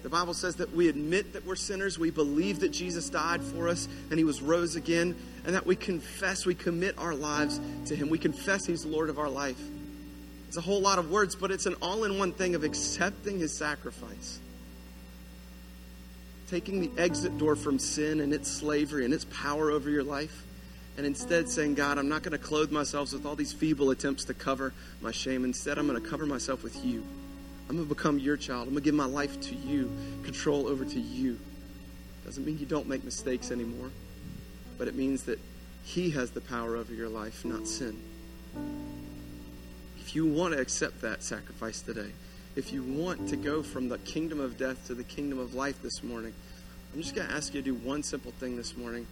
The 0.04 0.10
Bible 0.10 0.34
says 0.34 0.56
that 0.56 0.74
we 0.74 0.88
admit 0.88 1.34
that 1.34 1.46
we're 1.46 1.58
sinners, 1.58 2.00
we 2.00 2.12
believe 2.12 2.62
that 2.62 2.70
Jesus 2.70 3.10
died 3.10 3.44
for 3.44 3.68
us 3.68 3.90
and 4.10 4.18
he 4.18 4.24
was 4.24 4.42
rose 4.42 4.78
again, 4.78 5.18
and 5.46 5.54
that 5.54 5.66
we 5.66 5.76
confess, 5.76 6.46
we 6.46 6.56
commit 6.56 6.98
our 6.98 7.14
lives 7.14 7.60
to 7.88 7.96
him. 7.96 8.10
We 8.10 8.18
confess 8.18 8.66
he's 8.66 8.86
Lord 8.86 9.10
of 9.10 9.20
our 9.20 9.30
life. 9.30 9.60
It's 10.48 10.56
a 10.56 10.62
whole 10.62 10.80
lot 10.80 10.98
of 10.98 11.12
words, 11.12 11.36
but 11.36 11.52
it's 11.52 11.66
an 11.66 11.76
all 11.82 12.06
in 12.06 12.18
one 12.18 12.32
thing 12.32 12.56
of 12.56 12.64
accepting 12.64 13.40
his 13.40 13.58
sacrifice. 13.58 14.40
Taking 16.50 16.80
the 16.80 17.02
exit 17.02 17.38
door 17.38 17.58
from 17.58 17.78
sin 17.78 18.22
and 18.22 18.34
its 18.34 18.50
slavery 18.50 19.04
and 19.04 19.14
its 19.14 19.26
power 19.26 19.72
over 19.72 19.90
your 19.90 20.04
life, 20.04 20.46
and 20.96 21.06
instead 21.06 21.50
saying, 21.50 21.76
God, 21.76 21.98
I'm 21.98 22.08
not 22.08 22.24
going 22.24 22.32
to 22.32 22.38
clothe 22.38 22.72
myself 22.72 23.12
with 23.12 23.26
all 23.26 23.36
these 23.36 23.52
feeble 23.52 23.92
attempts 23.92 24.24
to 24.26 24.34
cover 24.34 24.74
my 25.02 25.12
shame. 25.12 25.44
Instead, 25.44 25.78
I'm 25.78 25.86
going 25.86 26.02
to 26.02 26.10
cover 26.10 26.26
myself 26.26 26.64
with 26.64 26.84
you. 26.86 27.04
I'm 27.70 27.76
going 27.76 27.88
to 27.88 27.94
become 27.94 28.18
your 28.18 28.38
child. 28.38 28.68
I'm 28.68 28.74
going 28.74 28.84
to 28.84 28.86
give 28.86 28.96
my 28.96 29.06
life 29.06 29.40
to 29.42 29.56
you, 29.56 29.92
control 30.24 30.68
over 30.68 30.86
to 30.86 31.00
you. 31.00 31.38
Doesn't 32.24 32.46
mean 32.46 32.58
you 32.60 32.66
don't 32.66 32.88
make 32.88 33.04
mistakes 33.04 33.52
anymore, 33.52 33.90
but 34.78 34.88
it 34.88 34.96
means 34.96 35.24
that 35.24 35.40
He 35.84 36.10
has 36.12 36.32
the 36.32 36.42
power 36.42 36.78
over 36.78 36.94
your 36.94 37.10
life, 37.10 37.44
not 37.44 37.68
sin. 37.68 38.00
If 40.00 40.16
you 40.16 40.26
want 40.26 40.54
to 40.54 40.62
accept 40.62 41.02
that 41.02 41.24
sacrifice 41.24 41.82
today, 41.82 42.12
if 42.56 42.72
you 42.72 42.84
want 42.84 43.28
to 43.30 43.36
go 43.36 43.62
from 43.62 43.90
the 43.90 43.98
kingdom 44.00 44.40
of 44.40 44.58
death 44.58 44.88
to 44.88 44.96
the 44.96 45.04
kingdom 45.04 45.38
of 45.38 45.54
life 45.54 45.82
this 45.82 46.02
morning, 46.02 46.34
I'm 46.94 47.02
just 47.02 47.16
going 47.16 47.28
to 47.28 47.34
ask 47.34 47.54
you 47.54 47.62
to 47.62 47.66
do 47.66 47.76
one 47.76 48.02
simple 48.02 48.32
thing 48.40 48.56
this 48.56 48.78
morning. 48.78 49.06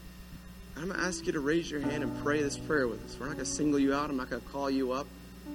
I'm 0.78 0.88
going 0.88 0.99
to 0.99 1.06
ask 1.06 1.26
you 1.26 1.34
to 1.34 1.41
raise 1.41 1.70
your 1.70 1.82
hand 1.82 2.03
and 2.03 2.24
pray 2.24 2.41
this 2.41 2.58
prayer 2.58 2.88
with 2.88 3.03
us. 3.06 3.18
We're 3.20 3.28
not 3.28 3.36
going 3.36 3.45
to 3.45 3.51
single 3.51 3.80
you 3.80 3.93
out. 3.93 4.10
I'm 4.10 4.18
not 4.18 4.30
going 4.30 4.41
to 4.41 4.47
call 4.47 4.70
you 4.70 4.93
up 4.93 5.08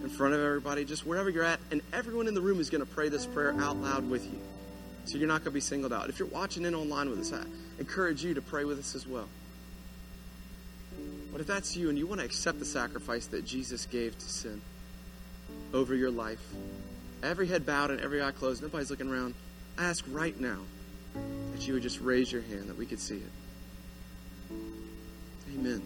in 0.03 0.09
front 0.09 0.35
of 0.35 0.41
everybody, 0.41 0.85
just 0.85 1.07
wherever 1.07 1.29
you're 1.29 1.45
at, 1.45 1.61
and 1.71 1.83
everyone 1.93 2.27
in 2.27 2.35
the 2.35 2.41
room 2.41 2.61
is 2.61 2.71
going 2.71 2.85
to 2.85 2.91
pray 2.91 3.09
this 3.09 3.27
prayer 3.27 3.55
out 3.59 3.77
loud 3.77 4.09
with 4.09 4.25
you. 4.25 4.39
So 5.05 5.19
you're 5.19 5.29
not 5.29 5.41
going 5.41 5.53
to 5.53 5.53
be 5.53 5.61
singled 5.61 5.93
out. 5.93 6.09
If 6.09 6.19
you're 6.19 6.29
watching 6.29 6.65
in 6.65 6.75
online 6.75 7.11
with 7.11 7.21
us, 7.21 7.33
I 7.33 7.43
encourage 7.79 8.23
you 8.25 8.35
to 8.35 8.43
pray 8.43 8.65
with 8.65 8.79
us 8.79 8.95
as 8.95 9.07
well. 9.07 9.29
But 11.33 11.41
if 11.41 11.47
that's 11.47 11.77
you 11.77 11.89
and 11.89 11.99
you 11.99 12.07
want 12.07 12.21
to 12.21 12.25
accept 12.25 12.59
the 12.59 12.65
sacrifice 12.65 13.27
that 13.29 13.45
Jesus 13.45 13.87
gave 13.87 14.19
to 14.19 14.29
sin 14.29 14.61
over 15.73 15.95
your 15.95 16.11
life, 16.11 16.45
every 17.23 17.47
head 17.47 17.65
bowed 17.65 17.91
and 17.91 18.01
every 18.01 18.23
eye 18.23 18.33
closed, 18.33 18.63
nobody's 18.63 18.91
looking 18.91 19.11
around, 19.11 19.35
I 19.79 19.85
ask 19.85 20.05
right 20.11 20.39
now 20.39 20.59
that 21.53 21.67
you 21.67 21.75
would 21.75 21.83
just 21.83 22.01
raise 22.01 22.31
your 22.31 22.43
hand 22.43 22.69
that 22.69 22.77
we 22.77 22.87
could 22.87 23.01
see 23.01 23.17
it. 23.17 24.55
Amen. 25.55 25.83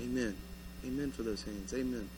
Amen. 0.00 0.36
Amen 0.84 1.12
for 1.12 1.22
those 1.22 1.42
hands. 1.42 1.72
Amen. 1.72 2.08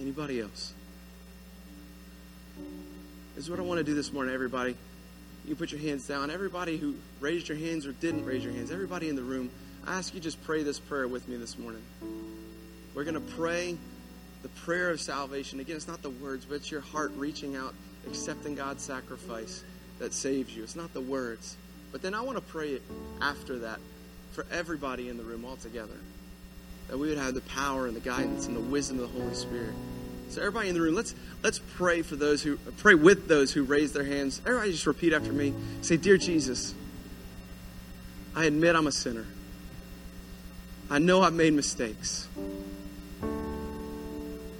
Anybody 0.00 0.40
else? 0.40 0.74
This 3.34 3.44
is 3.44 3.50
what 3.50 3.58
I 3.58 3.62
want 3.62 3.78
to 3.78 3.84
do 3.84 3.94
this 3.94 4.12
morning, 4.12 4.34
everybody. 4.34 4.76
You 5.46 5.56
put 5.56 5.72
your 5.72 5.80
hands 5.80 6.06
down. 6.06 6.30
Everybody 6.30 6.76
who 6.76 6.94
raised 7.20 7.48
your 7.48 7.58
hands 7.58 7.86
or 7.86 7.92
didn't 7.92 8.24
raise 8.24 8.44
your 8.44 8.52
hands, 8.52 8.70
everybody 8.70 9.08
in 9.08 9.16
the 9.16 9.22
room, 9.22 9.50
I 9.86 9.94
ask 9.98 10.14
you 10.14 10.20
just 10.20 10.42
pray 10.44 10.62
this 10.62 10.78
prayer 10.78 11.08
with 11.08 11.28
me 11.28 11.36
this 11.36 11.58
morning. 11.58 11.82
We're 12.94 13.04
going 13.04 13.14
to 13.14 13.20
pray 13.20 13.76
the 14.42 14.48
prayer 14.48 14.90
of 14.90 15.00
salvation. 15.00 15.60
Again, 15.60 15.76
it's 15.76 15.88
not 15.88 16.02
the 16.02 16.10
words, 16.10 16.44
but 16.44 16.56
it's 16.56 16.70
your 16.70 16.80
heart 16.80 17.12
reaching 17.16 17.56
out, 17.56 17.74
accepting 18.06 18.54
God's 18.54 18.82
sacrifice 18.82 19.64
that 19.98 20.12
saves 20.12 20.54
you. 20.54 20.62
It's 20.62 20.76
not 20.76 20.92
the 20.92 21.00
words. 21.00 21.56
But 21.90 22.02
then 22.02 22.14
I 22.14 22.20
want 22.20 22.36
to 22.38 22.42
pray 22.42 22.70
it 22.70 22.82
after 23.20 23.60
that 23.60 23.78
for 24.32 24.46
everybody 24.50 25.08
in 25.08 25.16
the 25.16 25.22
room 25.22 25.44
all 25.44 25.56
together. 25.56 25.96
That 26.92 26.98
we 26.98 27.08
would 27.08 27.16
have 27.16 27.32
the 27.32 27.40
power 27.40 27.86
and 27.86 27.96
the 27.96 28.00
guidance 28.00 28.46
and 28.46 28.54
the 28.54 28.60
wisdom 28.60 29.00
of 29.00 29.10
the 29.10 29.18
Holy 29.18 29.32
Spirit. 29.32 29.72
So 30.28 30.42
everybody 30.42 30.68
in 30.68 30.74
the 30.74 30.82
room, 30.82 30.94
let's 30.94 31.14
let's 31.42 31.58
pray 31.58 32.02
for 32.02 32.16
those 32.16 32.42
who 32.42 32.58
pray 32.76 32.94
with 32.94 33.28
those 33.28 33.50
who 33.50 33.62
raise 33.62 33.94
their 33.94 34.04
hands. 34.04 34.42
Everybody 34.44 34.72
just 34.72 34.86
repeat 34.86 35.14
after 35.14 35.32
me. 35.32 35.54
Say, 35.80 35.96
Dear 35.96 36.18
Jesus, 36.18 36.74
I 38.36 38.44
admit 38.44 38.76
I'm 38.76 38.86
a 38.86 38.92
sinner. 38.92 39.24
I 40.90 40.98
know 40.98 41.22
I've 41.22 41.32
made 41.32 41.54
mistakes. 41.54 42.28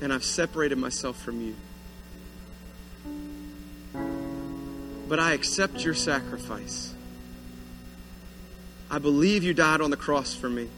And 0.00 0.10
I've 0.10 0.24
separated 0.24 0.78
myself 0.78 1.20
from 1.22 1.42
you. 1.42 1.54
But 5.06 5.18
I 5.18 5.34
accept 5.34 5.84
your 5.84 5.92
sacrifice. 5.92 6.94
I 8.90 9.00
believe 9.00 9.42
you 9.42 9.52
died 9.52 9.82
on 9.82 9.90
the 9.90 9.98
cross 9.98 10.34
for 10.34 10.48
me. 10.48 10.70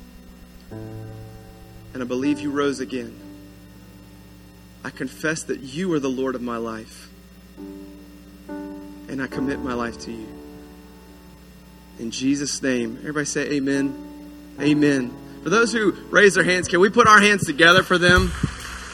And 1.95 2.03
I 2.03 2.07
believe 2.07 2.41
you 2.41 2.51
rose 2.51 2.81
again. 2.81 3.19
I 4.85 4.91
confess 4.91 5.45
that 5.45 5.61
you 5.61 5.93
are 5.95 6.01
the 6.01 6.11
Lord 6.11 6.35
of 6.35 6.43
my 6.43 6.59
life. 6.59 7.09
And 8.49 9.23
I 9.23 9.27
commit 9.29 9.61
my 9.61 9.75
life 9.75 10.01
to 10.01 10.13
you. 10.13 10.27
In 11.99 12.11
Jesus' 12.11 12.61
name. 12.61 12.99
Everybody 13.01 13.27
say 13.27 13.53
amen. 13.53 14.57
Amen. 14.61 15.17
For 15.43 15.51
those 15.51 15.73
who 15.73 15.93
raise 16.11 16.35
their 16.35 16.45
hands, 16.45 16.69
can 16.69 16.81
we 16.81 16.91
put 16.91 17.07
our 17.07 17.21
hands 17.21 17.47
together 17.47 17.83
for 17.83 17.97
them? 17.97 18.33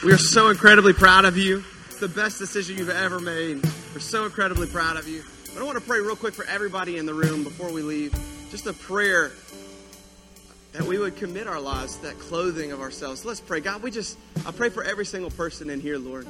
We 0.03 0.13
are 0.13 0.17
so 0.17 0.49
incredibly 0.49 0.93
proud 0.93 1.25
of 1.25 1.37
you. 1.37 1.63
It's 1.87 1.99
the 1.99 2.07
best 2.07 2.39
decision 2.39 2.77
you've 2.77 2.89
ever 2.89 3.19
made. 3.19 3.63
We're 3.93 3.99
so 3.99 4.25
incredibly 4.25 4.67
proud 4.67 4.97
of 4.97 5.07
you. 5.07 5.23
But 5.53 5.61
I 5.61 5.65
want 5.65 5.77
to 5.77 5.83
pray 5.83 5.99
real 5.99 6.15
quick 6.15 6.33
for 6.33 6.45
everybody 6.45 6.97
in 6.97 7.05
the 7.05 7.13
room 7.13 7.43
before 7.43 7.71
we 7.71 7.81
leave. 7.81 8.13
Just 8.51 8.67
a 8.67 8.73
prayer 8.73 9.31
that 10.73 10.83
we 10.83 10.97
would 10.97 11.17
commit 11.17 11.47
our 11.47 11.59
lives 11.59 11.97
to 11.97 12.03
that 12.03 12.19
clothing 12.19 12.71
of 12.71 12.79
ourselves. 12.79 13.25
Let's 13.25 13.41
pray. 13.41 13.59
God, 13.59 13.83
we 13.83 13.91
just, 13.91 14.17
I 14.45 14.51
pray 14.51 14.69
for 14.69 14.83
every 14.83 15.05
single 15.05 15.31
person 15.31 15.69
in 15.69 15.79
here, 15.79 15.97
Lord. 15.97 16.25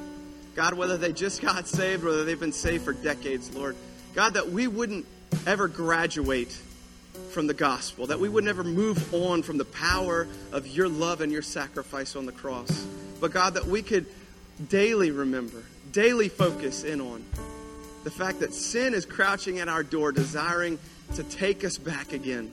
God, 0.54 0.74
whether 0.74 0.96
they 0.96 1.12
just 1.12 1.40
got 1.40 1.66
saved, 1.66 2.04
whether 2.04 2.24
they've 2.24 2.38
been 2.38 2.52
saved 2.52 2.84
for 2.84 2.92
decades, 2.92 3.54
Lord. 3.54 3.76
God, 4.14 4.34
that 4.34 4.50
we 4.50 4.66
wouldn't 4.66 5.06
ever 5.46 5.68
graduate 5.68 6.52
from 7.30 7.46
the 7.46 7.54
gospel, 7.54 8.08
that 8.08 8.20
we 8.20 8.28
would 8.28 8.44
never 8.44 8.64
move 8.64 9.14
on 9.14 9.42
from 9.42 9.58
the 9.58 9.64
power 9.64 10.26
of 10.50 10.66
your 10.66 10.88
love 10.88 11.20
and 11.20 11.32
your 11.32 11.42
sacrifice 11.42 12.16
on 12.16 12.26
the 12.26 12.32
cross. 12.32 12.86
But 13.20 13.32
God, 13.32 13.54
that 13.54 13.66
we 13.66 13.82
could 13.82 14.06
daily 14.68 15.10
remember, 15.10 15.62
daily 15.92 16.28
focus 16.28 16.84
in 16.84 17.00
on 17.00 17.24
the 18.04 18.10
fact 18.10 18.40
that 18.40 18.52
sin 18.52 18.94
is 18.94 19.06
crouching 19.06 19.60
at 19.60 19.68
our 19.68 19.82
door, 19.82 20.12
desiring 20.12 20.78
to 21.14 21.22
take 21.22 21.64
us 21.64 21.78
back 21.78 22.12
again. 22.12 22.52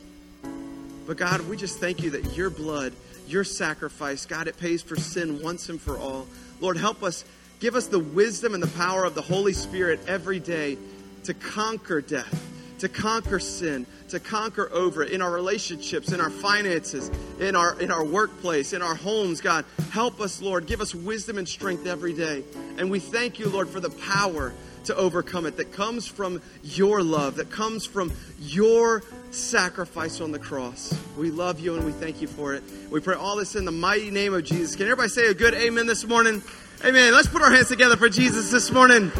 But 1.09 1.17
God, 1.17 1.41
we 1.49 1.57
just 1.57 1.79
thank 1.79 2.03
you 2.03 2.11
that 2.11 2.37
your 2.37 2.51
blood, 2.51 2.93
your 3.27 3.43
sacrifice, 3.43 4.27
God, 4.27 4.47
it 4.47 4.59
pays 4.59 4.83
for 4.83 4.95
sin 4.95 5.41
once 5.41 5.67
and 5.67 5.81
for 5.81 5.97
all. 5.97 6.27
Lord, 6.61 6.77
help 6.77 7.01
us, 7.01 7.25
give 7.59 7.73
us 7.73 7.87
the 7.87 7.97
wisdom 7.97 8.53
and 8.53 8.61
the 8.61 8.77
power 8.77 9.05
of 9.05 9.15
the 9.15 9.21
Holy 9.23 9.53
Spirit 9.53 10.01
every 10.07 10.39
day 10.39 10.77
to 11.23 11.33
conquer 11.33 11.99
death, 11.99 12.47
to 12.77 12.87
conquer 12.87 13.39
sin, 13.39 13.87
to 14.09 14.19
conquer 14.19 14.69
over 14.71 15.01
it 15.01 15.11
in 15.11 15.23
our 15.23 15.31
relationships, 15.31 16.11
in 16.11 16.21
our 16.21 16.29
finances, 16.29 17.09
in 17.39 17.55
our 17.55 17.79
in 17.81 17.89
our 17.89 18.05
workplace, 18.05 18.73
in 18.73 18.83
our 18.83 18.93
homes, 18.93 19.41
God. 19.41 19.65
Help 19.89 20.21
us, 20.21 20.43
Lord. 20.43 20.67
Give 20.67 20.79
us 20.79 20.93
wisdom 20.93 21.39
and 21.39 21.49
strength 21.49 21.87
every 21.87 22.13
day. 22.13 22.43
And 22.77 22.91
we 22.91 22.99
thank 22.99 23.39
you, 23.39 23.49
Lord, 23.49 23.67
for 23.67 23.79
the 23.79 23.89
power 23.89 24.53
to 24.85 24.95
overcome 24.95 25.45
it 25.45 25.57
that 25.57 25.71
comes 25.71 26.07
from 26.07 26.41
your 26.63 27.01
love, 27.01 27.35
that 27.37 27.49
comes 27.49 27.85
from 27.85 28.11
your 28.39 29.03
sacrifice 29.31 30.21
on 30.21 30.31
the 30.31 30.39
cross. 30.39 30.97
We 31.17 31.31
love 31.31 31.59
you 31.59 31.75
and 31.75 31.85
we 31.85 31.91
thank 31.91 32.21
you 32.21 32.27
for 32.27 32.53
it. 32.53 32.63
We 32.89 32.99
pray 32.99 33.15
all 33.15 33.35
this 33.35 33.55
in 33.55 33.65
the 33.65 33.71
mighty 33.71 34.11
name 34.11 34.33
of 34.33 34.43
Jesus. 34.43 34.75
Can 34.75 34.85
everybody 34.85 35.09
say 35.09 35.27
a 35.27 35.33
good 35.33 35.53
amen 35.53 35.85
this 35.85 36.05
morning? 36.05 36.41
Amen. 36.83 37.13
Let's 37.13 37.27
put 37.27 37.41
our 37.41 37.51
hands 37.51 37.67
together 37.67 37.97
for 37.97 38.09
Jesus 38.09 38.51
this 38.51 38.71
morning. 38.71 39.11